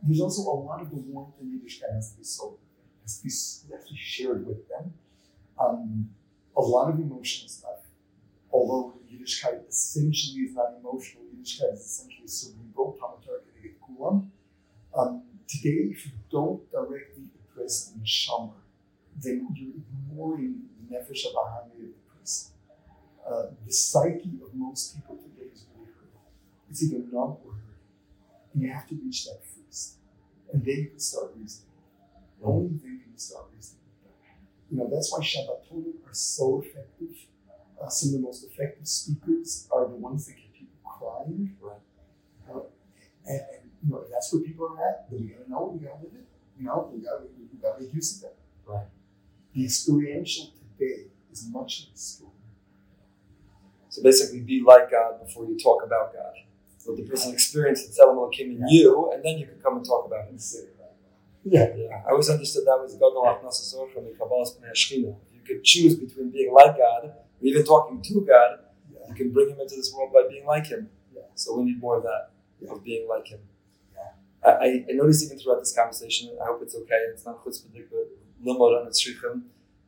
There's 0.07 0.21
also 0.21 0.42
a 0.42 0.59
lot 0.69 0.81
of 0.81 0.90
the 0.90 0.97
warmth 0.97 1.35
in 1.40 1.49
Yiddishkeit 1.49 1.92
has 1.95 2.12
to 2.12 2.19
be 2.19 2.25
sold, 2.25 2.59
has 3.03 3.19
to 3.19 3.25
be, 3.25 3.75
be 3.90 3.97
shared 3.97 4.47
with 4.47 4.69
them. 4.69 4.95
Um, 5.59 6.11
a 6.57 6.61
lot 6.61 6.90
of 6.90 6.99
emotional 6.99 7.49
stuff. 7.49 7.81
Although 8.53 8.95
Yiddishkeit 9.11 9.69
essentially 9.69 10.42
is 10.42 10.55
not 10.55 10.75
emotional, 10.81 11.25
Yiddishkeit 11.35 11.75
is 11.75 11.81
essentially 11.81 12.29
cerebral, 12.29 12.66
um, 14.97 15.23
today, 15.47 15.90
if 15.90 16.07
you 16.07 16.12
don't 16.31 16.71
directly 16.71 17.25
address 17.53 17.92
the 17.92 18.01
neshama, 18.01 18.55
then 19.23 19.49
you're 19.55 19.75
ignoring 19.77 20.62
the 20.79 20.97
nefesh 20.97 21.27
abahami 21.27 21.73
of 21.73 21.92
the 21.92 22.19
person. 22.19 22.53
Uh, 23.29 23.47
the 23.66 23.73
psyche 23.73 24.38
of 24.42 24.55
most 24.55 24.97
people 24.97 25.16
today 25.16 25.51
is 25.53 25.66
really 25.75 25.92
hurt. 25.92 26.11
It's 26.71 26.83
either 26.83 27.05
numb 27.12 27.37
or 27.45 27.56
you 28.57 28.73
have 28.73 28.87
to 28.88 28.95
reach 28.95 29.25
that 29.27 29.40
first. 29.45 29.97
And 30.53 30.64
then 30.64 30.77
you 30.77 30.87
can 30.87 30.99
start 30.99 31.33
reasoning. 31.37 31.71
Only 32.42 32.69
then 32.69 33.01
can 33.03 33.12
you 33.12 33.19
start 33.19 33.47
reasoning. 33.55 33.81
You 34.71 34.79
know, 34.79 34.88
that's 34.92 35.12
why 35.12 35.21
Shabbatonim 35.21 35.95
are 36.07 36.14
so 36.14 36.62
effective. 36.62 37.16
Uh, 37.83 37.88
some 37.88 38.09
of 38.11 38.12
the 38.14 38.21
most 38.21 38.45
effective 38.45 38.88
speakers 38.88 39.69
are 39.71 39.87
the 39.87 39.95
ones 39.95 40.27
that 40.27 40.37
get 40.37 40.53
people 40.53 40.81
crying. 40.85 41.57
Right. 41.61 41.77
Uh, 42.51 42.61
and, 43.27 43.40
and, 43.40 43.71
you 43.85 43.92
know, 43.92 43.99
if 43.99 44.11
that's 44.11 44.33
where 44.33 44.42
people 44.42 44.66
are 44.66 44.88
at, 44.88 45.11
then 45.11 45.21
we 45.21 45.27
gotta 45.27 45.51
know, 45.51 45.77
we 45.79 45.87
gotta 45.87 46.03
live 46.03 46.14
it. 46.14 46.27
You 46.59 46.66
know, 46.66 46.90
we 46.92 47.01
gotta, 47.01 47.25
we 47.38 47.59
gotta 47.61 47.83
make 47.83 47.95
use 47.95 48.16
of 48.16 48.23
that. 48.23 48.37
Right. 48.66 48.87
The 49.55 49.64
experiential 49.64 50.53
today 50.79 51.05
is 51.31 51.49
much 51.51 51.88
less. 51.90 52.23
So 53.97 54.03
basically, 54.03 54.40
be 54.40 54.62
like 54.62 54.90
God 54.90 55.25
before 55.25 55.47
you 55.47 55.59
talk 55.59 55.83
about 55.83 56.12
God. 56.12 56.35
The 56.94 57.03
person 57.03 57.33
experience 57.33 57.87
the 57.87 57.92
Tzelem 57.92 58.33
came 58.33 58.51
in 58.53 58.68
you, 58.68 59.11
and 59.12 59.25
then 59.25 59.38
you 59.38 59.46
can 59.46 59.59
come 59.61 59.77
and 59.77 59.85
talk 59.85 60.07
about 60.07 60.29
it. 60.33 60.40
Yeah. 61.44 61.72
Yeah, 61.77 62.03
I 62.07 62.11
always 62.11 62.29
understood 62.29 62.64
that 62.66 62.79
was 62.83 62.94
Gadol 62.94 63.22
Achnasa 63.22 63.62
Sorcha 63.62 64.03
Kabbalah's 64.18 64.59
Pnei 64.59 64.70
Hashchina. 64.70 65.14
You 65.33 65.40
could 65.46 65.62
choose 65.62 65.94
between 65.94 66.31
being 66.31 66.53
like 66.53 66.77
God 66.77 67.05
or 67.05 67.14
even 67.40 67.64
talking 67.64 68.03
to 68.03 68.20
God. 68.27 68.59
You 69.09 69.14
can 69.14 69.33
bring 69.33 69.51
him 69.51 69.61
into 69.61 69.77
this 69.77 69.94
world 69.94 70.12
by 70.12 70.25
being 70.29 70.44
like 70.44 70.66
Him. 70.66 70.90
Yeah. 71.14 71.22
So 71.35 71.57
we 71.57 71.64
need 71.64 71.81
more 71.81 71.99
of 71.99 72.03
that, 72.03 72.31
Yeah. 72.61 72.72
of 72.72 72.83
being 72.83 73.09
like 73.09 73.29
Him. 73.29 73.40
Yeah. 73.94 74.51
I, 74.51 74.85
I, 74.88 74.92
noticed 74.92 75.25
even 75.25 75.38
throughout 75.38 75.61
this 75.61 75.72
conversation, 75.72 76.37
I 76.42 76.46
hope 76.46 76.61
it's 76.62 76.75
okay, 76.75 77.01
it's 77.12 77.25
not 77.25 77.44
chutzpahdik, 77.44 77.87
but 77.90 78.09
limod 78.44 78.81
on 78.81 78.88
its 78.88 79.01
shrichim, 79.03 79.42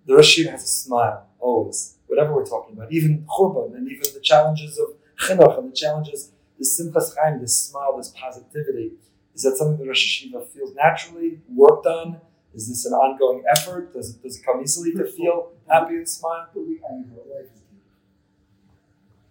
the 0.07 0.15
Rosh 0.15 0.39
has 0.47 0.63
a 0.63 0.67
smile, 0.67 1.27
always. 1.39 1.97
Whatever 2.07 2.35
we're 2.35 2.47
talking 2.47 2.77
about, 2.77 2.91
even 2.93 3.27
Churban, 3.27 3.77
and 3.77 3.91
even 3.91 4.05
the 4.15 4.21
challenges 4.21 4.79
of 4.79 4.95
Chinuch, 5.19 5.59
and 5.59 5.71
the 5.71 5.77
challenges, 5.77 6.33
this 6.59 6.81
Simchas 6.81 7.15
Chaim, 7.17 7.41
this 7.41 7.67
smile, 7.67 7.97
this 7.97 8.13
positivity, 8.17 8.93
is 9.35 9.43
that 9.43 9.57
something 9.57 9.79
that 9.79 9.87
Rosh 9.87 10.25
Yeshiva 10.25 10.47
feels 10.49 10.75
naturally, 10.75 11.41
worked 11.49 11.87
on? 11.87 12.21
Is 12.55 12.69
this 12.69 12.85
an 12.87 12.93
ongoing 12.93 13.45
effort? 13.49 13.93
Does 13.93 14.11
it, 14.11 14.23
does 14.23 14.39
it 14.39 14.45
come 14.45 14.61
easily 14.61 14.93
to 14.93 15.07
feel 15.07 15.53
happy 15.69 15.95
and 15.95 16.09
smile? 16.09 16.49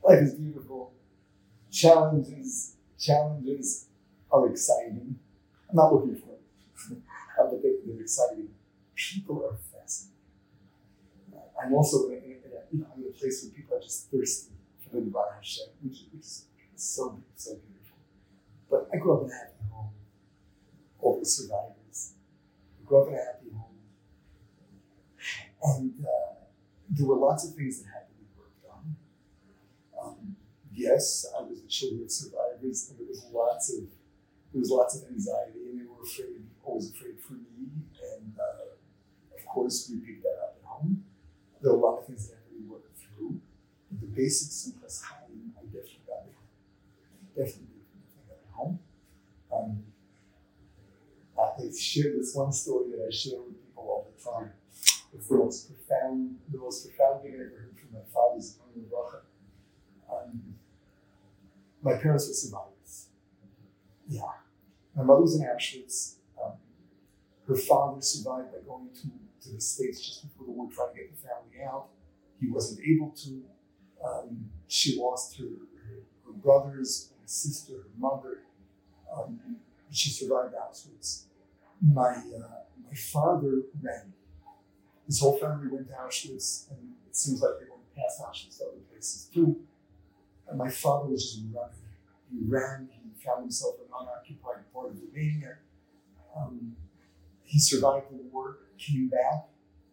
Life 0.04 0.20
is 0.20 0.36
beautiful. 0.36 0.94
Challenges, 1.70 2.76
challenges 2.98 3.88
are 4.32 4.50
exciting. 4.50 5.20
I'm 5.70 5.76
not 5.76 5.94
looking 5.94 6.16
for 6.16 6.30
it, 6.30 6.98
but 7.38 7.62
they, 7.62 7.74
they're 7.86 8.02
exciting. 8.02 8.48
People 8.96 9.44
are 9.46 9.58
fascinating. 9.58 10.14
I'm 11.62 11.74
also 11.74 12.08
in 12.08 12.14
a, 12.14 12.18
in 12.18 12.82
a, 12.82 12.86
I'm 12.86 13.04
in 13.04 13.10
a 13.10 13.12
place 13.12 13.44
where 13.44 13.54
people 13.54 13.76
are 13.76 13.82
just 13.82 14.10
thirsty 14.10 14.54
for 14.82 14.96
the 14.96 15.02
Divine 15.02 15.24
Hashem, 15.36 15.66
which 15.84 16.06
is 16.18 16.46
so, 16.80 17.20
so 17.36 17.52
beautiful. 17.56 17.98
But 18.70 18.90
I 18.94 18.98
grew 18.98 19.18
up 19.18 19.24
in 19.24 19.32
a 19.32 19.34
happy 19.34 19.54
home. 19.72 19.90
All 21.00 21.20
the 21.20 21.26
survivors. 21.26 22.14
I 22.80 22.86
grew 22.86 23.02
up 23.02 23.08
in 23.10 23.14
a 23.14 23.18
happy 23.18 23.50
home. 23.52 23.78
And 25.64 26.06
uh, 26.06 26.34
there 26.90 27.08
were 27.08 27.16
lots 27.16 27.48
of 27.48 27.56
things 27.56 27.82
that 27.82 27.88
had 27.88 28.08
to 28.08 28.14
be 28.14 28.26
worked 28.38 28.64
on. 28.72 28.96
Um, 30.02 30.36
yes, 30.74 31.26
I 31.38 31.42
was 31.42 31.60
a 31.60 31.68
children 31.68 32.04
of 32.04 32.12
survivors, 32.12 32.90
and 32.90 33.00
there 33.00 33.08
was 33.08 33.26
lots 33.32 33.74
of 33.74 33.84
there 34.54 34.62
was 34.62 34.72
lots 34.72 34.96
of 34.96 35.10
anxiety, 35.10 35.60
and 35.70 35.82
they 35.82 35.86
were 35.86 36.02
afraid, 36.02 36.42
always 36.64 36.90
afraid 36.90 37.20
for 37.20 37.34
me. 37.34 37.68
And 38.16 38.34
uh, 38.40 39.38
of 39.38 39.46
course, 39.46 39.90
we 39.92 40.00
picked 40.00 40.24
that 40.24 40.38
up 40.42 40.58
at 40.62 40.66
home. 40.66 41.04
There 41.62 41.74
were 41.74 41.78
a 41.78 41.82
lot 41.82 42.00
of 42.00 42.08
things 42.08 42.28
that 42.30 42.36
had 42.36 42.48
to 42.48 42.62
be 42.62 42.68
worked 42.70 42.98
through. 42.98 43.42
The 43.92 44.08
basic 44.08 44.50
Simchas 44.50 45.04
Chaim, 45.04 45.54
I 45.58 45.66
definitely 45.66 46.00
got 46.08 46.24
it. 46.28 46.36
Definitely, 47.38 47.68
it 48.32 48.40
home. 48.52 48.80
Um, 49.54 49.84
I 51.38 51.70
share 51.72 52.14
this 52.18 52.34
one 52.34 52.52
story 52.52 52.90
that 52.90 53.06
I 53.08 53.14
share 53.14 53.40
with 53.40 53.64
people 53.64 53.84
all 53.84 54.08
the 54.18 54.24
time. 54.24 54.54
It's 55.14 55.28
the 55.28 55.36
most 55.38 55.70
profound, 55.70 56.38
the 56.52 56.58
most 56.58 56.88
profound 56.88 57.22
thing 57.22 57.34
I 57.34 57.36
ever 57.36 57.44
heard 57.44 57.76
from 57.80 57.94
my 57.94 58.06
father's 58.12 58.58
um, 60.12 60.42
My 61.84 61.94
parents 61.94 62.28
were 62.28 62.34
survivors. 62.34 63.08
Yeah. 64.08 64.22
My 64.96 65.04
mother 65.04 65.22
was 65.22 65.36
in. 65.36 65.48
Um, 66.44 66.54
her 67.48 67.56
father 67.56 68.02
survived 68.02 68.52
by 68.52 68.60
going 68.66 68.90
to, 68.96 69.48
to 69.48 69.56
the 69.56 69.62
States 69.62 70.02
just 70.02 70.24
before 70.24 70.48
the 70.48 70.52
war, 70.52 70.70
trying 70.74 70.94
to 70.94 70.96
get 70.96 71.12
the 71.12 71.28
family 71.28 71.64
out. 71.64 71.90
He 72.40 72.50
wasn't 72.50 72.82
able 72.86 73.12
to. 73.12 73.44
Um, 74.04 74.50
she 74.68 75.00
lost 75.00 75.38
her, 75.38 75.46
her, 75.46 76.00
her 76.26 76.34
brothers, 76.34 77.10
her 77.12 77.17
sister, 77.30 77.74
her 77.74 77.90
mother. 77.98 78.44
Um, 79.14 79.40
she 79.92 80.10
survived 80.10 80.54
Auschwitz. 80.54 81.24
My, 81.82 82.10
uh, 82.10 82.64
my 82.84 82.94
father 82.96 83.62
ran. 83.82 84.14
His 85.06 85.20
whole 85.20 85.38
family 85.38 85.68
went 85.68 85.88
to 85.88 85.94
Auschwitz, 85.94 86.70
and 86.70 86.80
it 87.08 87.16
seems 87.16 87.42
like 87.42 87.54
they 87.60 87.70
went 87.70 87.96
past 87.96 88.22
Auschwitz 88.22 88.58
to 88.58 88.66
other 88.66 88.82
places 88.92 89.30
too. 89.34 89.56
And 90.50 90.58
my 90.58 90.70
father 90.70 91.10
was 91.10 91.24
just 91.24 91.46
running. 91.54 91.76
He 92.32 92.40
ran. 92.46 92.90
He 92.92 93.24
found 93.24 93.42
himself 93.44 93.76
in 93.76 93.86
an 93.86 93.92
unoccupied 94.02 94.74
part 94.74 94.92
of 94.92 94.98
Romania. 95.02 95.58
Um, 96.36 96.76
he 97.44 97.60
survived 97.60 98.12
the 98.12 98.18
war, 98.32 98.58
came 98.78 99.08
back, 99.08 99.48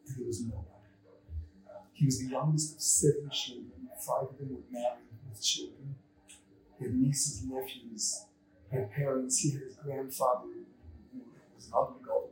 and 0.07 0.17
there 0.17 0.27
was 0.27 0.43
nobody. 0.43 0.69
He 1.93 2.07
was 2.07 2.19
the 2.19 2.27
youngest 2.27 2.75
of 2.75 2.83
seven 2.83 3.31
children. 3.31 3.71
Five 4.05 4.29
of 4.31 4.39
them 4.39 4.51
were 4.51 4.67
married 4.71 5.07
with 5.31 5.41
children. 5.41 5.94
Had 6.81 6.95
nieces, 6.95 7.45
nephews, 7.45 8.27
had 8.71 8.91
parents. 8.91 9.39
He 9.39 9.53
had 9.53 9.63
his 9.63 9.77
grandfather, 9.77 10.49
who 11.13 11.21
was 11.55 11.69
another 11.69 11.95
goal. 12.05 12.31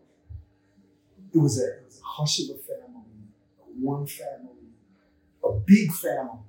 It 1.32 1.38
was 1.38 1.60
a, 1.60 1.64
it 1.64 1.84
was 1.86 2.00
a 2.00 2.04
hush 2.04 2.40
of 2.40 2.56
a 2.56 2.58
family, 2.58 3.04
a 3.60 3.80
warm 3.80 4.06
family, 4.06 4.68
a 5.44 5.52
big 5.52 5.92
family. 5.92 6.40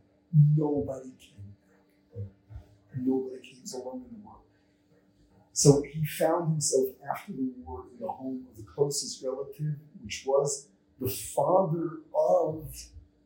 Nobody 0.55 1.11
came. 1.19 2.25
Nobody 2.97 3.41
came. 3.41 3.61
Was 3.61 3.73
alone 3.73 4.03
in 4.09 4.17
the 4.21 4.27
world. 4.27 4.41
So 5.53 5.83
he 5.83 6.05
found 6.05 6.49
himself 6.51 6.87
after 7.09 7.31
the 7.31 7.51
war 7.63 7.85
in 7.93 7.99
the 8.03 8.11
home 8.11 8.47
of 8.49 8.57
the 8.57 8.63
closest 8.63 9.23
relative, 9.23 9.75
which 10.03 10.23
was 10.25 10.67
the 10.99 11.09
father 11.09 11.99
of 12.13 12.73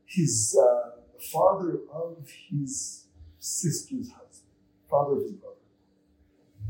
his 0.06 0.58
uh, 0.60 0.92
the 1.18 1.24
father 1.24 1.80
of 1.92 2.30
his 2.50 3.06
sister's 3.40 4.12
husband, 4.12 4.27
father 4.90 5.16
of 5.16 5.22
his 5.24 5.34
brother, 5.34 5.56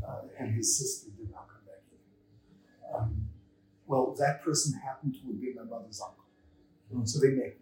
uh, 0.06 0.22
and 0.38 0.54
his 0.54 0.76
sister 0.76 1.10
did 1.16 1.30
not 1.30 1.48
come 1.48 1.62
back 1.66 1.82
in. 1.92 2.94
Um, 2.94 3.28
well, 3.86 4.14
that 4.18 4.42
person 4.42 4.78
happened 4.80 5.14
to 5.14 5.32
be 5.32 5.54
my 5.54 5.64
mother's 5.64 6.00
uncle, 6.00 7.06
so 7.06 7.20
they 7.20 7.30
met. 7.30 7.56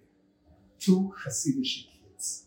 Two 0.78 1.14
Hasidic 1.24 1.86
kids. 1.86 2.46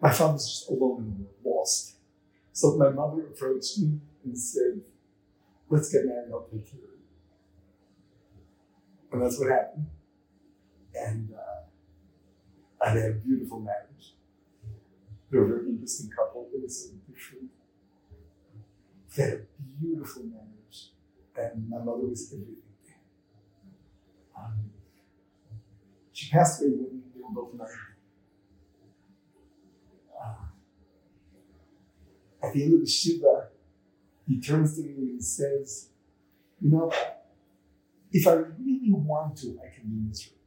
My 0.00 0.10
father 0.10 0.34
was 0.34 0.48
just 0.48 0.70
alone 0.70 1.02
in 1.02 1.24
the 1.24 1.48
world, 1.48 1.58
lost. 1.60 1.96
So 2.52 2.76
my 2.76 2.90
mother 2.90 3.22
approached 3.22 3.78
me 3.78 4.00
and 4.24 4.36
said, 4.38 4.80
Let's 5.68 5.92
get 5.92 6.06
married, 6.06 6.30
I'll 6.32 6.48
take 6.50 6.70
care 6.70 6.80
of 6.80 6.86
you. 6.86 6.98
And 9.12 9.22
that's 9.22 9.38
what 9.38 9.50
happened. 9.50 9.86
And 10.94 11.34
uh, 11.34 12.84
I 12.84 12.90
had 12.90 12.98
a 12.98 13.12
beautiful 13.12 13.60
marriage. 13.60 14.14
They 15.30 15.38
were 15.38 15.44
a 15.44 15.48
very 15.48 15.68
interesting 15.68 16.10
couple. 16.10 16.48
They 16.52 16.60
were 16.60 16.68
so 16.68 16.90
different. 17.06 17.50
They 19.14 19.22
had 19.22 19.46
beautiful 19.80 20.24
manners, 20.24 20.92
And 21.36 21.68
my 21.68 21.78
mother 21.78 22.06
was 22.06 22.32
everything 22.32 22.56
to 22.84 22.90
him. 22.90 23.00
Um, 24.36 24.70
she 26.12 26.30
passed 26.30 26.62
away 26.62 26.70
when 26.70 27.02
they 27.14 27.20
were 27.20 27.30
both 27.30 27.54
90. 27.54 27.72
Uh, 30.20 30.46
at 32.46 32.52
the 32.52 32.62
end 32.64 32.74
of 32.74 32.80
the 32.80 32.86
Shiva, 32.86 33.48
he 34.26 34.40
turns 34.40 34.76
to 34.76 34.82
me 34.82 35.10
and 35.10 35.24
says, 35.24 35.90
You 36.60 36.70
know, 36.70 36.92
if 38.12 38.26
I 38.26 38.32
really 38.32 38.92
want 38.92 39.36
to, 39.38 39.58
I 39.62 39.74
can 39.74 39.88
be 39.88 40.08
miserable. 40.08 40.38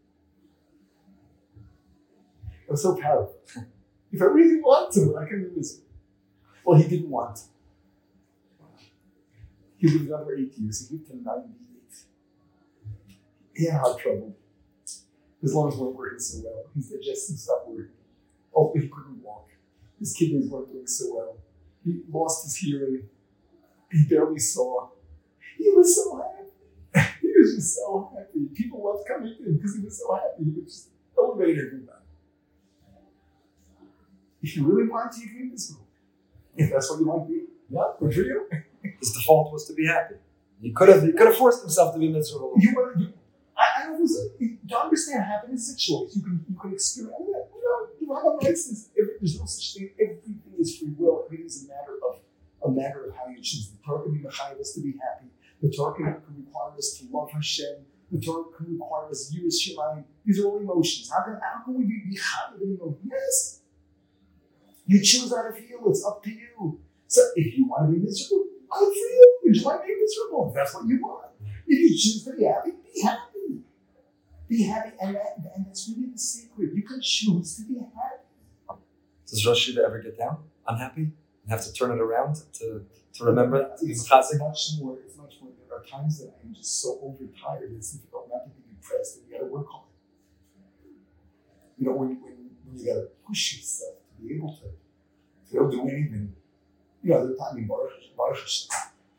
It 2.67 2.71
was 2.71 2.81
so 2.81 2.95
powerful. 2.95 3.35
If 4.11 4.21
I 4.21 4.25
really 4.25 4.61
want 4.61 4.93
to, 4.93 5.17
I 5.17 5.27
can 5.27 5.43
be 5.43 5.55
miserable. 5.55 5.87
Well, 6.65 6.79
he 6.79 6.87
didn't 6.87 7.09
want 7.09 7.35
to. 7.37 7.41
He 9.77 9.87
lived 9.87 10.07
another 10.07 10.35
eight 10.35 10.53
years. 10.57 10.87
He 10.87 10.95
lived 10.95 11.09
to 11.09 11.17
98. 11.17 11.51
He 13.55 13.65
had 13.65 13.79
heart 13.79 13.99
trouble. 13.99 14.35
His 15.41 15.55
lungs 15.55 15.75
weren't 15.75 15.95
working 15.95 16.19
so 16.19 16.43
well. 16.43 16.65
His 16.75 16.89
digestive 16.89 17.37
stopped 17.37 17.67
working. 17.67 17.87
Oh, 18.55 18.71
he 18.75 18.87
couldn't 18.87 19.23
walk. 19.23 19.47
His 19.99 20.13
kidneys 20.13 20.49
weren't 20.49 20.71
doing 20.71 20.85
so 20.85 21.15
well. 21.15 21.37
He 21.83 22.01
lost 22.11 22.43
his 22.43 22.57
hearing. 22.57 23.09
He 23.91 24.05
barely 24.07 24.39
saw. 24.39 24.89
He 25.57 25.69
was 25.71 25.95
so 25.95 26.17
happy. 26.17 27.09
he 27.21 27.27
was 27.35 27.55
just 27.55 27.75
so 27.75 28.11
happy. 28.15 28.45
People 28.53 28.83
loved 28.83 29.07
coming 29.07 29.35
to 29.35 29.43
him 29.43 29.57
because 29.57 29.75
he 29.75 29.83
was 29.83 29.99
so 29.99 30.13
happy. 30.13 30.43
He 30.43 30.49
would 30.51 30.65
just 30.67 30.89
elevate 31.17 31.57
everybody. 31.57 32.00
If 34.41 34.55
you 34.55 34.65
really 34.65 34.87
want 34.89 35.11
to, 35.13 35.21
you 35.21 35.27
can 35.27 35.37
be 35.37 35.51
miserable. 35.51 35.87
If 36.55 36.71
that's 36.71 36.89
what 36.89 36.99
you 36.99 37.07
want 37.07 37.27
to 37.27 37.33
be, 37.33 37.43
yeah, 37.69 37.83
good 37.99 38.13
for 38.13 38.21
you. 38.21 38.47
His 38.99 39.13
default 39.13 39.53
was 39.53 39.65
to 39.67 39.73
be 39.73 39.85
happy. 39.87 40.15
He 40.61 40.71
could 40.71 40.89
have 40.89 41.01
he 41.03 41.11
could 41.11 41.27
have 41.27 41.37
forced 41.37 41.61
himself 41.61 41.93
to 41.93 41.99
be 41.99 42.09
miserable. 42.09 42.53
You, 42.57 42.73
were- 42.75 42.95
you 42.97 43.13
I, 43.57 43.85
I 43.85 43.89
was 43.91 44.17
to 44.69 44.79
understand 44.79 45.23
happiness 45.23 45.69
is 45.69 45.75
a 45.75 45.77
choice. 45.77 46.15
You 46.15 46.23
can 46.23 46.45
you 46.49 46.57
can 46.59 46.73
experience 46.73 47.15
that. 47.17 47.47
You 47.53 47.61
know, 47.63 47.87
you 47.99 48.15
have 48.15 48.23
a 48.23 48.45
license. 48.45 48.89
Every, 48.97 49.13
there's 49.19 49.39
no 49.39 49.45
such 49.45 49.73
thing. 49.73 49.89
Everything 49.99 50.41
is 50.59 50.77
free 50.77 50.93
will. 50.97 51.23
Everything 51.25 51.45
is 51.45 51.65
a 51.65 51.67
matter 51.67 51.97
of 52.07 52.19
a 52.63 52.71
matter 52.71 53.05
of 53.05 53.15
how 53.15 53.27
you 53.27 53.41
choose. 53.41 53.69
The 53.69 53.77
Torah 53.85 54.03
can 54.03 54.13
be 54.13 54.27
us 54.27 54.73
to 54.73 54.81
be 54.81 54.93
happy. 54.93 55.29
The 55.61 55.69
Torah 55.69 55.93
can, 55.95 56.05
can 56.05 56.45
require 56.45 56.73
us 56.77 56.97
to 56.99 57.05
love 57.15 57.31
Hashem. 57.31 57.85
The 58.11 58.19
Torah 58.19 58.45
can 58.55 58.73
require 58.73 59.09
us 59.09 59.33
yiras 59.33 59.57
shemayim. 59.61 60.03
These 60.25 60.39
are 60.41 60.47
all 60.47 60.57
emotions. 60.59 61.09
How 61.11 61.23
can 61.23 61.39
how 61.41 61.63
can 61.63 61.75
we 61.75 61.85
be 61.85 62.01
mechayiv 62.09 62.61
in 62.61 62.77
emotion? 62.79 63.09
Yes. 63.09 63.60
You 64.91 65.01
choose 65.01 65.33
how 65.33 65.43
to 65.43 65.53
feel. 65.53 65.79
It's 65.87 66.05
up 66.05 66.21
to 66.21 66.29
you. 66.29 66.77
So 67.07 67.21
if 67.37 67.57
you 67.57 67.65
want 67.65 67.87
to 67.87 67.93
be 67.97 68.03
miserable, 68.03 68.43
good 68.69 68.93
for 68.93 69.09
you. 69.15 69.39
Enjoy 69.45 69.77
being 69.85 69.99
miserable. 70.01 70.49
If 70.49 70.53
that's 70.53 70.75
what 70.75 70.85
you 70.85 70.99
want. 71.01 71.31
If 71.65 71.79
you 71.79 71.89
choose 71.91 72.25
to 72.25 72.35
be 72.35 72.43
happy, 72.43 72.71
be 72.71 73.01
happy. 73.01 73.63
Be 74.49 74.63
happy, 74.63 74.91
and 74.99 75.15
that, 75.15 75.37
and 75.55 75.65
that's 75.65 75.89
really 75.89 76.09
the 76.11 76.17
secret. 76.19 76.73
You 76.75 76.83
can 76.83 76.99
choose 77.01 77.55
to 77.55 77.61
be 77.69 77.75
happy. 77.75 78.81
Does 79.29 79.45
Rosh 79.45 79.69
Yeshiva 79.69 79.85
ever 79.85 79.99
get 79.99 80.17
down? 80.17 80.39
Unhappy? 80.67 81.03
And 81.03 81.47
have 81.47 81.63
to 81.63 81.71
turn 81.71 81.91
it 81.91 82.01
around 82.01 82.35
to, 82.59 82.83
to 83.13 83.23
remember 83.23 83.59
that? 83.59 83.77
It's, 83.81 84.01
It's 84.01 84.39
much 84.39 84.71
more. 84.81 84.97
It's 85.05 85.15
much 85.15 85.35
more. 85.41 85.51
There 85.69 85.77
are 85.79 85.85
times 85.85 86.19
that 86.19 86.33
I'm 86.43 86.53
just 86.53 86.81
so 86.81 86.99
overtired. 87.01 87.71
It's 87.77 87.93
difficult 87.93 88.27
not 88.29 88.43
to 88.43 88.49
be 88.49 88.75
depressed, 88.75 89.19
and 89.19 89.29
you 89.29 89.37
got 89.37 89.45
to 89.45 89.51
work 89.53 89.73
on 89.73 89.83
it. 89.87 90.91
You 91.77 91.85
know, 91.87 91.95
when 91.95 92.09
when, 92.21 92.49
when 92.65 92.77
you 92.77 92.85
got 92.85 92.99
to 92.99 93.07
push 93.25 93.55
yourself 93.55 93.95
to 94.17 94.27
be 94.27 94.35
able 94.35 94.53
to 94.57 94.80
to 95.51 95.71
do 95.71 95.81
anything. 95.83 96.35
You 97.03 97.11
know, 97.11 97.21
in 97.23 97.67
Baruch 97.67 97.91
Baruch 98.15 98.39
Hashem, 98.39 98.69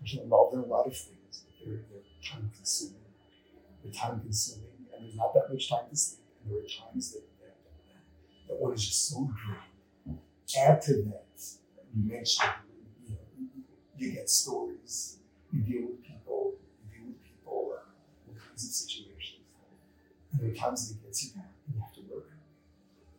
Hashem 0.01 0.23
involved 0.23 0.55
in 0.55 0.61
a 0.61 0.67
lot 0.67 0.87
of 0.87 0.97
things, 0.97 1.45
they're, 1.65 1.81
they're 1.91 2.03
time 2.25 2.51
consuming. 2.55 2.97
They're 3.83 3.93
time 3.93 4.21
consuming, 4.21 4.71
and 4.95 5.05
there's 5.05 5.17
not 5.17 5.35
that 5.35 5.53
much 5.53 5.69
time 5.69 5.89
to 5.91 5.97
sleep. 5.97 6.21
And 6.45 6.53
there 6.53 6.61
are 6.61 6.93
times 6.93 7.13
that 7.13 7.23
that, 7.41 7.57
that 8.49 8.61
one 8.61 8.73
is 8.75 8.87
just 8.87 9.09
so 9.09 9.29
drained. 9.45 10.21
Add 10.57 10.83
to 10.83 10.93
that, 10.95 11.25
you 11.97 12.13
mentioned, 12.13 12.51
you 13.07 13.15
know, 13.15 13.17
you 13.97 14.13
get 14.13 14.29
stories, 14.29 15.19
you 15.51 15.61
deal 15.61 15.87
with 15.87 16.03
people, 16.03 16.55
you 16.85 16.99
deal 16.99 17.09
with 17.09 17.23
people, 17.25 17.73
uh, 17.75 18.39
kinds 18.39 18.65
of 18.65 18.71
situations. 18.71 19.41
And 20.31 20.41
there 20.41 20.51
are 20.51 20.55
times 20.55 20.89
that 20.89 21.01
it 21.01 21.05
gets 21.07 21.25
you 21.25 21.31
down, 21.33 21.49
you 21.73 21.81
have 21.81 21.93
to 21.95 22.01
work. 22.13 22.31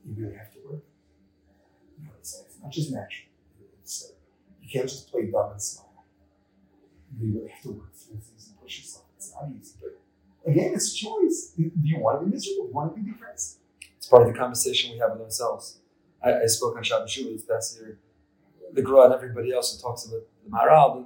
You 0.05 0.13
really 0.15 0.37
have 0.37 0.51
to 0.53 0.59
work. 0.59 0.83
You 1.97 2.05
know, 2.05 2.11
it's, 2.19 2.39
it's 2.39 2.52
not 2.63 2.71
just 2.71 2.91
natural. 2.91 3.29
It's, 3.81 4.09
uh, 4.09 4.13
you 4.61 4.69
can't 4.71 4.89
just 4.89 5.11
play 5.11 5.29
dumb 5.29 5.51
and 5.51 5.61
smile. 5.61 6.05
You 7.19 7.33
really 7.33 7.49
have 7.49 7.61
to 7.63 7.71
work 7.71 7.93
through 7.93 8.17
things 8.17 8.47
and 8.47 8.59
push 8.59 8.79
yourself. 8.79 9.05
It's 9.17 9.31
not 9.33 9.49
easy, 9.55 9.75
but 9.81 10.49
again, 10.49 10.73
it's 10.73 10.93
a 10.93 10.95
choice. 10.95 11.53
Do 11.55 11.69
you 11.83 11.99
want 11.99 12.21
to 12.21 12.25
be 12.25 12.31
miserable? 12.31 12.63
Do 12.63 12.69
you 12.69 12.75
want 12.75 12.95
to 12.95 13.01
be 13.01 13.11
depressed? 13.11 13.59
It's 13.97 14.07
part 14.07 14.25
of 14.25 14.33
the 14.33 14.39
conversation 14.39 14.91
we 14.93 14.97
have 14.97 15.11
with 15.11 15.21
ourselves. 15.21 15.79
I, 16.23 16.41
I 16.41 16.45
spoke 16.45 16.75
on 16.75 16.83
Shabbat 16.83 17.05
Shuvah 17.05 17.33
this 17.33 17.43
past 17.43 17.77
year. 17.79 17.99
The 18.71 18.81
Gra 18.81 19.05
and 19.05 19.13
everybody 19.13 19.53
else 19.53 19.75
who 19.75 19.81
talks 19.81 20.05
about 20.05 20.21
the 20.43 20.49
Maharal, 20.49 21.05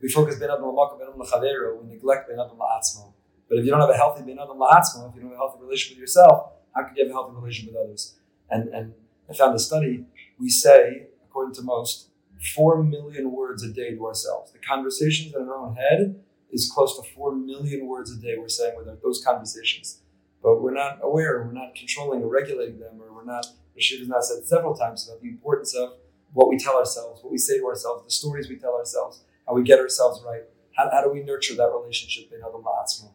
we 0.00 0.08
focus 0.08 0.38
Ben 0.38 0.50
Adam 0.50 0.66
L'Makam, 0.66 0.98
Ben 0.98 1.08
Adam 1.08 1.20
L'Chavero, 1.20 1.80
we 1.80 1.94
neglect 1.94 2.28
Ben 2.28 2.38
Adam 2.40 2.58
L'Atzmo. 2.58 3.12
But 3.48 3.58
if 3.58 3.64
you 3.64 3.70
don't 3.70 3.80
have 3.80 3.90
a 3.90 3.96
healthy 3.96 4.22
Ben 4.22 4.38
Adam 4.38 4.58
L'Atzmo, 4.58 5.10
if 5.10 5.14
you 5.14 5.20
don't 5.22 5.30
have 5.30 5.38
a 5.38 5.42
healthy 5.42 5.62
relationship 5.62 5.96
with 5.96 6.00
yourself, 6.02 6.52
how 6.74 6.82
could 6.82 6.96
you 6.96 7.04
have 7.04 7.10
a 7.10 7.14
healthy 7.14 7.36
relationship 7.36 7.74
with 7.74 7.84
others? 7.84 8.14
And, 8.50 8.68
and 8.74 8.94
I 9.30 9.34
found 9.34 9.54
a 9.54 9.58
study, 9.58 10.04
we 10.38 10.48
say, 10.48 11.08
according 11.24 11.54
to 11.54 11.62
most, 11.62 12.08
four 12.54 12.82
million 12.82 13.32
words 13.32 13.62
a 13.62 13.72
day 13.72 13.94
to 13.94 14.06
ourselves. 14.06 14.52
The 14.52 14.58
conversations 14.58 15.34
in 15.34 15.42
our 15.42 15.56
own 15.56 15.76
head 15.76 16.20
is 16.52 16.70
close 16.72 16.96
to 16.96 17.14
four 17.14 17.34
million 17.34 17.86
words 17.86 18.12
a 18.12 18.20
day 18.20 18.36
we're 18.38 18.48
saying 18.48 18.76
with 18.76 19.02
those 19.02 19.22
conversations. 19.24 20.00
But 20.42 20.60
we're 20.62 20.74
not 20.74 20.98
aware, 21.02 21.42
we're 21.42 21.52
not 21.52 21.74
controlling 21.74 22.22
or 22.22 22.28
regulating 22.28 22.78
them, 22.78 23.00
or 23.00 23.12
we're 23.14 23.24
not, 23.24 23.46
Rashid 23.74 24.00
has 24.00 24.08
now 24.08 24.20
said 24.20 24.44
several 24.46 24.74
times 24.74 25.08
about 25.08 25.22
the 25.22 25.28
importance 25.28 25.74
of 25.74 25.94
what 26.32 26.48
we 26.48 26.58
tell 26.58 26.76
ourselves, 26.76 27.22
what 27.22 27.32
we 27.32 27.38
say 27.38 27.58
to 27.58 27.66
ourselves, 27.66 28.04
the 28.04 28.10
stories 28.10 28.48
we 28.48 28.56
tell 28.56 28.74
ourselves, 28.74 29.24
how 29.46 29.54
we 29.54 29.62
get 29.62 29.78
ourselves 29.78 30.22
right. 30.26 30.42
How, 30.76 30.90
how 30.90 31.02
do 31.02 31.10
we 31.12 31.22
nurture 31.22 31.54
that 31.54 31.70
relationship 31.72 32.30
in 32.32 32.42
other 32.42 32.58
La'atzmo? 32.58 33.12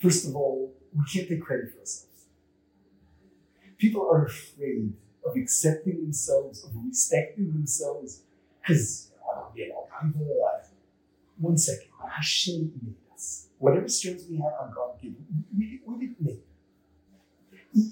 First 0.00 0.28
of 0.28 0.36
all, 0.36 0.74
we 0.94 1.04
can't 1.12 1.28
take 1.28 1.42
credit 1.42 1.72
for 1.72 1.80
ourselves. 1.80 2.04
People 3.78 4.08
are 4.08 4.26
afraid 4.26 4.92
of 5.28 5.36
accepting 5.36 6.02
themselves, 6.02 6.64
of 6.64 6.70
respecting 6.86 7.52
themselves, 7.52 8.22
because, 8.60 9.10
you 9.54 9.68
know, 9.68 9.86
I'm 10.00 10.14
alive. 10.18 10.66
One 11.38 11.56
second. 11.56 11.88
Hashem 12.16 12.72
made 12.82 12.94
us. 13.14 13.48
Whatever 13.58 13.88
strengths 13.88 14.24
we 14.28 14.36
have 14.36 14.52
on 14.60 14.72
God 14.74 15.00
given, 15.00 15.24
we, 15.56 15.80
we 15.86 15.98
didn't 15.98 16.20
make 16.20 16.34
them. 16.34 16.42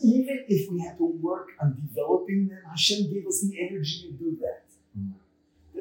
Even 0.03 0.45
if 0.49 0.71
we 0.71 0.81
had 0.81 0.97
to 0.99 1.05
work 1.05 1.49
on 1.61 1.77
developing 1.87 2.49
them, 2.49 2.63
Hashem 2.69 3.13
gave 3.13 3.27
us 3.27 3.43
the 3.43 3.61
energy 3.61 4.03
to 4.03 4.13
do 4.13 4.37
that. 4.41 4.65
Mm. 4.99 5.13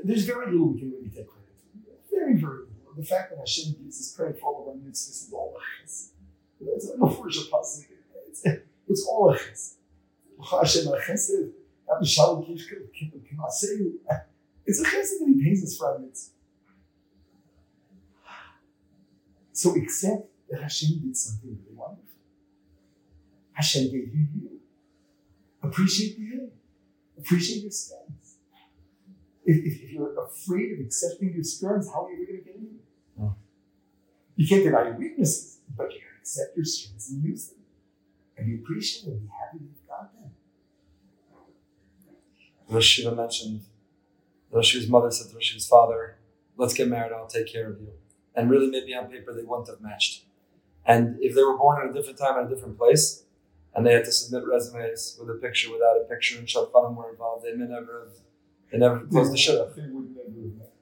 There's 0.03 0.26
very 0.26 0.51
little 0.51 0.68
we 0.68 0.80
can 0.80 0.91
really 0.91 1.10
take 1.10 1.28
credit 1.28 1.56
for. 1.58 2.16
Very, 2.16 2.36
very 2.36 2.53
little. 2.53 2.93
The 2.97 3.03
fact 3.03 3.32
that 3.32 3.39
Hashem 3.39 3.76
gives 3.82 3.99
us 3.99 4.16
credit 4.16 4.39
for 4.39 4.53
all 4.53 4.62
of 4.62 4.68
our 4.70 4.74
mitzvahs 4.76 5.10
is 5.10 5.32
all 5.34 5.56
a 5.58 5.84
chesed. 5.84 6.10
It's 6.62 6.91
no 6.97 7.10
first 7.10 7.51
pasuk. 7.51 7.86
It's, 8.28 8.45
it's 8.88 9.06
all 9.08 9.32
a 9.32 9.38
chesed. 9.38 9.76
Hashem 10.39 10.86
chesed. 10.86 11.51
Rabbi 11.88 12.05
Shalom 12.05 12.43
Kishkel 12.43 12.89
cannot 13.27 13.51
say 13.51 13.67
It's 14.65 14.79
a 14.79 14.83
chesed 14.83 15.19
that 15.19 15.27
he 15.27 15.43
pays 15.43 15.63
us 15.63 15.77
for 15.77 15.93
our 15.93 15.99
mitzvah. 15.99 16.31
So 19.53 19.73
accept 19.75 20.27
that 20.49 20.61
Hashem 20.61 20.99
did 20.99 21.15
something 21.15 21.49
really 21.49 21.75
wonderful. 21.75 22.03
Hashem 23.53 23.86
gave 23.86 24.13
you 24.13 24.27
you. 24.36 24.59
Appreciate 25.63 26.17
the 26.17 26.23
you. 26.23 26.51
Appreciate 27.17 27.61
your 27.61 27.71
strengths. 27.71 28.36
If, 29.45 29.57
if, 29.57 29.83
if 29.83 29.91
you're 29.91 30.25
afraid 30.25 30.73
of 30.73 30.86
accepting 30.86 31.33
your 31.33 31.43
strengths, 31.43 31.89
how 31.89 32.05
are 32.05 32.11
you 32.11 32.23
ever 32.23 32.25
going 32.25 32.39
to 32.39 32.45
get 32.45 32.55
in? 32.55 32.79
Oh. 33.19 33.23
Hmm. 33.23 33.33
You 34.36 34.47
can't 34.47 34.63
deny 34.63 34.88
your 34.88 34.97
weaknesses, 34.97 35.59
but 35.77 35.93
you 35.93 35.99
can 35.99 36.19
accept 36.19 36.57
your 36.57 36.65
strengths 36.65 37.11
and 37.11 37.23
use 37.23 37.47
them. 37.47 37.59
And 38.38 38.47
be 38.47 38.55
appreciative 38.55 39.13
and 39.13 39.21
be 39.21 39.27
happy 39.27 39.59
that 39.59 39.63
you've 39.63 39.88
got 39.88 40.13
them. 40.13 40.31
Rosh 42.70 42.99
Yeshiva 42.99 43.16
mentioned, 43.16 43.61
Rosh 44.51 44.76
Yeshiva's 44.76 44.89
mother 44.89 45.11
said 45.11 45.30
to 45.30 45.36
Rosh 45.36 45.53
Yeshiva's 45.53 45.68
father, 45.68 46.18
let's 46.57 46.74
get 46.74 46.88
married, 46.88 47.11
I'll 47.11 47.28
take 47.28 47.47
care 47.47 47.70
of 47.70 47.80
you. 47.80 47.89
And 48.36 48.49
really, 48.49 48.70
maybe 48.70 48.93
on 48.93 49.07
paper, 49.07 49.34
they 49.34 49.43
wouldn't 49.43 49.70
have 49.70 49.82
matched. 49.82 50.26
And 50.86 51.18
if 51.20 51.36
they 51.36 51.43
were 51.43 51.57
born 51.57 51.82
at 51.82 51.89
a 51.89 51.93
different 51.93 52.20
time 52.20 52.38
at 52.38 52.51
a 52.51 52.53
different 52.53 52.78
place, 52.78 53.24
and 53.74 53.86
they 53.86 53.93
had 53.93 54.05
to 54.05 54.11
submit 54.11 54.47
resumes 54.47 55.18
with 55.20 55.30
a 55.30 55.34
picture, 55.34 55.72
without 55.72 55.97
a 55.97 56.05
picture, 56.05 56.38
and 56.38 56.47
Shadchanim 56.47 56.95
were 56.95 57.09
involved, 57.09 57.45
they 57.45 57.53
may 57.53 57.66
never 57.66 58.07
have, 58.07 58.18
they 58.72 58.78
never 58.78 58.99
closed 59.01 59.34
the 59.34 59.38
shidduch. 59.38 59.76
They 59.76 59.82
would 59.82 60.16
never 60.16 60.28
have 60.28 60.57
met. 60.57 60.74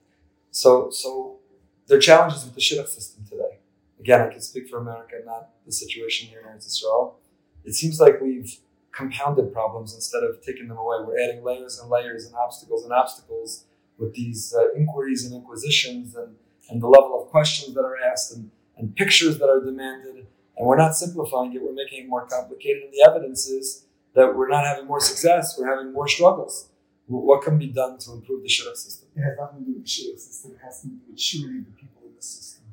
So, 0.52 0.90
so 0.92 1.40
there 1.88 1.98
are 1.98 2.02
challenges 2.02 2.44
with 2.44 2.54
the 2.54 2.62
shidduch 2.62 2.88
system 2.88 3.26
today. 3.30 3.60
Again, 4.00 4.22
I 4.22 4.30
can 4.30 4.42
speak 4.42 4.68
for 4.68 4.78
America, 4.80 5.16
not 5.26 5.50
the 5.66 5.72
situation 5.72 6.28
here 6.28 6.44
in 6.48 6.58
Israel. 6.58 7.20
It 7.64 7.74
seems 7.74 8.00
like 8.00 8.20
we've 8.22 8.60
compounded 8.94 9.52
problems 9.52 9.94
instead 9.94 10.24
of 10.24 10.42
taking 10.42 10.68
them 10.68 10.78
away. 10.78 10.98
We're 11.06 11.20
adding 11.20 11.44
layers 11.44 11.80
and 11.80 11.90
layers 11.90 12.26
and 12.26 12.36
obstacles 12.36 12.84
and 12.84 12.94
obstacles 12.94 13.66
with 13.98 14.14
these 14.14 14.54
uh, 14.58 14.74
inquiries 14.74 15.26
and 15.26 15.36
inquisitions 15.36 16.16
and, 16.16 16.36
and 16.70 16.82
the 16.82 16.88
level 16.88 17.22
of 17.22 17.30
questions 17.30 17.74
that 17.74 17.82
are 17.82 17.98
asked 17.98 18.36
and, 18.36 18.52
and 18.78 18.96
pictures 18.96 19.40
that 19.40 19.50
are 19.50 19.64
demanded. 19.64 20.28
And 20.56 20.68
we're 20.68 20.78
not 20.78 20.96
simplifying 20.96 21.54
it, 21.54 21.62
we're 21.62 21.74
making 21.74 22.04
it 22.04 22.08
more 22.08 22.28
complicated. 22.28 22.84
And 22.84 22.94
the 22.94 23.04
evidence 23.10 23.48
is 23.48 23.86
that 24.14 24.36
we're 24.36 24.50
not 24.50 24.64
having 24.64 24.86
more 24.86 25.00
success, 25.00 25.58
we're 25.58 25.76
having 25.76 25.92
more 25.92 26.08
struggles. 26.08 26.70
What 27.08 27.42
can 27.44 27.58
be 27.58 27.68
done 27.68 27.98
to 28.00 28.14
improve 28.14 28.44
the 28.44 28.48
shidduch 28.48 28.78
system? 28.78 29.10
It 29.16 29.22
has 29.22 29.38
nothing 29.38 29.60
to 29.60 29.66
do 29.66 29.74
with 29.74 29.84
the 29.84 29.90
shidduch 29.90 30.20
system. 30.20 30.52
It 30.52 30.60
has 30.64 30.82
to 30.82 30.88
do 30.88 30.94
with 31.10 31.20
surely 31.20 31.60
the 31.60 31.72
people 31.72 32.02
in 32.06 32.16
the 32.16 32.22
system. 32.22 32.64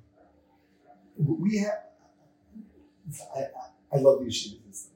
We 1.16 1.58
have. 1.58 1.80
I, 3.34 3.40
I, 3.40 3.96
I 3.96 3.98
love 3.98 4.20
the 4.20 4.26
yeshiva 4.26 4.56
system. 4.70 4.92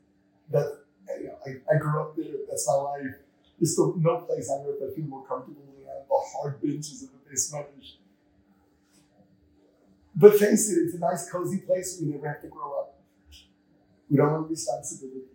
But 0.50 0.83
I, 1.08 1.74
I 1.74 1.78
grew 1.78 2.00
up 2.00 2.16
there. 2.16 2.34
That's 2.48 2.66
my 2.68 2.74
life. 2.74 3.14
There's 3.58 3.72
still 3.72 3.94
no 3.98 4.18
place 4.18 4.50
on 4.50 4.66
earth 4.66 4.82
I 4.82 4.94
feel 4.94 5.04
more 5.04 5.26
comfortable 5.26 5.62
than 5.62 5.86
on 5.86 6.04
the 6.08 6.20
hard 6.32 6.60
benches 6.60 7.02
of 7.02 7.10
the 7.10 7.30
beis 7.30 7.52
medrash. 7.52 7.96
But 10.16 10.34
face 10.34 10.70
it, 10.70 10.78
it's 10.84 10.94
a 10.94 10.98
nice, 10.98 11.30
cozy 11.30 11.58
place 11.58 12.00
you 12.00 12.12
never 12.12 12.28
have 12.28 12.40
to 12.42 12.48
grow 12.48 12.80
up. 12.80 13.00
We 14.10 14.16
don't 14.16 14.32
want 14.32 14.50
responsibility. 14.50 15.26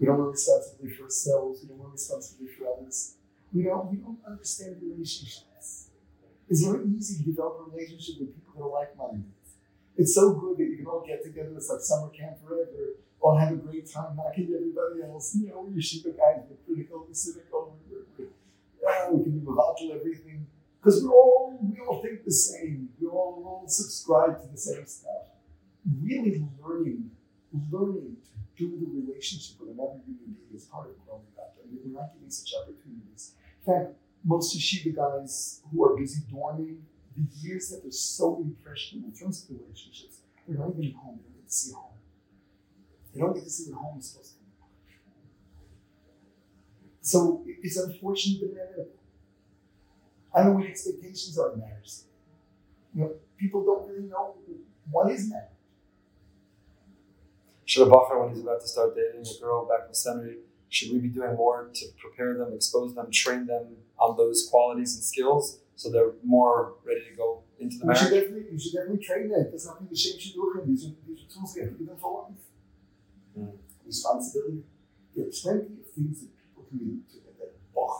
We 0.00 0.06
don't 0.06 0.18
want 0.18 0.32
responsibility 0.32 0.96
for 0.96 1.04
ourselves. 1.04 1.62
We 1.62 1.68
don't 1.68 1.78
want 1.78 1.92
responsibility 1.92 2.54
for 2.58 2.66
others. 2.74 3.14
We 3.52 3.62
don't, 3.62 3.90
we 3.90 3.98
don't 3.98 4.18
understand 4.26 4.76
relationships. 4.82 5.90
It's 6.48 6.64
very 6.64 6.84
easy 6.96 7.22
to 7.22 7.30
develop 7.30 7.66
a 7.66 7.70
relationship 7.70 8.20
with 8.20 8.34
people 8.34 8.52
that 8.56 8.62
are 8.64 8.70
like-minded. 8.70 9.30
It's 9.96 10.14
so 10.14 10.34
good 10.34 10.58
that 10.58 10.64
you 10.64 10.76
can 10.76 10.86
all 10.86 11.04
get 11.06 11.22
together. 11.22 11.52
It's 11.56 11.70
like 11.70 11.80
summer 11.80 12.10
camp 12.10 12.42
forever. 12.42 12.98
All 13.24 13.38
have 13.38 13.52
a 13.52 13.56
great 13.56 13.90
time 13.90 14.16
knocking 14.16 14.52
everybody 14.54 15.00
else. 15.02 15.34
You 15.34 15.48
know, 15.48 15.64
we're 15.66 15.80
yeshiva 15.80 16.14
guys. 16.14 16.44
We're 16.44 16.60
critical. 16.66 17.06
We're 17.08 17.14
cynical. 17.14 17.78
We're, 17.88 18.04
we're, 18.18 18.28
yeah, 18.82 19.08
we 19.10 19.24
can 19.24 19.38
be 19.38 19.46
volatile 19.46 19.96
everything 19.98 20.46
because 20.76 21.02
we're 21.02 21.10
all 21.10 21.58
we 21.58 21.80
all 21.80 22.02
think 22.02 22.22
the 22.22 22.30
same. 22.30 22.90
We 23.00 23.06
all, 23.06 23.36
we 23.38 23.44
all 23.44 23.64
subscribe 23.66 24.42
to 24.42 24.48
the 24.48 24.58
same 24.58 24.84
stuff. 24.84 25.32
Really 26.02 26.44
learning, 26.62 27.12
learning 27.72 28.16
to 28.58 28.68
do 28.68 28.78
the 28.78 29.00
relationship 29.00 29.58
with 29.58 29.70
another 29.70 30.04
human 30.04 30.36
being 30.36 30.52
is 30.54 30.66
part 30.66 30.90
of 30.90 31.06
growing 31.06 31.24
up. 31.38 31.56
And 31.62 31.78
we're 31.82 31.98
not 31.98 32.12
getting 32.12 32.28
such 32.28 32.52
opportunities. 32.60 33.32
In 33.66 33.72
fact, 33.72 33.94
most 34.22 34.54
yeshiva 34.54 34.94
guys 34.94 35.62
who 35.72 35.82
are 35.82 35.96
busy 35.96 36.20
dorming, 36.30 36.80
the 37.16 37.24
years 37.40 37.70
that 37.70 37.82
they're 37.82 37.90
so 37.90 38.42
impressionable 38.44 39.08
in 39.08 39.14
terms 39.14 39.48
of 39.48 39.56
relationships, 39.58 40.18
they're 40.46 40.58
not 40.58 40.74
even 40.76 40.92
home. 40.92 41.20
They 41.22 41.32
don't 41.32 41.40
get 41.40 41.50
see 41.50 41.72
home. 41.72 41.93
They 43.14 43.20
don't 43.20 43.34
get 43.34 43.44
to 43.44 43.50
see 43.50 43.70
what 43.70 43.80
home 43.80 43.98
is 43.98 44.10
supposed 44.10 44.32
to 44.32 44.38
be. 44.38 44.44
So 47.00 47.44
it's 47.46 47.76
unfortunate 47.76 48.40
but 48.40 48.50
inevitable. 48.50 48.90
I 50.34 50.38
don't 50.38 50.52
know 50.52 50.58
what 50.58 50.66
expectations 50.66 51.38
are 51.38 51.52
in 51.52 51.60
marriage. 51.60 51.90
You 52.94 53.02
know, 53.02 53.12
people 53.38 53.64
don't 53.64 53.88
really 53.88 54.08
know 54.08 54.34
what 54.90 55.12
is 55.12 55.28
marriage. 55.30 55.50
Should 57.66 57.88
a 57.88 57.90
bacher, 57.90 58.20
when 58.20 58.34
he's 58.34 58.42
about 58.42 58.60
to 58.60 58.68
start 58.68 58.94
dating 58.94 59.24
a 59.26 59.40
girl 59.40 59.66
back 59.66 59.82
in 59.84 59.88
the 59.88 59.94
seminary, 59.94 60.38
should 60.68 60.92
we 60.92 60.98
be 60.98 61.08
doing 61.08 61.36
more 61.36 61.70
to 61.72 61.86
prepare 61.98 62.36
them, 62.36 62.52
expose 62.52 62.94
them, 62.94 63.10
train 63.10 63.46
them 63.46 63.76
on 63.98 64.16
those 64.16 64.48
qualities 64.50 64.94
and 64.96 65.04
skills 65.04 65.60
so 65.76 65.90
they're 65.90 66.12
more 66.24 66.74
ready 66.84 67.00
to 67.08 67.16
go 67.16 67.42
into 67.58 67.78
the 67.78 67.94
should 67.94 68.10
marriage? 68.10 68.24
definitely, 68.24 68.52
you 68.52 68.58
should 68.58 68.72
definitely 68.72 69.04
train 69.04 69.28
them. 69.28 69.46
There's 69.50 69.66
nothing 69.66 69.88
to 69.88 69.96
shame 69.96 70.18
shidduchim. 70.18 70.66
These 70.66 70.86
are, 70.86 70.90
these 71.06 71.20
are 71.20 71.34
tools 71.34 71.52
we 71.54 71.62
have 71.62 71.70
to 71.70 71.78
give 71.78 71.86
them 71.86 71.96
for 72.00 72.28
life. 72.28 72.43
Mm. 73.38 73.52
Responsibility. 73.86 74.62
There 75.14 75.26
are 75.26 75.30
plenty 75.30 75.80
of 75.80 75.86
things 75.94 76.20
that 76.20 76.30
people 76.36 76.64
can 76.68 76.78
do 76.78 77.00
to 77.10 77.16
that, 77.38 77.54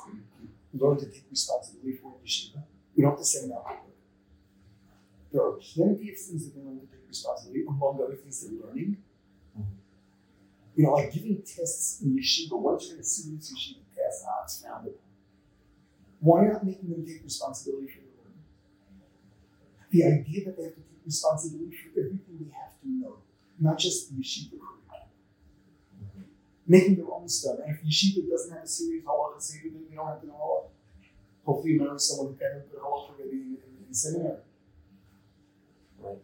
can 0.04 0.80
learn 0.80 0.98
to 0.98 1.06
take 1.06 1.24
responsibility 1.30 1.98
for 1.98 2.14
in 2.20 2.26
yeshiva. 2.26 2.62
We 2.96 3.02
don't 3.02 3.12
have 3.12 3.18
to 3.18 3.24
say 3.24 3.46
now. 3.48 3.64
There 5.32 5.42
are 5.42 5.52
plenty 5.52 6.10
of 6.12 6.18
things 6.18 6.44
that 6.44 6.54
they 6.54 6.62
learn 6.62 6.80
to 6.80 6.86
take 6.86 7.08
responsibility, 7.08 7.64
among 7.68 8.00
other 8.02 8.14
things 8.16 8.40
they're 8.40 8.66
learning. 8.66 9.02
Mhm. 9.58 9.64
You 10.76 10.84
know, 10.84 10.92
like 10.92 11.12
giving 11.12 11.42
tests 11.42 12.02
in 12.02 12.16
yeshiva. 12.16 12.58
Once 12.60 12.86
you're 12.86 12.94
in 12.94 13.00
a 13.00 13.04
serious 13.04 13.52
yeshiva 13.52 13.82
test, 13.94 14.24
ah, 14.26 14.42
it's 14.44 14.62
upon. 14.62 14.90
Why 16.20 16.46
not 16.46 16.64
making 16.64 16.90
them 16.90 17.04
take 17.04 17.22
responsibility 17.22 17.88
for 17.88 18.00
their 18.00 18.16
learning? 18.24 18.44
The 19.90 20.04
idea 20.04 20.44
that 20.46 20.56
they 20.56 20.64
have 20.64 20.74
to 20.74 20.80
take 20.80 21.04
responsibility 21.04 21.76
for 21.76 22.00
everything 22.00 22.38
they 22.40 22.50
have 22.54 22.80
to 22.80 22.88
know, 22.88 23.18
not 23.58 23.78
just 23.78 24.10
the 24.10 24.22
yeshiva. 24.22 24.58
Making 26.66 26.96
their 26.96 27.12
own 27.12 27.28
stuff. 27.28 27.58
And 27.64 27.74
if 27.74 27.82
yeshiva 27.84 28.28
doesn't 28.28 28.52
have 28.52 28.64
a 28.64 28.68
serious 28.68 29.04
halacha 29.04 29.40
seder, 29.40 29.68
then 29.72 29.84
they 29.88 29.96
don't 29.96 30.06
have 30.06 30.20
to 30.20 30.26
know 30.26 30.34
halacha. 30.34 30.70
Hopefully 31.44 31.72
you 31.74 31.80
marry 31.80 31.98
someone 31.98 32.32
who 32.32 32.38
can 32.38 32.52
have 32.52 32.70
good 32.70 32.80
halacha 32.80 33.10
already 33.18 33.36
in, 33.36 33.58
in, 33.60 33.86
in 33.88 33.94
seminary. 33.94 34.38
Right. 36.00 36.18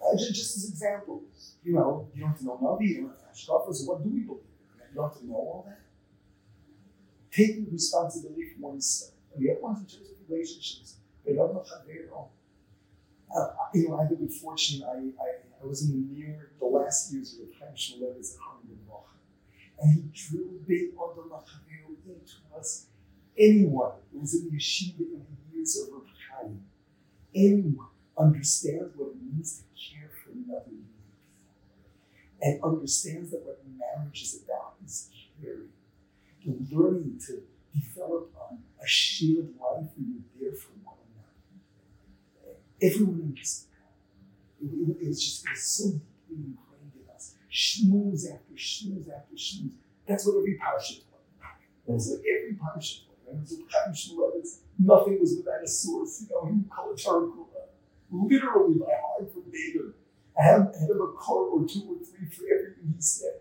Uh, 0.00 0.16
just, 0.16 0.34
just 0.34 0.56
as 0.56 0.68
examples, 0.68 1.56
you 1.62 1.74
know, 1.74 2.08
you 2.14 2.20
don't 2.20 2.30
have 2.30 2.38
to 2.38 2.44
know 2.44 2.58
Navi, 2.62 2.88
you 2.88 3.00
don't 3.02 3.10
have 3.10 3.18
to 3.20 3.26
have 3.26 3.34
Shkafa, 3.34 3.74
so 3.74 3.92
what 3.92 4.02
do 4.02 4.08
we 4.08 4.20
believe? 4.20 4.40
You 4.90 4.96
don't 4.96 5.10
have 5.10 5.18
to 5.20 5.26
know 5.26 5.34
all 5.34 5.64
that. 5.68 5.80
Taking 7.30 7.68
responsibility 7.70 8.50
for 8.54 8.70
oneself. 8.70 9.12
And 9.34 9.44
the 9.44 9.52
other 9.52 9.60
ones 9.60 9.80
in 9.80 9.86
terms 9.86 10.10
of 10.10 10.16
relationships, 10.28 10.96
they 11.24 11.34
don't 11.34 11.54
know 11.54 11.64
how 11.68 11.82
they 11.86 12.00
are. 12.10 12.26
Uh, 13.32 13.54
you 13.74 13.88
know, 13.88 13.98
I 13.98 14.02
had 14.02 14.10
the 14.10 14.16
good 14.16 14.32
fortune, 14.32 14.82
I, 14.82 14.96
I, 15.22 15.28
I 15.62 15.66
was 15.66 15.82
in 15.88 15.92
the 15.92 16.18
near, 16.18 16.50
the 16.58 16.66
last 16.66 17.12
years 17.12 17.38
of 17.38 17.48
Chaim 17.60 17.74
Shmulevitz 17.76 18.34
at 18.34 18.40
Harvard 18.40 18.59
and 19.80 20.12
he 20.12 20.38
big 20.66 20.90
on 20.96 21.16
the 21.16 21.22
Machaveo 21.22 21.96
into 22.06 22.58
us. 22.58 22.86
Anyone 23.38 23.92
who 24.12 24.20
was 24.20 24.34
in 24.34 24.50
yeshiva 24.50 25.00
in 25.00 25.24
the 25.24 25.56
years 25.56 25.78
of 25.78 25.88
Rav 25.92 26.50
anyone 27.34 27.86
understands 28.18 28.92
what 28.96 29.10
it 29.10 29.22
means 29.22 29.62
to 29.62 29.64
care 29.80 30.10
for 30.22 30.32
another 30.32 30.64
human 30.66 30.86
and 32.42 32.62
understands 32.62 33.30
that 33.30 33.44
what 33.44 33.60
marriage 33.78 34.22
is 34.22 34.42
about 34.44 34.74
is 34.84 35.08
caring, 35.40 35.68
learning 36.70 37.20
to 37.26 37.42
develop 37.74 38.30
a 38.82 38.86
shared 38.86 39.48
life 39.60 39.86
where 39.94 40.06
you're 40.08 40.22
there 40.40 40.58
for 40.58 40.72
one 40.82 40.96
another. 41.14 42.58
Everyone 42.82 43.22
understands. 43.28 43.66
It, 44.62 44.66
it, 44.66 44.96
it's 45.00 45.22
just 45.22 45.46
it's 45.50 45.62
so 45.62 46.00
deeply. 46.28 46.69
Schmooze 47.50 48.32
after 48.32 48.54
schmooze 48.54 49.08
after 49.08 49.34
schmooze. 49.34 49.72
That's 50.06 50.26
what 50.26 50.36
every 50.38 50.58
parsha 50.58 51.00
taught. 51.00 51.56
That's 51.86 52.08
what 52.08 52.20
every. 52.20 52.56
And 53.30 53.48
so 53.48 53.56
nothing 54.78 55.20
was 55.20 55.36
without 55.36 55.62
a 55.62 55.68
source. 55.68 56.22
You 56.22 56.34
know, 56.34 56.46
he 56.46 56.52
would 56.52 56.70
call 56.70 56.92
it. 56.92 57.00
Literally 58.10 58.74
by 58.78 58.86
heart 58.86 59.32
verbatim. 59.32 59.94
I 60.38 60.42
have, 60.42 60.60
I 60.74 60.80
have 60.80 60.90
a 60.90 61.12
card 61.18 61.48
or 61.52 61.66
two 61.66 61.82
or 61.86 62.04
three 62.04 62.28
for 62.28 62.44
everything 62.52 62.94
he 62.96 63.00
said. 63.00 63.40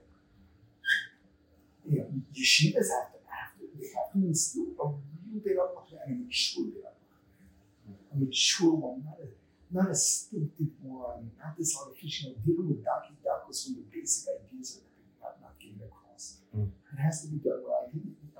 You 1.90 1.98
know, 1.98 2.06
yeshivas 2.34 2.76
have 2.76 3.12
to 3.14 3.20
have 3.26 3.58
to, 3.58 3.66
they 3.80 3.88
have 3.96 4.14
to 4.14 4.28
instill 4.28 4.68
a 4.80 4.88
real 4.88 5.42
bit 5.44 5.58
of 5.58 5.70
a 6.08 6.12
mature 6.12 6.66
bit 6.66 6.84
of 6.86 8.22
a 8.22 8.26
mature 8.26 8.74
one, 8.74 9.04
not 9.06 9.18
a 9.24 9.28
not 9.72 9.90
a 9.90 9.96
stupid 9.96 10.72
one, 10.82 11.32
not 11.38 11.58
this 11.58 11.78
artificial, 11.78 12.36
dealing 12.46 12.70
with 12.70 12.84
Daki 12.84 13.14
Dakos 13.24 13.68
when 13.68 13.76
the 13.78 13.86
basic 13.92 14.30
ideas 14.34 14.82
are 14.82 15.30
not, 15.30 15.42
not 15.42 15.54
getting 15.60 15.80
across. 15.86 16.42
Mm. 16.56 16.70
It 16.94 17.00
has 17.00 17.22
to 17.22 17.28
be 17.30 17.38
done 17.38 17.62
right. 17.68 17.90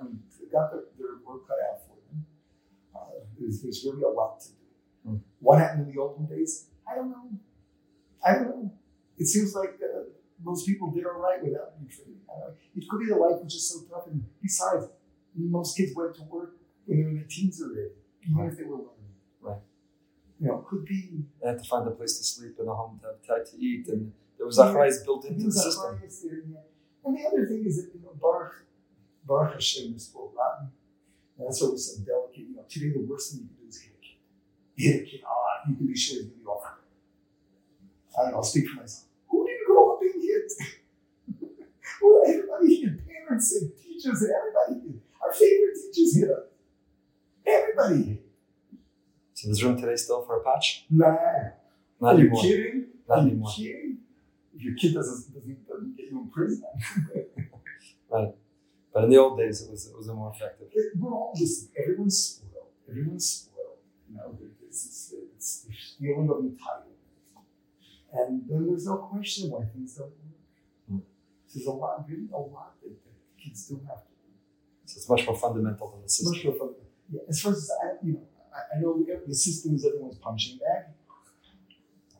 I 0.00 0.04
mean, 0.04 0.22
they 0.40 0.46
got 0.50 0.72
their, 0.72 0.84
their 0.98 1.22
work 1.24 1.46
cut 1.46 1.58
out 1.70 1.86
for 1.86 1.94
them. 2.10 2.26
Uh, 2.94 3.22
there's, 3.38 3.62
there's 3.62 3.84
really 3.84 4.02
a 4.02 4.08
lot 4.08 4.40
to 4.40 4.48
do. 4.48 5.10
Mm. 5.10 5.20
What 5.38 5.58
happened 5.58 5.86
in 5.86 5.94
the 5.94 6.00
olden 6.00 6.26
days? 6.26 6.66
I 6.90 6.96
don't 6.96 7.10
know. 7.10 7.30
I 8.24 8.32
don't 8.34 8.48
know. 8.48 8.72
It 9.16 9.26
seems 9.26 9.54
like 9.54 9.78
uh, 9.82 10.10
most 10.42 10.66
people 10.66 10.90
did 10.90 11.06
all 11.06 11.20
right 11.20 11.42
without 11.42 11.78
trained. 11.88 12.20
Uh, 12.28 12.50
it 12.74 12.88
could 12.88 13.00
be 13.00 13.06
the 13.06 13.16
life 13.16 13.42
was 13.42 13.52
just 13.52 13.68
so 13.70 13.80
tough. 13.88 14.06
And 14.06 14.24
besides, 14.42 14.86
most 15.36 15.76
kids 15.76 15.92
went 15.94 16.14
to 16.16 16.22
work 16.22 16.56
when 16.86 16.98
they 16.98 17.04
were 17.04 17.10
in 17.10 17.16
their 17.16 17.26
teens 17.28 17.60
already, 17.62 17.90
even 18.22 18.36
Right. 18.36 18.52
if 18.52 18.58
they 18.58 18.64
were 18.64 18.76
learning. 18.76 18.99
You 20.40 20.46
know, 20.48 20.64
could 20.68 20.84
be 20.86 21.24
They 21.42 21.48
had 21.48 21.58
to 21.62 21.68
find 21.68 21.86
a 21.86 21.90
place 21.90 22.16
to 22.18 22.24
sleep 22.24 22.56
and 22.58 22.68
a 22.68 22.74
home 22.74 22.98
to 23.02 23.32
have 23.34 23.50
to 23.50 23.56
eat, 23.58 23.86
and 23.88 24.12
there 24.38 24.46
was 24.46 24.58
a 24.58 24.72
price 24.72 25.02
built 25.02 25.24
into 25.26 25.44
the 25.44 25.52
system. 25.52 26.00
yeah. 26.02 26.58
And 27.04 27.16
the 27.16 27.24
other 27.26 27.46
thing 27.46 27.64
is 27.66 27.76
that 27.76 27.90
you 27.94 28.00
know, 28.02 28.12
Baruch, 28.20 28.64
Baruch 29.26 29.54
Hashem 29.54 29.94
is 29.96 30.04
spoke 30.04 30.34
Latin. 30.36 30.70
And 31.38 31.46
that's 31.46 31.60
why 31.62 31.68
we're 31.68 31.76
so 31.78 32.02
delicate. 32.04 32.38
You 32.48 32.56
know, 32.56 32.64
today 32.68 32.90
the 32.90 33.00
worst 33.08 33.32
thing 33.32 33.40
you 33.42 33.48
can 33.48 33.56
do 33.64 33.68
is 33.68 33.80
hit 33.80 33.92
a 33.92 34.02
kid. 34.02 34.16
You 34.76 34.92
hit 34.92 35.02
a 35.02 35.06
kid, 35.10 35.20
ah, 35.26 35.68
you 35.68 35.76
can 35.76 35.86
be 35.86 35.96
sure 35.96 36.16
he's 36.22 36.26
gonna 36.26 36.38
be 36.38 36.44
off. 36.46 36.64
I 38.18 38.22
don't 38.22 38.30
know, 38.32 38.36
I'll 38.38 38.42
speak 38.42 38.68
for 38.68 38.80
myself. 38.80 39.06
Who 39.28 39.46
didn't 39.46 39.66
grow 39.66 39.92
up 39.94 40.00
being 40.00 40.20
hit? 40.20 40.52
well, 42.02 42.22
everybody 42.26 42.74
hit. 42.76 43.06
Parents 43.06 43.56
and 43.60 43.72
teachers 43.76 44.22
and 44.22 44.30
everybody 44.32 44.88
hit. 44.88 45.00
Our 45.22 45.32
favorite 45.32 45.76
teachers 45.92 46.16
hit 46.16 46.30
us. 46.30 46.44
Everybody 47.46 48.02
hit. 48.02 48.26
So 49.40 49.48
there's 49.48 49.64
room 49.64 49.80
today 49.80 49.96
still 49.96 50.20
for 50.22 50.36
a 50.36 50.44
patch? 50.44 50.84
Nah. 50.90 51.16
Not 51.98 52.14
Are 52.14 52.18
you 52.18 52.20
anymore. 52.26 52.42
kidding? 52.42 52.86
Not 53.08 53.18
Are 53.18 53.22
you 53.22 53.28
anymore. 53.30 53.50
kidding? 53.56 53.96
If 54.54 54.62
your 54.62 54.74
kid 54.74 54.92
doesn't, 54.92 55.32
doesn't, 55.34 55.66
doesn't 55.66 55.96
get 55.96 56.10
you 56.10 56.18
in 56.20 56.28
prison, 56.28 56.62
But 58.10 59.04
in 59.04 59.10
the 59.10 59.16
old 59.16 59.38
days, 59.38 59.62
it 59.62 59.70
was 59.70 59.86
it 59.86 59.96
was 59.96 60.08
more 60.08 60.30
effective. 60.34 60.66
it- 60.74 60.92
we're 60.98 61.10
all. 61.14 61.32
Everyone's 61.80 62.18
spoiled. 62.18 62.66
Everyone's 62.88 63.26
spoiled. 63.26 63.78
You 64.10 64.16
know, 64.16 64.36
there's 64.38 64.52
this, 64.60 65.14
it's 65.36 65.60
this 65.62 65.94
feeling 65.98 66.28
of 66.28 66.36
entitlement, 66.38 66.98
and 68.12 68.42
then 68.48 68.66
there's 68.66 68.84
no 68.86 68.96
question 68.96 69.48
why 69.50 69.64
things 69.72 69.94
don't 69.94 70.08
work. 70.10 70.92
Mm. 70.92 71.02
There's 71.54 71.66
a 71.66 71.70
lot, 71.70 72.04
really 72.08 72.28
a 72.34 72.36
lot 72.36 72.74
that, 72.82 72.88
that 72.90 73.42
kids 73.42 73.68
do 73.68 73.80
have 73.88 74.02
to 74.04 74.10
do. 74.10 74.30
So 74.84 74.98
it's 74.98 75.08
much 75.08 75.24
more 75.24 75.36
fundamental 75.36 75.90
than 75.92 76.02
the 76.02 76.08
system. 76.10 76.32
much 76.34 76.44
more 76.44 76.54
fun. 76.58 76.74
Yeah, 77.12 77.20
as 77.28 77.40
far 77.40 77.52
as 77.52 77.70
I, 77.82 78.04
you 78.04 78.12
know, 78.14 78.26
I, 78.54 78.80
know 78.80 79.04
the 79.26 79.34
system 79.34 79.74
is 79.74 79.86
everyone's 79.86 80.18
punching 80.18 80.58
bag. 80.58 80.84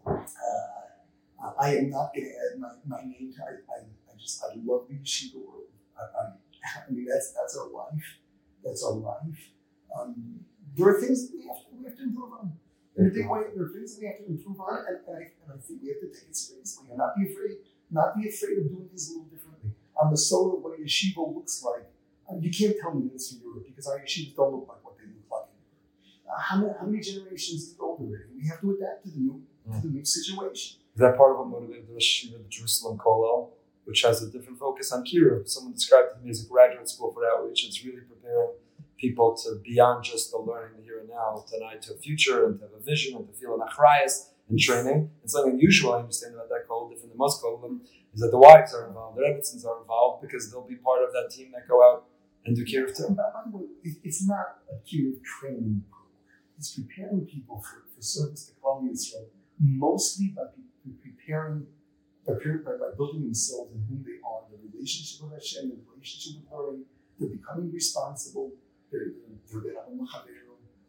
Uh, 0.06 1.52
I 1.58 1.76
am 1.76 1.90
not 1.90 2.14
going 2.14 2.26
to 2.26 2.32
add 2.32 2.58
my, 2.58 2.68
my 2.86 3.02
name. 3.02 3.34
I, 3.40 3.50
I, 3.72 3.82
I 3.82 4.18
just 4.18 4.42
I 4.42 4.54
love 4.64 4.86
the 4.88 4.94
yeshiva 4.94 5.36
world. 5.36 5.68
I, 5.98 6.02
I, 6.02 6.90
mean 6.90 7.06
that's 7.06 7.32
that's 7.32 7.56
our 7.56 7.68
life. 7.68 8.18
That's 8.64 8.84
our 8.84 8.92
life. 8.92 9.50
Um, 9.98 10.40
there 10.76 10.88
are 10.88 11.00
things 11.00 11.30
we 11.32 11.46
have 11.46 11.58
to 11.58 11.66
we 11.78 11.84
have 11.84 11.96
to 11.96 12.02
improve 12.02 12.32
on. 12.32 12.52
In 12.96 13.06
a 13.06 13.10
big 13.10 13.28
way, 13.28 13.40
there 13.54 13.64
are 13.64 13.68
things 13.68 13.96
we 14.00 14.06
have 14.06 14.18
to 14.18 14.26
improve 14.26 14.60
on, 14.60 14.84
and, 14.88 14.98
and, 15.06 15.16
I, 15.16 15.20
and 15.20 15.52
I 15.54 15.58
think 15.58 15.80
we 15.82 15.88
have 15.88 16.00
to 16.00 16.08
take 16.08 16.28
it 16.28 16.36
seriously 16.36 16.86
and 16.90 16.98
not 16.98 17.16
be 17.16 17.30
afraid 17.30 17.58
not 17.90 18.16
be 18.16 18.28
afraid 18.28 18.58
of 18.58 18.68
doing 18.68 18.88
things 18.88 19.10
a 19.10 19.12
little 19.12 19.26
differently. 19.26 19.70
On 20.00 20.10
the 20.10 20.16
soul 20.16 20.56
of 20.56 20.62
what 20.62 20.78
a 20.78 20.82
yeshiva 20.82 21.18
looks 21.18 21.62
like, 21.64 21.90
mean, 22.32 22.42
you 22.42 22.50
can't 22.50 22.76
tell 22.80 22.94
me 22.94 23.08
this 23.12 23.30
from 23.30 23.40
Europe 23.42 23.66
because 23.66 23.86
our 23.86 23.98
yeshivas 23.98 24.34
don't 24.36 24.52
look 24.52 24.66
like 24.68 24.84
what 24.84 24.96
they 24.98 25.06
look 25.06 25.26
like 25.30 25.50
in 25.50 25.58
Europe. 25.58 25.82
Uh, 26.19 26.19
how, 26.38 26.56
many, 26.56 26.72
how 26.78 26.86
many 26.86 27.00
generations 27.00 27.62
is 27.62 27.76
old 27.80 28.00
already? 28.00 28.24
We 28.36 28.46
have 28.48 28.60
to 28.60 28.70
adapt 28.72 29.04
to 29.04 29.10
the 29.10 29.18
new 29.18 29.42
to 29.66 29.80
the 29.82 29.88
mm. 29.88 29.94
new 29.94 30.04
situation. 30.04 30.80
Is 30.94 31.00
that 31.00 31.16
part 31.16 31.32
of 31.32 31.38
what 31.38 31.48
motivated 31.48 31.88
the 31.88 31.92
Rosh 31.94 32.26
the 32.26 32.38
Jerusalem 32.48 32.98
Kollel, 32.98 33.50
which 33.84 34.02
has 34.02 34.22
a 34.22 34.30
different 34.30 34.58
focus 34.58 34.92
on 34.92 35.04
Kiruv? 35.04 35.48
Someone 35.48 35.74
described 35.74 36.08
it 36.12 36.18
to 36.18 36.24
me 36.24 36.30
as 36.30 36.44
a 36.44 36.48
graduate 36.48 36.88
school 36.88 37.12
for 37.12 37.22
outreach. 37.26 37.64
It's 37.66 37.84
really 37.84 38.00
preparing 38.00 38.50
people 38.98 39.36
to 39.44 39.60
beyond 39.64 40.04
just 40.04 40.30
the 40.30 40.38
learning 40.38 40.76
the 40.78 40.82
here 40.82 41.00
and 41.00 41.08
now, 41.08 41.44
to 41.48 41.56
an 41.56 41.62
eye 41.62 41.76
to 41.76 41.94
a 41.94 41.96
future 41.96 42.46
and 42.46 42.58
to 42.58 42.66
have 42.66 42.74
a 42.74 42.82
vision 42.82 43.16
and 43.16 43.26
to 43.26 43.32
feel 43.32 43.54
an 43.54 43.60
achrayas 43.60 44.30
and 44.48 44.58
training. 44.58 45.10
And 45.22 45.30
something 45.30 45.52
unusual 45.52 45.94
I 45.94 46.00
understand 46.00 46.34
about 46.34 46.48
that 46.48 46.66
call, 46.68 46.88
different 46.88 47.10
than 47.10 47.18
most 47.18 47.42
kollel, 47.42 47.80
is 48.12 48.20
that 48.20 48.30
the 48.30 48.38
wives 48.38 48.74
are 48.74 48.88
involved, 48.88 49.18
the 49.18 49.22
Rebbitzins 49.22 49.64
are 49.64 49.80
involved 49.80 50.22
because 50.22 50.50
they'll 50.50 50.66
be 50.66 50.76
part 50.76 51.02
of 51.02 51.12
that 51.12 51.30
team 51.30 51.52
that 51.52 51.68
go 51.68 51.82
out 51.82 52.06
and 52.44 52.56
do 52.56 52.64
Kiruv 52.64 52.96
too. 52.96 53.14
By 53.14 53.24
the 53.50 53.56
way, 53.56 53.64
it's 54.02 54.26
not 54.26 54.58
a 54.70 54.74
Kiruv 54.88 55.22
training 55.22 55.84
program. 55.90 55.99
It's 56.60 56.76
preparing 56.78 57.24
people 57.24 57.62
for, 57.62 57.84
for 57.96 58.02
service 58.02 58.44
to 58.48 58.52
Klal 58.60 58.84
Yisrael, 58.84 59.24
mostly 59.58 60.34
by 60.36 60.42
preparing, 61.00 61.66
by, 62.26 62.34
by, 62.34 62.72
by 62.76 62.90
building 62.98 63.22
themselves 63.22 63.72
and 63.72 63.82
who 63.88 64.04
they 64.04 64.20
are, 64.20 64.44
the 64.52 64.58
relationship 64.68 65.24
with 65.24 65.32
Hashem, 65.40 65.70
the 65.70 65.76
relationship 65.90 66.42
with 66.42 66.52
learning. 66.52 66.84
They're 67.18 67.30
becoming 67.30 67.72
responsible. 67.72 68.52
They're, 68.92 69.06
they're, 69.50 69.62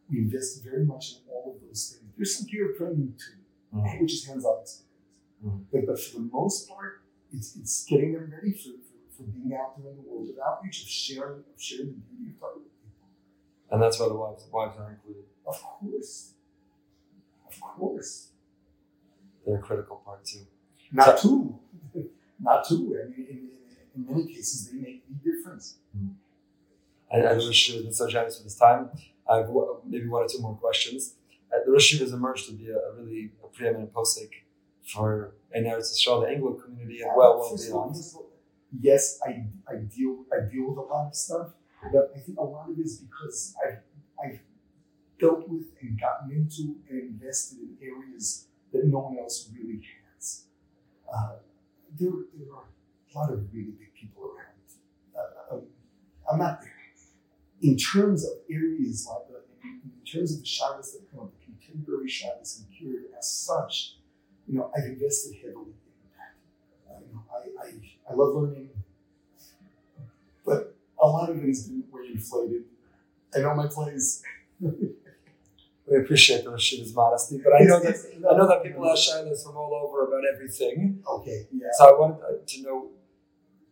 we 0.10 0.18
invest 0.18 0.62
very 0.62 0.84
much 0.84 1.14
in 1.14 1.18
all 1.32 1.56
of 1.56 1.66
those 1.66 1.96
things. 1.96 2.12
There's 2.18 2.36
some 2.38 2.48
Kiruv 2.48 2.76
training 2.76 3.16
too, 3.18 3.40
Mhm. 3.74 4.02
which 4.02 4.12
is 4.12 4.26
hands-on 4.26 4.60
experience. 4.60 4.92
Mhm. 5.42 5.64
But, 5.72 5.86
but 5.88 5.98
for 6.02 6.16
the 6.20 6.30
most 6.34 6.68
part, 6.68 7.02
it's, 7.32 7.56
it's 7.56 7.86
getting 7.86 8.12
them 8.12 8.30
ready 8.30 8.52
for, 8.52 8.72
for, 8.72 9.00
for 9.16 9.24
being 9.24 9.54
out 9.56 9.82
there 9.82 9.90
in 9.92 9.96
the 9.96 10.04
world 10.04 10.28
of 10.28 10.36
outreach, 10.46 10.84
of 10.84 10.90
sharing, 10.90 11.40
of 11.40 11.56
sharing 11.56 11.94
the 11.96 12.02
beauty 12.12 12.32
of 12.36 12.40
Torah 12.42 12.56
with 12.58 12.76
people. 12.84 13.08
And 13.72 13.82
that's 13.82 14.02
why 14.02 14.10
the 14.10 14.16
wives, 14.16 14.46
wives 14.52 14.78
are 14.78 14.92
included. 14.92 15.24
Of 15.52 15.62
course. 15.62 16.34
Of 17.48 17.60
course. 17.60 18.30
They're 19.46 19.58
a 19.58 19.62
critical 19.62 20.02
part 20.06 20.26
too. 20.26 20.46
Not 20.92 21.20
two. 21.20 21.60
Not 22.40 22.68
two. 22.68 22.98
I 23.02 23.10
mean, 23.10 23.28
in, 23.30 23.50
in, 23.96 24.06
many 24.08 24.34
cases, 24.34 24.70
they 24.70 24.78
make 24.78 25.04
the 25.08 25.32
difference. 25.32 25.78
And, 25.94 26.16
and 27.12 27.24
the 27.24 27.46
Rosh 27.46 27.70
Yeshiva 27.70 27.84
been 27.84 27.94
so 27.94 28.08
generous 28.08 28.38
with 28.38 28.46
his 28.46 28.56
time. 28.56 28.90
I 29.30 29.38
have 29.38 29.50
maybe 29.86 30.08
one 30.08 30.24
or 30.24 30.28
two 30.28 30.40
more 30.40 30.56
questions. 30.56 31.16
Uh, 31.54 31.58
the 31.66 31.72
Rosh 31.72 32.00
has 32.00 32.14
emerged 32.14 32.48
to 32.48 32.54
be 32.54 32.70
a, 32.70 32.78
a 32.78 32.96
really 32.98 33.32
a 33.44 33.48
preeminent 33.48 33.94
posek 33.94 34.30
for 34.84 35.34
in 35.54 35.66
Eretz 35.66 35.92
Yisrael, 35.94 36.22
the 36.22 36.30
Anglo 36.30 36.54
community, 36.54 37.02
and 37.02 37.12
well, 37.16 37.40
well 37.40 37.50
First 37.50 37.70
of 37.70 37.76
all, 37.76 37.82
beyond. 37.84 37.96
first 37.98 38.14
of 38.14 38.18
all, 38.18 38.32
Yes, 38.80 39.20
I, 39.26 39.44
I 39.68 39.76
deal 39.76 40.24
I 40.32 40.50
deal 40.50 40.70
with 40.70 40.78
a 40.78 40.82
lot 40.82 41.08
of 41.08 41.16
stuff, 41.16 41.50
but 41.92 42.14
I 42.16 42.20
think 42.20 42.38
a 42.38 42.44
lot 42.44 42.70
of 42.70 42.80
it 42.80 42.82
is 42.82 43.00
because 43.00 43.54
I've 43.66 43.80
I've 44.24 44.40
dealt 45.20 45.48
with 45.50 45.66
and 45.82 46.00
gotten 46.00 46.32
into 46.52 46.76
and 46.90 47.02
invested 47.02 47.60
in 47.60 47.78
areas 47.82 48.48
that 48.74 48.86
no 48.86 49.00
one 49.00 49.18
else 49.18 49.50
really 49.56 49.82
has. 50.16 50.44
Uh, 51.14 51.34
there, 52.00 52.12
there 52.38 52.54
are 52.56 52.64
a 53.14 53.18
lot 53.18 53.32
of 53.32 53.54
really 53.54 53.72
big 53.72 53.94
people 53.94 54.24
around. 54.24 55.26
Uh, 55.52 55.56
um, 55.56 55.62
I'm 56.32 56.40
not 56.40 56.62
there. 56.62 56.72
in 57.62 57.78
terms 57.78 58.24
of 58.26 58.32
areas 58.50 59.08
like 59.10 59.28
the, 59.28 59.42
in, 59.64 60.06
terms 60.06 60.34
of 60.34 60.40
the 60.40 60.46
shabbos 60.46 60.94
that 60.94 61.10
come 61.12 61.22
up, 61.22 61.32
the 61.40 61.46
contemporary 61.46 62.10
shabbos 62.10 62.60
and 62.60 62.78
period 62.78 63.12
as 63.18 63.30
such. 63.30 63.98
You 64.48 64.58
know, 64.58 64.72
I've 64.76 64.86
invested 64.86 65.36
heavily 65.36 65.72
in 65.72 66.08
that. 66.18 66.94
Uh, 66.94 67.00
you 67.08 67.14
know, 67.14 67.24
I, 67.32 67.68
I, 67.68 68.12
I 68.12 68.16
love 68.16 68.36
learning, 68.36 68.70
but 70.46 70.76
a 71.02 71.08
lot 71.08 71.30
of 71.30 71.38
it 71.38 71.48
has 71.48 71.68
been 71.68 71.84
way 71.92 72.08
inflated. 72.14 72.64
I 73.36 73.40
know 73.40 73.56
my 73.56 73.68
place. 73.68 74.24
We 75.92 75.98
appreciate 75.98 76.46
the 76.46 76.52
Rosh 76.52 76.74
Yeshiva's 76.74 76.96
modesty, 76.96 77.38
but 77.44 77.52
I 77.54 77.66
know 77.66 77.80
that 77.82 77.96
I 78.32 78.38
know 78.38 78.48
that 78.48 78.64
people 78.64 78.88
have 78.88 78.98
shilas 78.98 79.44
from 79.44 79.58
all 79.58 79.74
over 79.84 80.08
about 80.08 80.24
everything. 80.34 81.04
Okay, 81.06 81.48
yeah. 81.52 81.68
So 81.74 81.90
I 81.90 82.00
wanted 82.00 82.24
uh, 82.24 82.38
to 82.48 82.62
know 82.62 82.92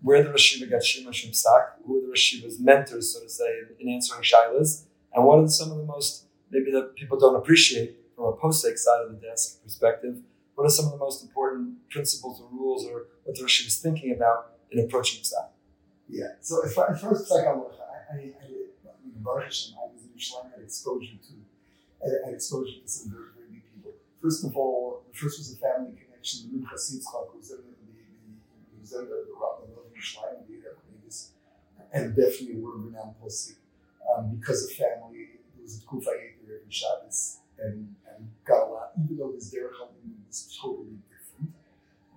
where 0.01 0.21
the 0.21 0.29
Rosh 0.29 0.61
Yeshiva 0.61 0.69
got 0.69 0.83
Shima 0.83 1.11
Shimstak, 1.11 1.63
who 1.85 1.93
were 1.93 2.01
the 2.01 2.09
Rosh 2.09 2.33
Yeshiva's 2.33 2.59
mentors, 2.59 3.13
so 3.13 3.21
to 3.23 3.29
say, 3.29 3.49
in, 3.59 3.87
in 3.87 3.93
answering 3.95 4.23
shilas, 4.23 4.83
and 5.13 5.23
what 5.23 5.39
are 5.39 5.47
some 5.47 5.71
of 5.71 5.77
the 5.77 5.85
most 5.85 6.25
maybe 6.51 6.71
that 6.71 6.95
people 6.95 7.17
don't 7.17 7.37
appreciate 7.37 7.95
from 8.17 8.25
a 8.25 8.33
posek 8.33 8.77
side 8.77 9.05
of 9.05 9.11
the 9.11 9.17
desk 9.25 9.63
perspective. 9.63 10.17
What 10.55 10.65
are 10.65 10.69
some 10.69 10.87
of 10.87 10.91
the 10.91 10.97
most 10.97 11.23
important 11.23 11.89
principles 11.89 12.41
or 12.41 12.49
rules, 12.51 12.85
or 12.85 13.05
what 13.23 13.37
the 13.37 13.43
Rosh 13.43 13.65
is 13.65 13.79
thinking 13.79 14.11
about 14.11 14.57
in 14.71 14.83
approaching 14.83 15.23
style? 15.23 15.53
Yeah. 16.09 16.33
So 16.41 16.65
if 16.65 16.77
I, 16.77 16.93
first, 16.95 17.31
like 17.31 17.45
I, 17.47 17.51
I, 17.51 17.53
I, 17.53 18.15
I 18.15 18.49
Baruch 19.23 19.45
Hashem, 19.45 19.75
I 19.77 19.93
was 19.93 20.03
in 20.03 20.09
Yerushalayim, 20.09 20.47
I 20.47 20.55
had 20.55 20.63
exposure 20.63 21.15
to, 21.15 21.33
Had 22.01 22.33
exposure 22.33 22.79
to 22.81 22.87
some 22.87 23.11
very, 23.11 23.29
very 23.35 23.59
big 23.59 23.63
people. 23.75 23.91
First 24.21 24.45
of 24.45 24.55
all, 24.55 25.03
the 25.11 25.17
first 25.17 25.37
was 25.39 25.53
a 25.53 25.57
family 25.57 25.99
connection. 25.99 26.47
The 26.47 26.57
Minchas 26.57 26.95
Yitzchak, 26.95 27.31
who 27.31 27.37
was 27.37 27.51
in 27.51 27.57
the, 27.57 27.63
the, 27.63 28.97
who 28.97 29.05
the, 29.05 29.27
the 29.27 29.35
Rabbi 29.35 29.67
of 29.67 29.91
the 29.93 29.99
and 31.91 32.15
definitely 32.15 32.55
a 32.55 32.59
world 32.59 32.85
renowned 32.85 33.15
posting. 33.19 33.55
Um, 34.07 34.35
because 34.39 34.63
of 34.63 34.71
family, 34.71 35.41
there 35.55 35.63
was 35.63 35.81
a 35.81 35.85
Kufa 35.85 36.09
Yeder 36.09 36.61
every 36.61 36.69
Shabbos, 36.69 37.39
and, 37.59 37.95
and 38.07 38.29
got 38.45 38.67
a 38.67 38.71
lot, 38.71 38.91
even 39.03 39.17
though 39.17 39.31
his 39.33 39.53
Derech 39.53 39.73
was 40.27 40.57
totally 40.61 40.97
different. 41.09 41.53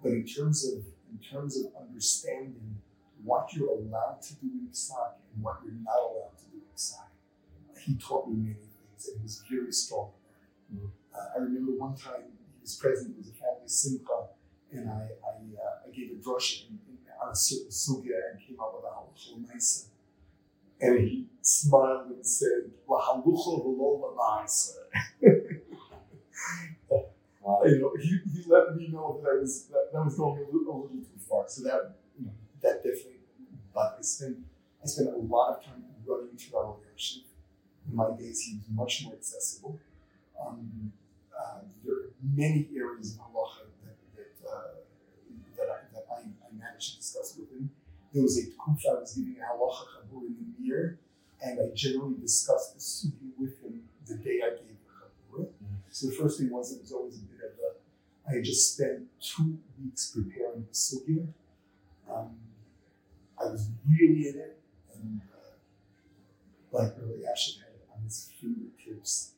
But 0.03 0.13
in 0.13 0.27
terms 0.27 0.65
of, 0.65 0.85
in 1.11 1.19
terms 1.19 1.57
of 1.59 1.73
understanding 1.81 2.77
what 3.25 3.53
you're 3.55 3.71
allowed 3.71 4.21
to 4.23 4.35
do 4.35 4.47
in 4.47 4.69
and 4.69 5.43
what 5.43 5.59
you're 5.65 5.75
not 5.83 5.97
allowed 5.97 6.37
to 6.39 6.45
do 6.51 6.59
in. 6.59 7.81
He 7.81 7.95
taught 7.97 8.29
me 8.29 8.37
many 8.37 8.57
things 9.05 9.09
and 9.09 9.19
he 9.19 9.23
was 9.23 9.43
very 9.51 9.73
strong 9.73 10.13
that. 10.71 10.77
Mhm. 10.77 10.91
Uh, 11.15 11.29
I 11.37 11.39
remember 11.43 11.73
one 11.73 11.95
time 11.95 12.23
he 12.55 12.61
was 12.61 12.77
present, 12.77 13.11
it 13.11 13.19
was 13.19 13.29
a 13.29 13.33
family 13.33 13.69
simcha, 13.69 14.29
and 14.71 14.89
I, 14.89 15.09
I, 15.29 15.33
uh, 15.65 15.87
I 15.87 15.91
gave 15.91 16.11
a 16.13 16.15
drush 16.15 16.69
in, 16.69 16.79
in, 16.89 16.97
on 17.23 17.31
a 17.33 17.37
certain 17.37 17.69
sugya 17.71 18.31
and 18.31 18.41
came 18.41 18.59
up 18.61 18.73
with 18.75 18.85
a 18.85 18.93
halacha 18.95 19.37
l'maisa. 19.37 19.87
And 20.81 20.99
he 20.99 21.27
smiled 21.43 22.11
and 22.11 22.27
said, 22.27 22.71
La 22.89 23.01
halucha 23.01 23.63
v'lo 23.63 24.01
l'maisa. 24.15 24.77
Wow. 27.43 27.61
You 27.65 27.81
know, 27.81 27.93
he, 28.01 28.21
he 28.33 28.45
let 28.49 28.77
me 28.77 28.89
know 28.89 29.21
that 29.21 29.29
I 29.29 29.41
was 29.41 29.65
that, 29.73 29.91
that 29.93 30.05
was 30.05 30.17
going 30.17 30.39
a 30.43 30.47
little, 30.47 30.75
a 30.75 30.83
little 30.83 30.99
too 30.99 31.19
far. 31.29 31.45
So 31.49 31.65
that 31.65 31.97
you 32.17 32.27
know, 32.27 32.33
that 32.63 32.85
definitely. 32.85 33.19
But 33.75 33.97
I 33.99 34.03
spent 34.03 34.37
I 34.83 34.87
spent 34.87 35.09
a 35.09 35.17
lot 35.19 35.57
of 35.57 35.65
time 35.65 35.83
running 36.07 36.37
through 36.37 36.59
our 36.59 36.77
leadership. 36.79 37.25
In 37.89 37.97
my 37.97 38.11
days, 38.17 38.41
he 38.43 38.57
was 38.57 38.69
much 38.71 39.05
more 39.05 39.15
accessible. 39.15 39.79
Um, 40.41 40.93
uh, 41.39 41.61
there 41.85 41.95
are 41.95 42.11
many 42.23 42.69
areas 42.77 43.15
of 43.15 43.21
halacha 43.21 43.67
that 43.85 43.97
that, 44.17 44.49
uh, 44.49 44.75
that, 45.57 45.69
I, 45.69 45.79
that 45.95 46.07
I, 46.11 46.21
I 46.21 46.49
managed 46.57 46.93
to 46.93 46.97
discuss 46.99 47.37
with 47.39 47.51
him. 47.51 47.71
There 48.13 48.23
was 48.23 48.39
a 48.39 48.43
tkufa 48.43 48.97
I 48.97 49.01
was 49.01 49.15
giving 49.15 49.37
a 49.41 49.45
halacha 49.45 49.85
chabur 49.93 50.27
in 50.27 50.37
the 50.39 50.65
year, 50.65 50.99
and 51.43 51.59
I 51.61 51.75
generally 51.75 52.17
discussed 52.21 52.75
the 52.75 52.81
sugi 52.81 53.31
with 53.39 53.61
him 53.63 53.83
the 54.07 54.17
day 54.17 54.41
I 54.45 54.51
gave 54.51 54.77
the 54.85 55.37
chabur. 55.37 55.49
So 55.91 56.07
the 56.07 56.13
first 56.13 56.39
thing 56.39 56.51
was 56.51 56.73
it 56.73 56.81
was 56.81 56.93
always 56.93 57.19
a 57.19 57.23
bit 57.23 57.41
of 57.45 57.53
a. 57.59 58.39
I 58.39 58.41
just 58.41 58.75
spent 58.75 59.03
two 59.21 59.59
weeks 59.83 60.13
preparing 60.15 60.67
the 60.69 60.75
sugya. 60.75 61.27
Um, 62.09 62.37
I 63.39 63.47
was 63.47 63.69
really 63.89 64.29
in 64.29 64.37
it, 64.37 64.59
and 64.95 65.21
uh, 65.35 66.79
like 66.79 66.93
really 66.99 67.25
it 67.25 67.72
fingertips. 68.09 69.33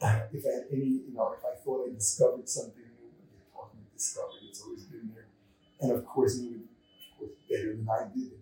Uh, 0.00 0.20
if 0.32 0.44
I 0.46 0.50
had 0.50 0.64
any, 0.72 1.02
you 1.06 1.12
know, 1.14 1.34
if 1.36 1.44
I 1.44 1.56
thought 1.62 1.88
I 1.88 1.94
discovered 1.94 2.48
something 2.48 2.82
new, 2.82 3.10
you're 3.32 3.52
talking 3.52 3.80
about 3.80 3.96
discovery, 3.96 4.48
it's 4.48 4.62
always 4.62 4.84
been 4.84 5.10
there. 5.14 5.26
And 5.80 5.92
of 5.92 6.04
course, 6.06 6.38
knew 6.38 6.50
it, 6.50 6.68
of 7.12 7.18
course, 7.18 7.32
better 7.48 7.76
than 7.76 7.88
I 7.88 8.06
did. 8.14 8.32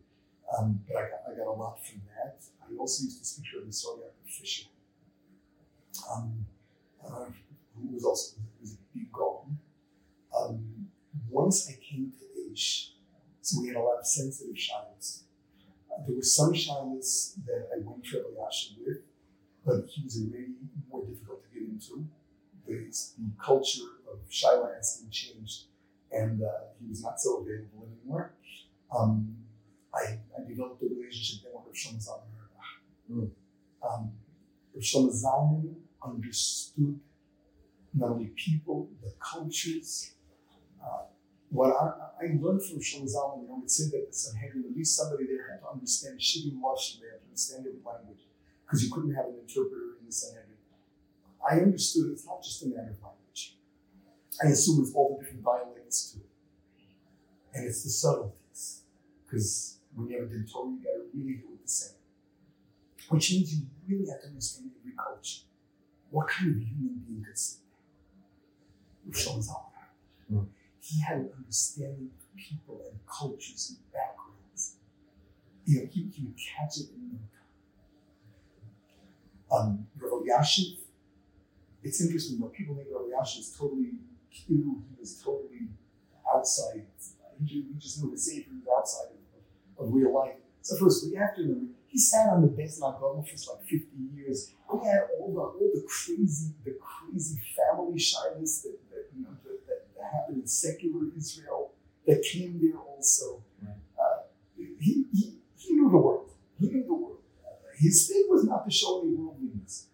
Um, 0.56 0.80
but 0.86 0.96
I 0.96 1.02
got, 1.02 1.20
I 1.30 1.36
got 1.36 1.46
a 1.46 1.52
lot 1.52 1.84
from 1.84 2.00
that. 2.16 2.42
I 2.62 2.76
also 2.78 3.04
used 3.04 3.18
to 3.18 3.24
speak 3.24 3.46
to 3.52 3.64
the 3.64 3.72
Sonia 3.72 4.06
Fisher. 4.26 4.68
Um, 6.10 6.46
uh, 7.04 7.26
who 7.76 7.94
was 7.94 8.04
also 8.04 8.36
was 8.60 8.74
a 8.74 8.76
big 8.96 9.10
golem. 9.12 9.56
Um, 10.36 10.88
once 11.30 11.68
I 11.68 11.78
came 11.82 12.12
to 12.18 12.52
Aish, 12.52 12.90
so 13.42 13.60
we 13.60 13.68
had 13.68 13.76
a 13.76 13.80
lot 13.80 13.98
of 13.98 14.06
sensitive 14.06 14.54
shilas. 14.54 15.22
Uh, 15.90 16.02
there 16.06 16.16
were 16.16 16.22
some 16.22 16.52
shilas 16.52 17.34
that 17.46 17.68
I 17.74 17.78
went 17.82 18.04
to 18.06 18.16
Elyashiv 18.16 18.78
with, 18.84 18.98
but 19.68 19.84
he 19.86 20.02
was 20.02 20.16
already 20.16 20.54
more 20.90 21.04
difficult 21.04 21.44
to 21.44 21.48
get 21.52 21.68
into. 21.68 22.06
The, 22.66 22.74
the 23.18 23.30
culture 23.42 23.90
of 24.10 24.18
Shaila 24.30 24.78
asking 24.78 25.10
changed, 25.10 25.64
and 26.10 26.42
uh, 26.42 26.72
he 26.80 26.88
was 26.88 27.02
not 27.02 27.20
so 27.20 27.42
available 27.42 27.86
anymore. 27.86 28.32
Um, 28.94 29.36
I, 29.94 30.18
I 30.36 30.48
developed 30.48 30.82
a 30.82 30.86
relationship 30.86 31.44
then 31.44 31.62
with 31.66 31.76
Shlomo 31.76 32.00
Zalman 32.00 33.30
um, 33.82 34.12
Zalman 34.78 35.74
understood 36.02 37.00
not 37.94 38.10
only 38.10 38.32
people, 38.36 38.88
but 39.02 39.18
cultures. 39.20 40.12
Uh, 40.82 41.04
what 41.50 41.70
I, 41.70 42.24
I 42.24 42.38
learned 42.40 42.62
from 42.62 42.80
Shlomo 42.80 43.04
Zalman, 43.04 43.50
I 43.50 43.58
would 43.58 43.70
say 43.70 43.84
that 43.90 44.06
the 44.08 44.16
Sanhedrin, 44.16 44.64
at 44.70 44.76
least 44.76 44.96
somebody 44.96 45.26
there 45.26 45.50
had 45.50 45.60
to 45.60 45.68
understand 45.72 46.20
Shivim 46.20 46.60
Lashon, 46.60 47.00
they 47.00 47.06
had 47.06 47.20
to 47.20 47.26
understand 47.28 47.64
their 47.64 47.72
language, 47.84 48.27
because 48.68 48.84
you 48.84 48.92
couldn't 48.92 49.14
have 49.14 49.26
an 49.26 49.36
interpreter 49.40 49.96
in 49.98 50.06
the 50.06 50.12
Sanhedrin. 50.12 50.44
I 51.48 51.54
understood 51.60 52.10
it's 52.12 52.26
not 52.26 52.42
just 52.42 52.62
a 52.64 52.66
matter 52.68 52.90
of 52.90 53.02
language. 53.02 53.56
I 54.44 54.48
assume 54.48 54.82
it's 54.82 54.94
all 54.94 55.16
the 55.16 55.24
different 55.24 55.44
dialects 55.44 56.12
too. 56.12 56.20
And 57.54 57.66
it's 57.66 57.82
the 57.82 57.88
subtleties. 57.88 58.82
Because 59.24 59.78
when 59.94 60.08
you 60.08 60.20
have 60.20 60.28
a 60.30 60.44
Torah, 60.46 60.68
you 60.70 60.80
gotta 60.84 61.04
really 61.14 61.34
do 61.34 61.54
it 61.54 61.62
the 61.62 61.68
same. 61.68 61.96
Which 63.08 63.32
means 63.32 63.54
you 63.54 63.62
really 63.88 64.10
have 64.10 64.20
to 64.20 64.26
understand 64.26 64.70
every 64.78 64.92
culture. 64.92 65.44
What 66.10 66.28
kind 66.28 66.50
of 66.50 66.56
human 66.58 67.02
being 67.06 67.24
could 67.24 67.38
sit 67.38 67.60
there? 69.06 69.22
Shlomo 69.22 69.42
Zalman. 69.48 70.46
He 70.80 71.00
had 71.00 71.18
an 71.18 71.30
understanding 71.36 72.10
of 72.12 72.36
people 72.36 72.82
and 72.90 72.98
cultures 73.06 73.70
and 73.70 73.92
backgrounds. 73.92 74.76
You 75.64 75.80
know, 75.80 75.88
he, 75.90 76.08
he 76.12 76.24
would 76.24 76.36
catch 76.36 76.78
it 76.78 76.90
in 76.94 77.18
time. 77.32 77.37
Um, 79.50 79.86
Rav 79.98 80.22
Elyashiv, 80.22 80.76
it's 81.82 82.00
interesting 82.00 82.38
though, 82.38 82.48
people 82.48 82.74
think 82.76 82.88
Rav 82.92 83.02
Elyashiv 83.02 83.40
is 83.40 83.56
totally 83.58 83.92
cute, 84.30 84.78
he 84.90 85.00
was 85.00 85.22
totally 85.22 85.68
outside. 86.34 86.84
He 87.44 87.64
just, 87.78 88.02
knew 88.02 88.10
the 88.10 88.18
savior 88.18 88.52
was 88.52 88.66
outside 88.76 89.14
of, 89.78 89.86
of, 89.86 89.94
real 89.94 90.12
life. 90.12 90.34
So 90.60 90.76
first, 90.76 91.06
we 91.08 91.16
have 91.16 91.36
to 91.36 91.42
remember, 91.42 91.72
he 91.86 91.98
sat 91.98 92.28
on 92.30 92.42
the 92.42 92.48
bench 92.48 92.72
in 92.76 92.82
Agama 92.82 93.24
for 93.26 93.54
like 93.54 93.64
50 93.64 93.86
years. 94.14 94.50
He 94.72 94.86
had 94.86 95.06
all 95.18 95.32
the 95.32 95.40
all 95.40 95.70
the 95.72 95.86
crazy, 95.88 96.52
the 96.64 96.76
crazy 96.80 97.40
family 97.56 97.98
shyness 97.98 98.62
that, 98.62 98.76
that 98.90 99.06
you 99.16 99.22
know 99.22 99.30
that, 99.44 99.66
that, 99.66 99.86
that 99.96 100.04
happened 100.12 100.42
in 100.42 100.46
secular 100.46 101.06
Israel 101.16 101.72
that 102.06 102.22
came 102.22 102.58
there 102.60 102.78
also. 102.80 103.42
Right. 103.62 103.74
Uh, 103.98 104.22
he, 104.56 105.04
he, 105.12 105.34
he 105.56 105.72
knew 105.74 105.90
the 105.90 105.96
world. 105.96 106.30
He 106.58 106.66
knew 106.66 106.84
the 106.84 106.94
world. 106.94 107.17
His 107.78 108.08
thing 108.08 108.26
was 108.28 108.44
not 108.44 108.64
to 108.64 108.70
show 108.70 109.02
any 109.02 109.14
worldliness. 109.14 109.86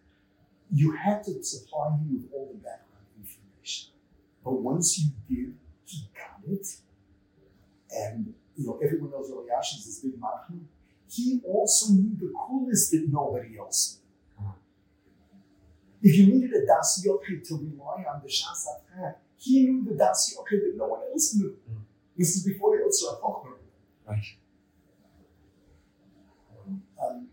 You 0.73 0.93
had 0.93 1.23
to 1.25 1.43
supply 1.43 1.91
him 1.91 2.15
with 2.15 2.31
all 2.33 2.49
the 2.53 2.59
background 2.59 3.05
information. 3.21 3.91
But 4.43 4.55
once 4.55 4.99
you 4.99 5.11
did, 5.29 5.55
he 5.85 6.09
got 6.15 6.41
it. 6.51 6.67
And 7.91 8.35
you 8.57 8.67
know, 8.67 8.81
everyone 8.83 9.11
knows 9.11 9.31
Elyashiv 9.31 9.79
is 9.79 9.87
this 9.87 9.99
big 10.01 10.21
machmir. 10.21 10.65
He 11.11 11.41
also 11.47 11.93
knew 11.93 12.17
the 12.19 12.33
coolest 12.35 12.91
that 12.93 13.07
nobody 13.11 13.59
else 13.59 13.99
knew. 14.39 14.49
If 16.03 16.19
you 16.19 16.27
needed 16.27 16.53
a 16.53 16.67
Das 16.67 17.05
Yochid 17.07 17.47
to 17.49 17.55
rely 17.55 18.05
on 18.13 18.21
the 18.23 18.29
Shas 18.29 18.67
he 19.37 19.67
knew 19.67 19.85
the 19.85 19.95
Das 19.95 20.35
Yochid 20.35 20.61
that 20.65 20.75
no 20.77 20.87
one 20.87 21.01
else 21.13 21.35
knew. 21.35 21.57
Mm. 21.71 21.83
This 22.17 22.37
is 22.37 22.45
before 22.45 22.79
Yitzhak 22.79 23.21
Chochmah. 23.21 23.57
Right. 24.07 24.25
Um, 27.03 27.29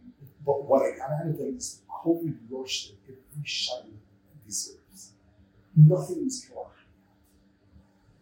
but 0.46 0.64
what 0.66 0.82
I 0.82 0.98
got 0.98 1.12
out 1.12 1.28
of 1.28 1.38
them 1.38 1.56
is 1.58 1.82
the 1.82 1.92
COVID 1.92 2.38
rush 2.50 2.90
that 2.90 2.96
every 3.04 3.94
deserves. 4.46 5.12
Nothing 5.76 6.26
was 6.26 6.46
Kalach. 6.46 6.72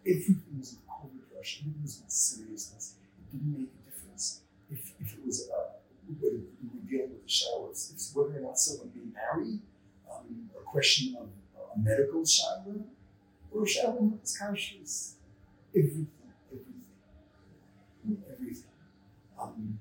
Everything 0.06 0.58
was 0.58 0.74
a 0.74 0.90
COVID 0.90 1.36
rush. 1.36 1.60
Everything 1.60 1.82
was 1.82 2.00
with 2.02 2.10
seriousness. 2.12 2.94
It 3.18 3.32
didn't 3.32 3.58
make 3.58 3.68
a 3.68 3.90
difference 3.90 4.40
if, 4.70 4.92
if 5.00 5.14
it 5.14 5.26
was 5.26 5.48
uh, 5.50 5.72
whether 6.20 6.36
we 6.36 6.68
were 6.74 6.88
dealing 6.88 7.10
with 7.10 7.24
the 7.24 7.28
showers, 7.28 7.92
if 7.94 8.16
whether 8.16 8.38
or 8.38 8.42
not 8.42 8.58
someone 8.58 8.88
being 8.88 9.12
married, 9.12 9.60
um, 10.10 10.50
a 10.58 10.62
question 10.62 11.16
of 11.16 11.28
uh, 11.56 11.74
a 11.74 11.78
medical 11.78 12.24
shower, 12.24 12.84
or 13.50 13.64
a 13.64 13.68
shower 13.68 13.98
that's 14.12 14.38
conscious. 14.38 15.16
Everything, 15.74 16.08
everything. 18.32 18.64
Um, 19.40 19.78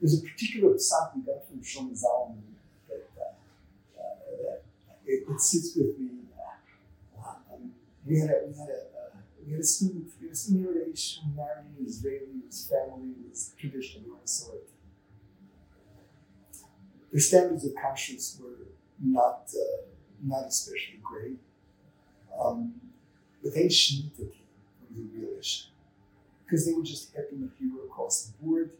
there's 0.00 0.18
a 0.18 0.22
particular 0.22 0.74
psak 0.74 1.16
we 1.16 1.22
got 1.22 1.46
from 1.46 1.60
Shlomo 1.60 1.90
Zalman 1.90 2.38
that, 2.88 3.08
uh, 3.18 4.00
uh, 4.00 4.04
that 4.42 4.62
it, 5.06 5.24
it, 5.28 5.40
sits 5.40 5.76
with 5.76 5.98
me. 5.98 6.10
Uh, 7.18 7.54
um, 7.54 7.72
we 8.06 8.20
had 8.20 8.30
a 8.30 8.46
we 8.46 8.56
had 8.56 8.68
a 8.68 8.80
uh, 8.94 9.18
we 9.44 9.52
had 9.52 9.60
a 9.60 9.64
student 9.64 10.06
we 10.20 10.28
had 10.28 10.36
a 10.36 10.52
here 10.52 10.70
at 10.70 10.98
who 10.98 11.36
married 11.36 11.66
an 11.78 11.86
Israeli, 11.86 12.42
his 12.46 12.68
family 12.68 13.14
was 13.28 13.54
traditional 13.58 14.04
Minnesota. 14.08 14.58
Their 17.10 17.20
standards 17.20 17.64
of 17.64 17.72
conscience 17.74 18.38
were 18.40 18.68
not 19.02 19.50
uh, 19.54 19.86
not 20.22 20.46
especially 20.46 21.00
great, 21.02 21.38
um, 22.40 22.74
but 23.42 23.54
they 23.54 23.66
shmita 23.66 24.18
came 24.18 24.48
from 24.86 24.96
the 24.96 25.18
real 25.18 25.38
issue 25.38 25.68
because 26.44 26.66
they 26.66 26.72
were 26.72 26.84
just 26.84 27.14
helping 27.14 27.40
the 27.40 27.50
hero 27.58 27.84
across 27.84 28.22
the 28.22 28.44
board 28.44 28.70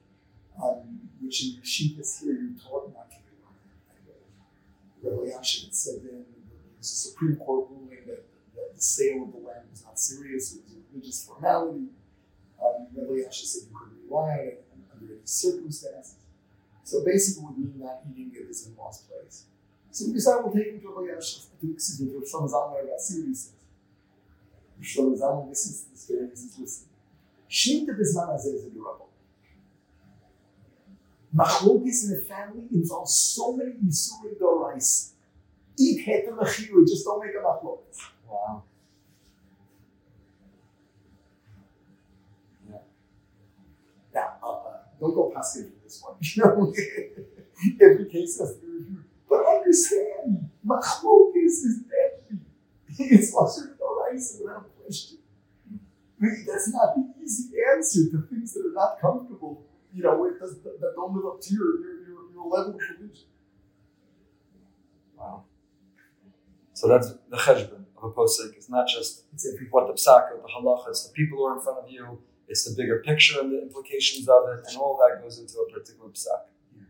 um, 0.62 1.00
which 1.20 1.44
in 1.44 1.60
Yeshivas 1.60 2.22
here 2.22 2.32
you're 2.32 2.58
taught 2.62 2.92
not 2.94 3.10
to 3.10 3.16
do. 3.16 5.08
Rabbi 5.08 5.30
Elyashiv 5.30 5.72
said 5.72 6.02
then 6.02 6.24
there 6.24 6.78
was 6.78 6.90
a 6.90 7.08
Supreme 7.08 7.36
Court 7.36 7.68
ruling 7.70 8.06
that, 8.06 8.24
that 8.54 8.74
the 8.74 8.80
sale 8.80 9.24
of 9.24 9.32
the 9.32 9.38
land 9.38 9.66
was 9.70 9.84
not 9.84 9.98
serious, 9.98 10.54
it 10.54 10.62
was 10.64 10.74
a 10.74 10.78
religious 10.92 11.24
formality. 11.24 11.88
Um, 12.62 12.86
Rabbi 12.94 13.12
Elyashiv 13.12 13.44
said 13.44 13.62
you 13.70 13.76
couldn't 13.78 13.98
rely 14.08 14.30
on 14.30 14.38
it 14.38 14.64
under 14.92 15.12
any 15.12 15.20
circumstances. 15.24 16.14
So 16.84 17.04
basically, 17.04 17.44
would 17.44 17.58
mean 17.58 17.74
not 17.76 18.00
eating 18.10 18.32
it 18.34 18.48
is 18.48 18.66
in 18.66 18.76
lost 18.76 19.08
place. 19.08 19.44
So 19.90 20.06
we 20.06 20.14
decided 20.14 20.44
we'll 20.44 20.54
take 20.54 20.72
him 20.72 20.80
to 20.80 20.88
Rabbi 20.88 21.12
Elyashiv, 21.12 21.46
excuse 21.62 22.00
me, 22.00 22.08
to 22.08 22.24
Shlomo 22.24 22.50
Zalman 22.50 22.84
about 22.84 23.00
says. 23.00 23.52
Shlomo 24.82 25.18
Zalman 25.18 25.48
listens 25.48 25.82
to 25.82 25.90
this 25.90 26.04
guy 26.06 26.18
and 26.22 26.30
he 26.30 26.36
says, 26.36 26.56
listen, 26.58 26.88
Shmita 27.50 27.98
Bizman 27.98 28.30
Azeh 28.34 28.54
is 28.54 28.64
a 28.64 28.70
durable. 28.70 29.07
Machlokis 31.34 32.04
in 32.04 32.16
the 32.16 32.22
family 32.26 32.64
involves 32.72 33.14
so 33.14 33.56
many 33.56 33.72
Yisurim 33.72 34.38
Dorais. 34.40 35.10
Eat 35.78 36.06
Heter 36.06 36.36
Mechira, 36.36 36.86
just 36.86 37.04
don't 37.04 37.24
make 37.24 37.34
a 37.34 37.38
machlokis. 37.38 37.98
Wow. 38.28 38.62
Yeah. 42.68 42.76
Now, 44.14 44.32
uh, 44.42 44.46
uh, 44.46 44.76
don't 44.98 45.14
go 45.14 45.30
passive 45.34 45.66
for 45.66 45.84
this 45.84 46.02
one. 46.02 46.16
You 46.22 46.44
know, 46.44 46.72
every 47.80 48.08
case 48.10 48.38
has 48.38 48.54
to 48.54 48.60
be 48.60 48.66
reviewed. 48.66 49.04
But 49.28 49.44
understand, 49.46 50.48
machlokis 50.66 51.44
is 51.44 51.80
deadly. 51.82 52.40
It's 52.98 53.34
Lashon 53.34 53.76
Dorais 53.76 54.40
without 54.40 54.66
question. 54.82 55.18
That's 56.20 56.72
not 56.72 56.96
the 56.96 57.22
easy 57.22 57.50
answer 57.76 58.10
to 58.10 58.22
things 58.22 58.54
that 58.54 58.66
are 58.66 58.72
not 58.72 59.00
comfortable 59.00 59.67
you 59.98 60.04
know, 60.04 60.24
it 60.26 60.38
does, 60.38 60.60
that 60.62 60.92
don't 60.94 61.12
live 61.12 61.26
up 61.26 61.40
to 61.40 61.52
your, 61.52 61.80
your, 61.80 61.94
your, 62.06 62.32
your 62.32 62.46
level 62.46 62.74
of 62.74 62.80
religion. 63.00 63.26
Wow. 65.18 65.42
So 66.72 66.86
that's 66.86 67.14
the 67.28 67.36
cheshbon 67.36 67.84
of 67.96 68.04
a 68.04 68.10
posik. 68.12 68.54
It's 68.54 68.70
not 68.70 68.86
just 68.86 69.24
what 69.70 69.88
the 69.88 69.94
psak 69.94 70.30
or 70.30 70.40
the 70.40 70.48
halacha, 70.48 70.90
it's 70.90 71.08
the 71.08 71.12
people 71.12 71.38
who 71.38 71.44
are 71.46 71.56
in 71.56 71.60
front 71.60 71.80
of 71.80 71.90
you, 71.90 72.20
it's 72.46 72.62
the 72.64 72.80
bigger 72.80 73.02
picture 73.04 73.40
and 73.40 73.50
the 73.50 73.60
implications 73.60 74.28
of 74.28 74.48
it, 74.50 74.64
and 74.68 74.78
all 74.78 74.96
that 75.02 75.20
goes 75.20 75.40
into 75.40 75.58
a 75.58 75.72
particular 75.72 76.10
psak. 76.10 76.46
Yeah. 76.76 76.84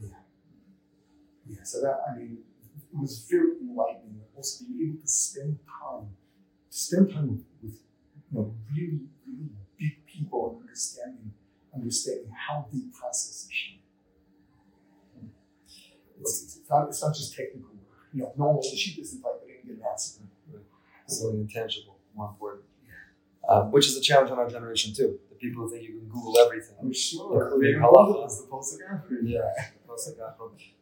Yeah. 0.00 0.08
Yeah. 1.46 1.62
So 1.62 1.82
that, 1.82 2.00
I 2.10 2.16
mean, 2.16 2.38
it 2.90 2.98
was 2.98 3.26
very 3.30 3.58
enlightening. 3.60 4.22
Also 4.34 4.64
being 4.64 4.92
able 4.92 5.02
to 5.02 5.08
spend 5.08 5.58
time, 5.68 6.08
spend 6.70 7.12
time 7.12 7.28
with, 7.28 7.44
with 7.62 7.78
you 8.32 8.38
know, 8.38 8.54
really, 8.74 9.00
really 9.26 9.50
big 9.78 10.06
people 10.06 10.52
and 10.52 10.62
understanding 10.62 11.32
understanding 11.74 12.32
how 12.48 12.66
they 12.72 12.80
process 12.92 13.48
issue. 13.48 13.78
It's, 16.20 16.42
it's, 16.42 16.70
not, 16.70 16.88
it's 16.88 17.02
not 17.02 17.14
just 17.14 17.34
technical 17.34 17.70
work. 17.88 18.08
You 18.12 18.22
know, 18.22 18.32
normal 18.36 18.62
sheet 18.62 18.98
isn't 18.98 19.22
like 19.22 19.40
they 19.40 19.68
get 19.68 19.76
an 19.76 19.82
answer. 19.90 20.20
Something 21.06 21.40
intangible, 21.40 21.98
more 22.14 22.28
important. 22.28 22.66
Um, 23.48 23.72
which 23.72 23.88
is 23.88 23.96
a 23.96 24.00
challenge 24.00 24.30
on 24.30 24.38
our 24.38 24.48
generation 24.48 24.94
too. 24.94 25.18
The 25.28 25.34
people 25.34 25.64
who 25.64 25.70
think 25.70 25.82
you 25.82 25.98
can 25.98 26.08
Google 26.08 26.38
everything. 26.38 26.76
I'm 26.80 26.92
sure. 26.92 27.46
Including 27.46 27.80
halacha. 27.80 28.26
is 28.26 28.42
the 28.42 28.46
posting 28.46 28.80
Yeah. 29.24 29.40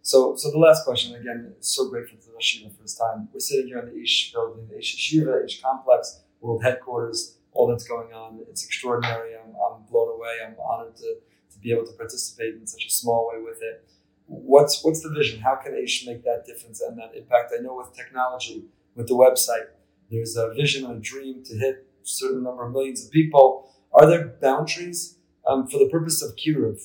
So, 0.02 0.36
so 0.36 0.50
the 0.50 0.58
last 0.58 0.84
question 0.84 1.14
again. 1.14 1.54
So 1.60 1.88
grateful 1.88 2.18
to 2.18 2.26
the 2.26 2.32
Yeshiva 2.32 2.76
for 2.76 2.82
his 2.82 2.94
time. 2.94 3.28
We're 3.32 3.40
sitting 3.40 3.68
here 3.68 3.78
in 3.78 3.86
the 3.86 3.92
Aish 3.92 4.32
building, 4.32 4.68
the 4.68 4.74
Aish 4.74 4.96
Yeshiva, 4.96 5.44
Aish 5.44 5.62
Complex, 5.62 6.20
world 6.40 6.62
headquarters. 6.62 7.37
All 7.58 7.66
that's 7.66 7.88
going 7.88 8.12
on, 8.12 8.38
it's 8.48 8.64
extraordinary. 8.64 9.34
I'm, 9.34 9.50
I'm 9.50 9.82
blown 9.90 10.14
away. 10.14 10.34
I'm 10.46 10.54
honored 10.60 10.94
to, 10.98 11.16
to 11.52 11.58
be 11.58 11.72
able 11.72 11.86
to 11.86 11.92
participate 11.92 12.54
in 12.54 12.64
such 12.68 12.86
a 12.86 12.90
small 12.90 13.28
way 13.28 13.42
with 13.42 13.58
it. 13.60 13.84
What's 14.26 14.84
what's 14.84 15.02
the 15.02 15.10
vision? 15.10 15.40
How 15.40 15.56
can 15.56 15.72
Aish 15.72 16.06
make 16.06 16.22
that 16.22 16.44
difference 16.46 16.80
and 16.80 16.96
that 16.98 17.16
impact? 17.16 17.52
I 17.52 17.60
know 17.60 17.74
with 17.74 17.96
technology, 17.96 18.66
with 18.94 19.08
the 19.08 19.14
website, 19.14 19.66
there's 20.08 20.36
a 20.36 20.54
vision 20.54 20.84
and 20.84 20.98
a 20.98 21.00
dream 21.00 21.42
to 21.46 21.56
hit 21.56 21.74
a 22.00 22.06
certain 22.06 22.44
number 22.44 22.64
of 22.64 22.72
millions 22.72 23.04
of 23.04 23.10
people. 23.10 23.74
Are 23.92 24.06
there 24.06 24.24
boundaries 24.40 25.16
um, 25.44 25.66
for 25.66 25.78
the 25.78 25.88
purpose 25.88 26.22
of 26.22 26.36
Kiruv? 26.36 26.80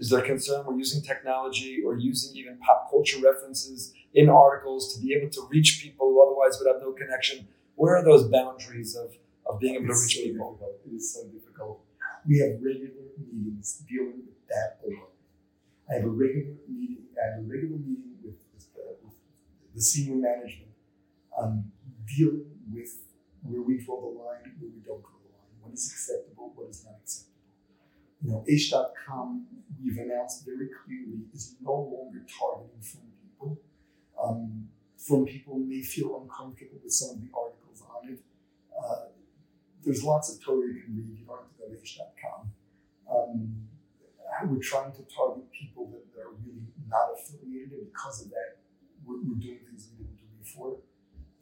Is 0.00 0.08
there 0.08 0.22
concern 0.22 0.64
we're 0.64 0.78
using 0.78 1.02
technology 1.02 1.82
or 1.84 1.98
using 1.98 2.34
even 2.38 2.56
pop 2.56 2.90
culture 2.90 3.20
references 3.22 3.92
in 4.14 4.30
articles 4.30 4.94
to 4.94 5.00
be 5.02 5.12
able 5.12 5.28
to 5.28 5.46
reach 5.50 5.80
people 5.82 6.06
who 6.08 6.22
otherwise 6.22 6.58
would 6.58 6.72
have 6.72 6.80
no 6.80 6.92
connection? 6.92 7.46
Where 7.74 7.96
are 7.96 8.04
those 8.04 8.24
boundaries 8.24 8.96
of 8.96 9.14
of 9.52 9.60
being 9.60 9.74
able 9.76 9.86
to 9.86 10.00
reach 10.00 10.16
so 10.16 10.22
people. 10.22 10.52
difficult. 10.52 10.80
It 10.86 10.96
is 10.96 11.14
so 11.14 11.20
difficult. 11.28 11.80
We 12.26 12.38
have 12.38 12.62
regular 12.62 13.12
meetings 13.18 13.82
dealing 13.88 14.22
with 14.24 14.48
that 14.48 14.78
alone. 14.84 15.12
I 15.90 15.94
have 15.94 16.04
a 16.04 16.08
regular 16.08 16.54
meeting. 16.68 17.04
I 17.20 17.36
have 17.36 17.44
a 17.44 17.46
regular 17.46 17.78
meeting 17.78 18.16
with, 18.22 18.34
with, 18.54 18.66
the, 18.74 18.96
with 19.02 19.14
the 19.74 19.80
senior 19.82 20.16
management, 20.16 20.72
um, 21.38 21.64
dealing 22.06 22.46
with 22.72 22.96
where 23.42 23.62
we 23.62 23.78
draw 23.78 24.00
the 24.00 24.18
line, 24.18 24.54
where 24.58 24.70
we 24.70 24.80
don't 24.86 25.02
draw 25.02 25.18
the 25.20 25.30
line, 25.34 25.52
what 25.60 25.74
is 25.74 25.90
acceptable, 25.90 26.52
what 26.54 26.70
is 26.70 26.84
not 26.84 26.94
acceptable. 27.02 27.32
You 28.22 28.30
know, 28.30 28.44
Aish.com, 28.48 29.46
we've 29.82 29.98
announced 29.98 30.46
very 30.46 30.68
clearly, 30.70 31.26
is 31.34 31.56
no 31.60 31.74
longer 31.74 32.22
targeting 32.30 32.80
frum 32.80 33.10
people. 33.20 33.58
Um, 34.22 34.68
frum 34.96 35.24
people 35.26 35.58
may 35.58 35.82
feel 35.82 36.22
uncomfortable 36.22 36.78
with 36.82 36.92
some 36.92 37.16
of 37.16 37.20
the 37.20 37.28
articles 37.34 37.82
on 37.82 38.12
it. 38.12 38.20
Uh, 38.70 39.11
there's 39.84 40.02
lots 40.04 40.32
of 40.34 40.42
Torah 40.42 40.66
you 40.68 40.80
can 40.82 40.96
read. 40.96 41.18
You 41.18 41.24
don't 41.26 41.38
have 41.38 41.48
to 41.48 41.58
go 41.58 41.68
to 41.68 41.80
Aish.com. 41.80 42.50
Um, 43.10 43.56
we're 44.46 44.58
trying 44.62 44.92
to 44.92 45.02
target 45.14 45.44
people 45.52 45.90
that, 45.92 46.04
that 46.14 46.22
are 46.22 46.32
really 46.44 46.62
not 46.88 47.10
affiliated, 47.14 47.72
and 47.72 47.86
because 47.92 48.22
of 48.24 48.30
that, 48.30 48.58
we're, 49.04 49.18
we're 49.22 49.38
doing 49.40 49.58
things 49.68 49.88
we 49.98 50.04
didn't 50.04 50.16
do 50.18 50.24
before. 50.40 50.76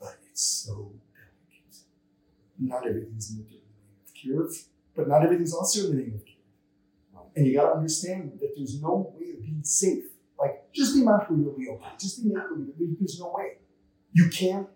But 0.00 0.16
it's 0.30 0.42
so 0.42 0.92
delicate. 1.14 1.76
Not 2.58 2.86
everything's 2.86 3.30
in 3.30 3.38
the 3.38 3.44
name 3.44 3.62
of 4.04 4.14
Kiruv, 4.14 4.64
but 4.94 5.08
not 5.08 5.22
everything's 5.22 5.54
also 5.54 5.86
in 5.90 5.96
the 5.96 6.02
name 6.02 6.14
of 6.14 6.20
Kiruv. 6.24 7.30
And 7.36 7.46
you 7.46 7.54
got 7.54 7.70
to 7.70 7.76
understand 7.76 8.32
that 8.40 8.52
there's 8.56 8.80
no 8.82 9.14
way 9.16 9.30
of 9.30 9.42
being 9.42 9.60
safe. 9.62 10.04
Like, 10.38 10.72
just 10.72 10.94
be 10.96 11.02
mindful, 11.02 11.36
you'll 11.38 11.56
be 11.56 11.68
okay. 11.68 11.90
Just 11.98 12.22
be 12.24 12.30
mindful, 12.32 12.56
there- 12.58 12.88
there's 12.98 13.20
no 13.20 13.32
way. 13.36 13.58
You 14.12 14.28
can't, 14.30 14.66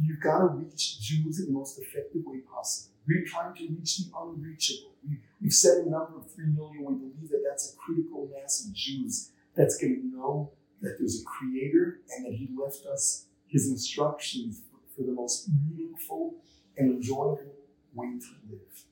you've 0.00 0.20
got 0.20 0.38
to 0.38 0.46
reach 0.46 1.00
Jews 1.00 1.40
in 1.40 1.46
the 1.46 1.52
most 1.52 1.78
effective 1.78 2.22
way 2.24 2.38
possible. 2.38 2.94
We're 3.06 3.24
trying 3.24 3.54
to 3.54 3.68
reach 3.68 3.98
the 3.98 4.10
unreachable. 4.16 4.92
We, 5.06 5.18
we've 5.40 5.52
set 5.52 5.78
a 5.78 5.90
number 5.90 6.18
of 6.18 6.30
3 6.32 6.46
million. 6.48 6.84
We 6.84 6.94
believe 6.94 7.30
that 7.30 7.44
that's 7.48 7.72
a 7.72 7.76
critical 7.76 8.28
mass 8.34 8.66
of 8.66 8.74
Jews 8.74 9.30
that's 9.56 9.78
going 9.78 9.94
to 9.96 10.16
know 10.16 10.52
that 10.82 10.96
there's 10.98 11.22
a 11.22 11.24
creator 11.24 12.00
and 12.14 12.26
that 12.26 12.34
he 12.34 12.48
left 12.56 12.86
us 12.86 13.26
his 13.46 13.68
instructions 13.68 14.62
for, 14.70 14.78
for 14.94 15.06
the 15.06 15.12
most 15.12 15.48
meaningful 15.66 16.34
and 16.76 16.92
enjoyable 16.92 17.54
way 17.94 18.18
to 18.18 18.52
live. 18.52 18.84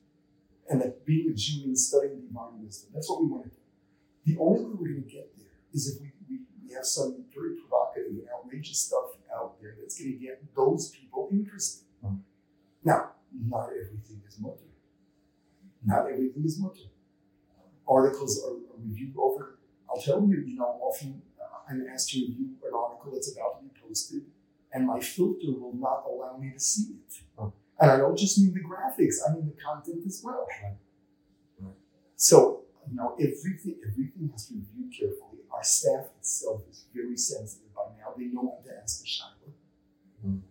And 0.69 0.81
that 0.81 1.05
being 1.05 1.29
a 1.29 1.33
Jew 1.33 1.65
means 1.65 1.87
studying 1.87 2.21
divine 2.21 2.61
wisdom. 2.61 2.89
That's 2.93 3.09
what 3.09 3.21
we 3.21 3.27
want 3.27 3.43
to 3.45 3.49
do. 3.49 3.55
The 4.25 4.37
only 4.41 4.65
way 4.65 4.71
we're 4.73 4.87
going 4.89 5.03
to 5.03 5.09
get 5.09 5.31
there 5.37 5.45
is 5.73 5.87
if 5.87 6.01
we, 6.01 6.11
we, 6.29 6.39
we 6.65 6.73
have 6.73 6.85
some 6.85 7.23
very 7.33 7.55
provocative 7.55 8.11
and 8.11 8.27
outrageous 8.35 8.79
stuff 8.79 9.16
out 9.37 9.61
there 9.61 9.75
that's 9.79 9.99
going 9.99 10.13
to 10.13 10.25
get 10.25 10.41
those 10.55 10.89
people 10.89 11.29
interested. 11.31 11.85
Hmm. 12.03 12.15
Now, 12.83 13.11
not 13.31 13.69
everything 13.69 14.21
is 14.27 14.39
mutter. 14.39 14.71
Not 15.85 16.07
everything 16.11 16.43
is 16.45 16.59
mutter. 16.59 16.89
Articles 17.87 18.43
are, 18.43 18.51
are 18.51 18.79
reviewed 18.83 19.15
over. 19.17 19.59
I'll 19.89 20.01
tell 20.01 20.21
you, 20.21 20.43
you 20.45 20.57
know, 20.57 20.79
often 20.81 21.21
uh, 21.39 21.71
I'm 21.71 21.85
asked 21.93 22.09
to 22.11 22.19
review 22.19 22.49
an 22.65 22.73
article 22.73 23.11
that's 23.13 23.31
about 23.33 23.59
to 23.59 23.63
be 23.63 23.71
posted, 23.81 24.23
and 24.73 24.85
my 24.85 24.99
filter 24.99 25.51
will 25.51 25.75
not 25.75 26.03
allow 26.09 26.37
me 26.37 26.51
to 26.51 26.59
see 26.59 26.93
it. 26.93 27.21
Oh. 27.37 27.53
And 27.79 27.91
I 27.91 27.97
don't 27.97 28.17
just 28.17 28.37
mean 28.37 28.53
the 28.53 28.59
graphics; 28.59 29.17
I 29.27 29.33
mean 29.33 29.45
the 29.45 29.61
content 29.61 30.03
as 30.05 30.21
well. 30.23 30.45
Right. 30.61 30.75
Right. 31.61 31.73
So, 32.15 32.63
you 32.89 32.97
know, 32.97 33.15
everything 33.19 33.75
everything 33.87 34.29
has 34.31 34.47
to 34.47 34.53
be 34.53 34.59
reviewed 34.59 34.93
carefully. 34.93 35.39
Our 35.51 35.63
staff 35.63 36.07
itself 36.19 36.63
is 36.69 36.85
very 36.93 37.15
sensitive. 37.15 37.66
They 38.17 38.25
know 38.25 38.41
when 38.41 38.63
to 38.63 38.81
ask 38.81 39.01
the 39.01 39.07
shaila. 39.07 39.51
Mm. 40.25 40.41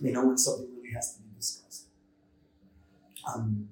They 0.00 0.12
know 0.12 0.26
when 0.26 0.38
something 0.38 0.68
really 0.76 0.92
has 0.94 1.14
to 1.16 1.22
be 1.22 1.28
discussed. 1.36 1.86
Um, 3.26 3.68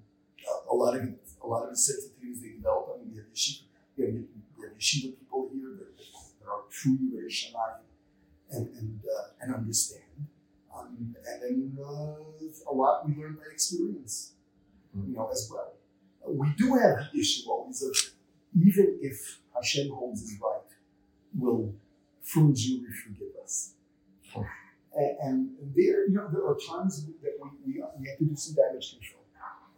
a, 0.48 0.72
a 0.72 0.74
lot 0.74 0.96
of 0.96 1.02
a 1.42 1.46
lot 1.46 1.64
of 1.64 1.70
the 1.70 1.76
sensitivities 1.76 2.40
they 2.42 2.56
develop. 2.56 2.96
I 2.96 2.98
mean, 2.98 3.12
we 3.12 3.18
have 3.18 3.26
yeshiva, 3.32 3.62
we 3.96 4.04
have, 4.04 4.14
we 4.14 4.66
have 4.66 4.76
yeshiva 4.78 5.18
people 5.18 5.50
here 5.52 5.76
that, 5.78 5.96
that 6.40 6.48
are 6.48 6.62
Yerei 6.72 7.30
Shamayim 7.30 7.84
and 8.50 8.68
and 8.78 9.00
uh, 9.04 9.28
and 9.40 9.54
understand. 9.54 10.02
Um, 10.76 11.14
and 11.28 11.42
then 11.42 11.78
uh, 11.80 12.70
a 12.70 12.74
lot 12.74 13.06
we 13.08 13.14
learn 13.14 13.34
by 13.34 13.52
experience, 13.52 14.32
you 14.94 15.14
know, 15.14 15.28
as 15.30 15.48
well. 15.52 15.74
We 16.26 16.48
do 16.56 16.74
have 16.74 17.12
the 17.12 17.20
issue 17.20 17.48
always 17.48 17.82
of 17.82 17.94
even 18.60 18.98
if 19.02 19.40
Hashem 19.54 19.92
holds 19.92 20.20
his 20.22 20.40
right, 20.40 20.60
will 21.36 21.74
from 22.24 22.54
Jewry 22.54 22.92
forgive 23.04 23.34
us? 23.42 23.74
And, 24.96 25.16
and 25.22 25.50
there, 25.76 26.08
you 26.08 26.14
know, 26.14 26.28
there 26.32 26.46
are 26.46 26.56
times 26.56 27.04
that 27.06 27.34
we, 27.40 27.48
we, 27.66 27.82
we 28.00 28.08
have 28.08 28.18
to 28.18 28.24
do 28.24 28.36
some 28.36 28.54
damage 28.54 28.96
control. 28.98 29.20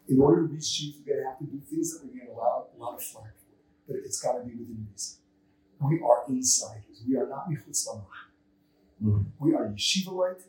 In 0.09 0.20
order 0.20 0.47
to 0.47 0.55
reach 0.55 0.78
Jews, 0.78 0.94
we're 1.05 1.14
going 1.14 1.24
to 1.24 1.28
have 1.30 1.38
to 1.40 1.44
do 1.44 1.59
things 1.68 1.92
that 1.92 2.07
we're 2.07 2.14
going 2.14 2.26
to 2.28 2.32
allow 2.32 2.66
a 2.72 2.78
lot 2.80 2.94
of 2.94 3.03
flack 3.03 3.34
for. 3.34 3.57
But 3.88 3.97
it's 4.05 4.20
got 4.20 4.32
to 4.38 4.44
be 4.44 4.53
within 4.55 4.86
reason. 4.92 5.18
We 5.80 6.01
are 6.01 6.22
insiders. 6.28 7.03
We 7.09 7.16
are 7.16 7.26
not 7.26 7.51
michutz. 7.51 7.86
Mhm. 9.03 9.24
We 9.40 9.55
are 9.55 9.68
yeshivalite. 9.68 10.42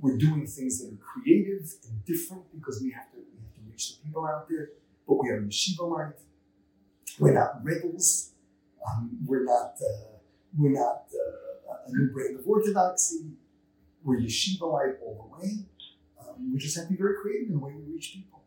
We're 0.00 0.16
doing 0.16 0.46
things 0.46 0.78
that 0.80 0.92
are 0.92 0.96
creative 0.96 1.64
and 1.88 2.04
different 2.04 2.44
because 2.54 2.80
we 2.82 2.90
have 2.92 3.10
to 3.12 3.18
we 3.18 3.40
have 3.42 3.54
to 3.54 3.60
reach 3.70 3.96
the 3.96 4.04
people 4.06 4.26
out 4.26 4.48
there. 4.48 4.70
But 5.06 5.14
we 5.22 5.30
are 5.30 5.40
yeshivalite. 5.40 6.20
We're 7.18 7.32
not 7.32 7.64
rebels. 7.64 8.30
Um, 8.86 9.18
we're 9.26 9.44
not 9.44 9.74
uh, 9.80 10.17
we're 10.56 10.70
not 10.70 11.06
uh, 11.12 11.74
a 11.86 11.90
new 11.92 12.10
brand 12.12 12.38
of 12.38 12.46
orthodoxy. 12.46 13.32
We're 14.02 14.20
yeshivalite 14.20 15.00
all 15.02 15.30
the 15.30 15.42
way. 15.42 15.52
Um, 16.20 16.52
we 16.52 16.58
just 16.58 16.76
have 16.76 16.86
to 16.86 16.92
be 16.92 16.96
very 16.96 17.16
creative 17.20 17.48
in 17.48 17.54
the 17.54 17.60
way 17.60 17.72
we 17.74 17.92
reach 17.92 18.12
people. 18.14 18.42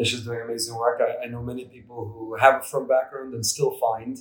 Aish 0.00 0.12
is 0.12 0.24
doing 0.24 0.40
amazing 0.40 0.74
work. 0.74 1.00
I, 1.00 1.24
I 1.24 1.28
know 1.28 1.42
many 1.42 1.66
people 1.66 2.08
who 2.12 2.34
have 2.36 2.60
a 2.60 2.64
firm 2.64 2.88
background 2.88 3.34
and 3.34 3.46
still 3.46 3.78
find, 3.78 4.18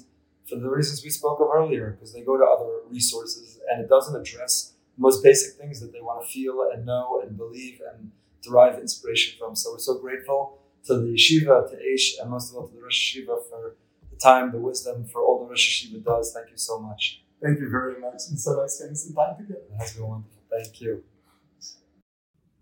for 0.47 0.57
the 0.57 0.69
reasons 0.69 1.03
we 1.03 1.09
spoke 1.09 1.39
of 1.39 1.47
earlier, 1.53 1.91
because 1.91 2.13
they 2.13 2.21
go 2.21 2.37
to 2.37 2.43
other 2.43 2.81
resources 2.89 3.59
and 3.71 3.81
it 3.81 3.89
doesn't 3.89 4.19
address 4.19 4.73
most 4.97 5.23
basic 5.23 5.57
things 5.59 5.79
that 5.81 5.91
they 5.91 6.01
want 6.01 6.23
to 6.23 6.31
feel 6.31 6.69
and 6.71 6.85
know 6.85 7.21
and 7.25 7.35
believe 7.35 7.81
and 7.91 8.11
derive 8.43 8.77
inspiration 8.79 9.35
from. 9.39 9.55
So 9.55 9.71
we're 9.71 9.79
so 9.79 9.97
grateful 9.97 10.59
to 10.85 10.95
the 10.95 11.07
yeshiva, 11.07 11.69
to 11.69 11.75
Aish, 11.77 12.19
and 12.21 12.29
most 12.29 12.51
of 12.51 12.57
all 12.57 12.67
to 12.67 12.75
the 12.75 12.81
Rosh 12.81 13.17
Yeshiva 13.17 13.41
for 13.49 13.75
the 14.13 14.19
time, 14.19 14.51
the 14.51 14.59
wisdom, 14.59 15.05
for 15.05 15.21
all 15.21 15.39
the 15.43 15.49
Rosh 15.49 15.85
Yeshiva 15.85 16.03
does. 16.03 16.33
Thank 16.33 16.49
you 16.51 16.57
so 16.57 16.79
much. 16.79 17.23
Thank 17.41 17.59
you 17.59 17.69
very 17.69 17.99
much. 17.99 18.21
And 18.29 18.39
so 18.39 18.61
nice 18.61 18.75
spending 18.75 18.95
some 18.95 19.15
time 19.15 19.35
together. 19.37 19.61
It 19.71 19.77
has 19.79 19.93
been 19.93 20.07
wonderful. 20.07 20.41
Thank 20.49 20.81
you. 20.81 21.03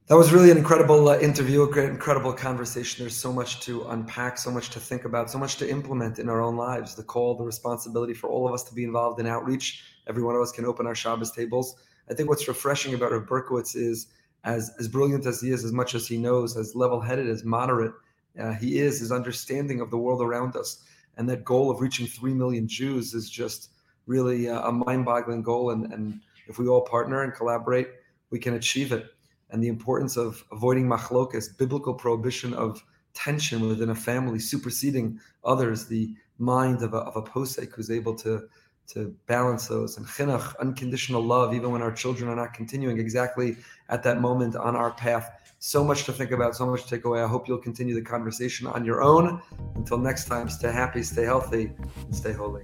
That 0.07 0.17
was 0.17 0.33
really 0.33 0.51
an 0.51 0.57
incredible 0.57 1.07
uh, 1.07 1.19
interview, 1.19 1.63
a 1.63 1.71
great, 1.71 1.89
incredible 1.89 2.33
conversation. 2.33 3.01
There's 3.01 3.15
so 3.15 3.31
much 3.31 3.61
to 3.61 3.83
unpack, 3.89 4.37
so 4.37 4.51
much 4.51 4.69
to 4.71 4.79
think 4.79 5.05
about, 5.05 5.29
so 5.29 5.37
much 5.37 5.55
to 5.57 5.69
implement 5.69 6.19
in 6.19 6.27
our 6.27 6.41
own 6.41 6.57
lives. 6.57 6.95
The 6.95 7.03
call, 7.03 7.35
the 7.35 7.45
responsibility 7.45 8.13
for 8.13 8.29
all 8.29 8.45
of 8.45 8.53
us 8.53 8.63
to 8.63 8.73
be 8.73 8.83
involved 8.83 9.21
in 9.21 9.27
outreach. 9.27 9.83
Every 10.07 10.23
one 10.23 10.35
of 10.35 10.41
us 10.41 10.51
can 10.51 10.65
open 10.65 10.85
our 10.85 10.95
Shabbos 10.95 11.31
tables. 11.31 11.75
I 12.09 12.13
think 12.13 12.27
what's 12.27 12.47
refreshing 12.47 12.93
about 12.93 13.13
Rav 13.13 13.25
Berkowitz 13.25 13.75
is, 13.75 14.07
as 14.43 14.71
as 14.79 14.87
brilliant 14.87 15.25
as 15.27 15.39
he 15.39 15.51
is, 15.51 15.63
as 15.63 15.71
much 15.71 15.95
as 15.95 16.07
he 16.07 16.17
knows, 16.17 16.57
as 16.57 16.75
level-headed, 16.75 17.29
as 17.29 17.45
moderate 17.45 17.93
uh, 18.37 18.53
he 18.53 18.79
is, 18.79 18.99
his 18.99 19.11
understanding 19.11 19.79
of 19.79 19.91
the 19.91 19.97
world 19.97 20.21
around 20.21 20.55
us, 20.57 20.83
and 21.17 21.29
that 21.29 21.43
goal 21.43 21.69
of 21.69 21.81
reaching 21.81 22.07
three 22.07 22.33
million 22.33 22.67
Jews 22.67 23.13
is 23.13 23.29
just 23.29 23.69
really 24.07 24.47
a 24.47 24.71
mind-boggling 24.71 25.43
goal. 25.43 25.71
And 25.71 25.91
and 25.93 26.19
if 26.47 26.57
we 26.57 26.67
all 26.67 26.81
partner 26.81 27.23
and 27.23 27.33
collaborate, 27.33 27.87
we 28.29 28.39
can 28.39 28.55
achieve 28.55 28.91
it 28.91 29.05
and 29.51 29.61
the 29.61 29.67
importance 29.67 30.17
of 30.17 30.43
avoiding 30.51 30.87
machlokas, 30.87 31.55
biblical 31.57 31.93
prohibition 31.93 32.53
of 32.53 32.83
tension 33.13 33.67
within 33.67 33.89
a 33.89 33.95
family, 33.95 34.39
superseding 34.39 35.19
others, 35.43 35.87
the 35.87 36.15
mind 36.39 36.81
of 36.81 36.93
a, 36.93 36.97
of 36.97 37.17
a 37.17 37.21
posek 37.21 37.73
who's 37.73 37.91
able 37.91 38.15
to 38.15 38.47
to 38.87 39.15
balance 39.25 39.67
those, 39.67 39.95
and 39.95 40.05
chinuch, 40.05 40.53
unconditional 40.59 41.21
love, 41.21 41.53
even 41.53 41.71
when 41.71 41.81
our 41.81 41.93
children 41.93 42.29
are 42.29 42.35
not 42.35 42.53
continuing 42.53 42.99
exactly 42.99 43.55
at 43.87 44.03
that 44.03 44.19
moment 44.19 44.55
on 44.55 44.75
our 44.75 44.91
path. 44.91 45.29
So 45.63 45.83
much 45.83 46.05
to 46.05 46.11
think 46.11 46.31
about, 46.31 46.55
so 46.55 46.65
much 46.65 46.85
to 46.85 46.89
take 46.89 47.05
away. 47.05 47.21
I 47.21 47.27
hope 47.27 47.47
you'll 47.47 47.59
continue 47.59 47.93
the 47.93 48.01
conversation 48.01 48.65
on 48.65 48.83
your 48.83 49.03
own. 49.03 49.39
Until 49.75 49.99
next 49.99 50.25
time, 50.25 50.49
stay 50.49 50.71
happy, 50.71 51.03
stay 51.03 51.23
healthy, 51.23 51.71
and 52.03 52.15
stay 52.15 52.33
holy. 52.33 52.63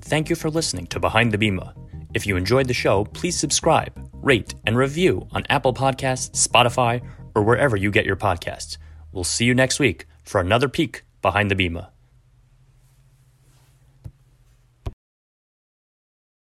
Thank 0.00 0.28
you 0.28 0.34
for 0.34 0.50
listening 0.50 0.88
to 0.88 0.98
Behind 0.98 1.30
the 1.30 1.38
Bima. 1.38 1.74
If 2.12 2.26
you 2.26 2.36
enjoyed 2.36 2.66
the 2.66 2.74
show, 2.74 3.04
please 3.04 3.38
subscribe, 3.38 3.92
rate, 4.14 4.52
and 4.66 4.76
review 4.76 5.28
on 5.30 5.44
Apple 5.48 5.72
Podcasts, 5.72 6.48
Spotify, 6.48 7.00
or 7.36 7.44
wherever 7.44 7.76
you 7.76 7.92
get 7.92 8.04
your 8.04 8.16
podcasts. 8.16 8.78
We'll 9.12 9.22
see 9.22 9.44
you 9.44 9.54
next 9.54 9.78
week 9.78 10.06
for 10.24 10.40
another 10.40 10.68
peek 10.68 11.04
behind 11.22 11.52
the 11.52 11.54
Bima. 11.54 11.90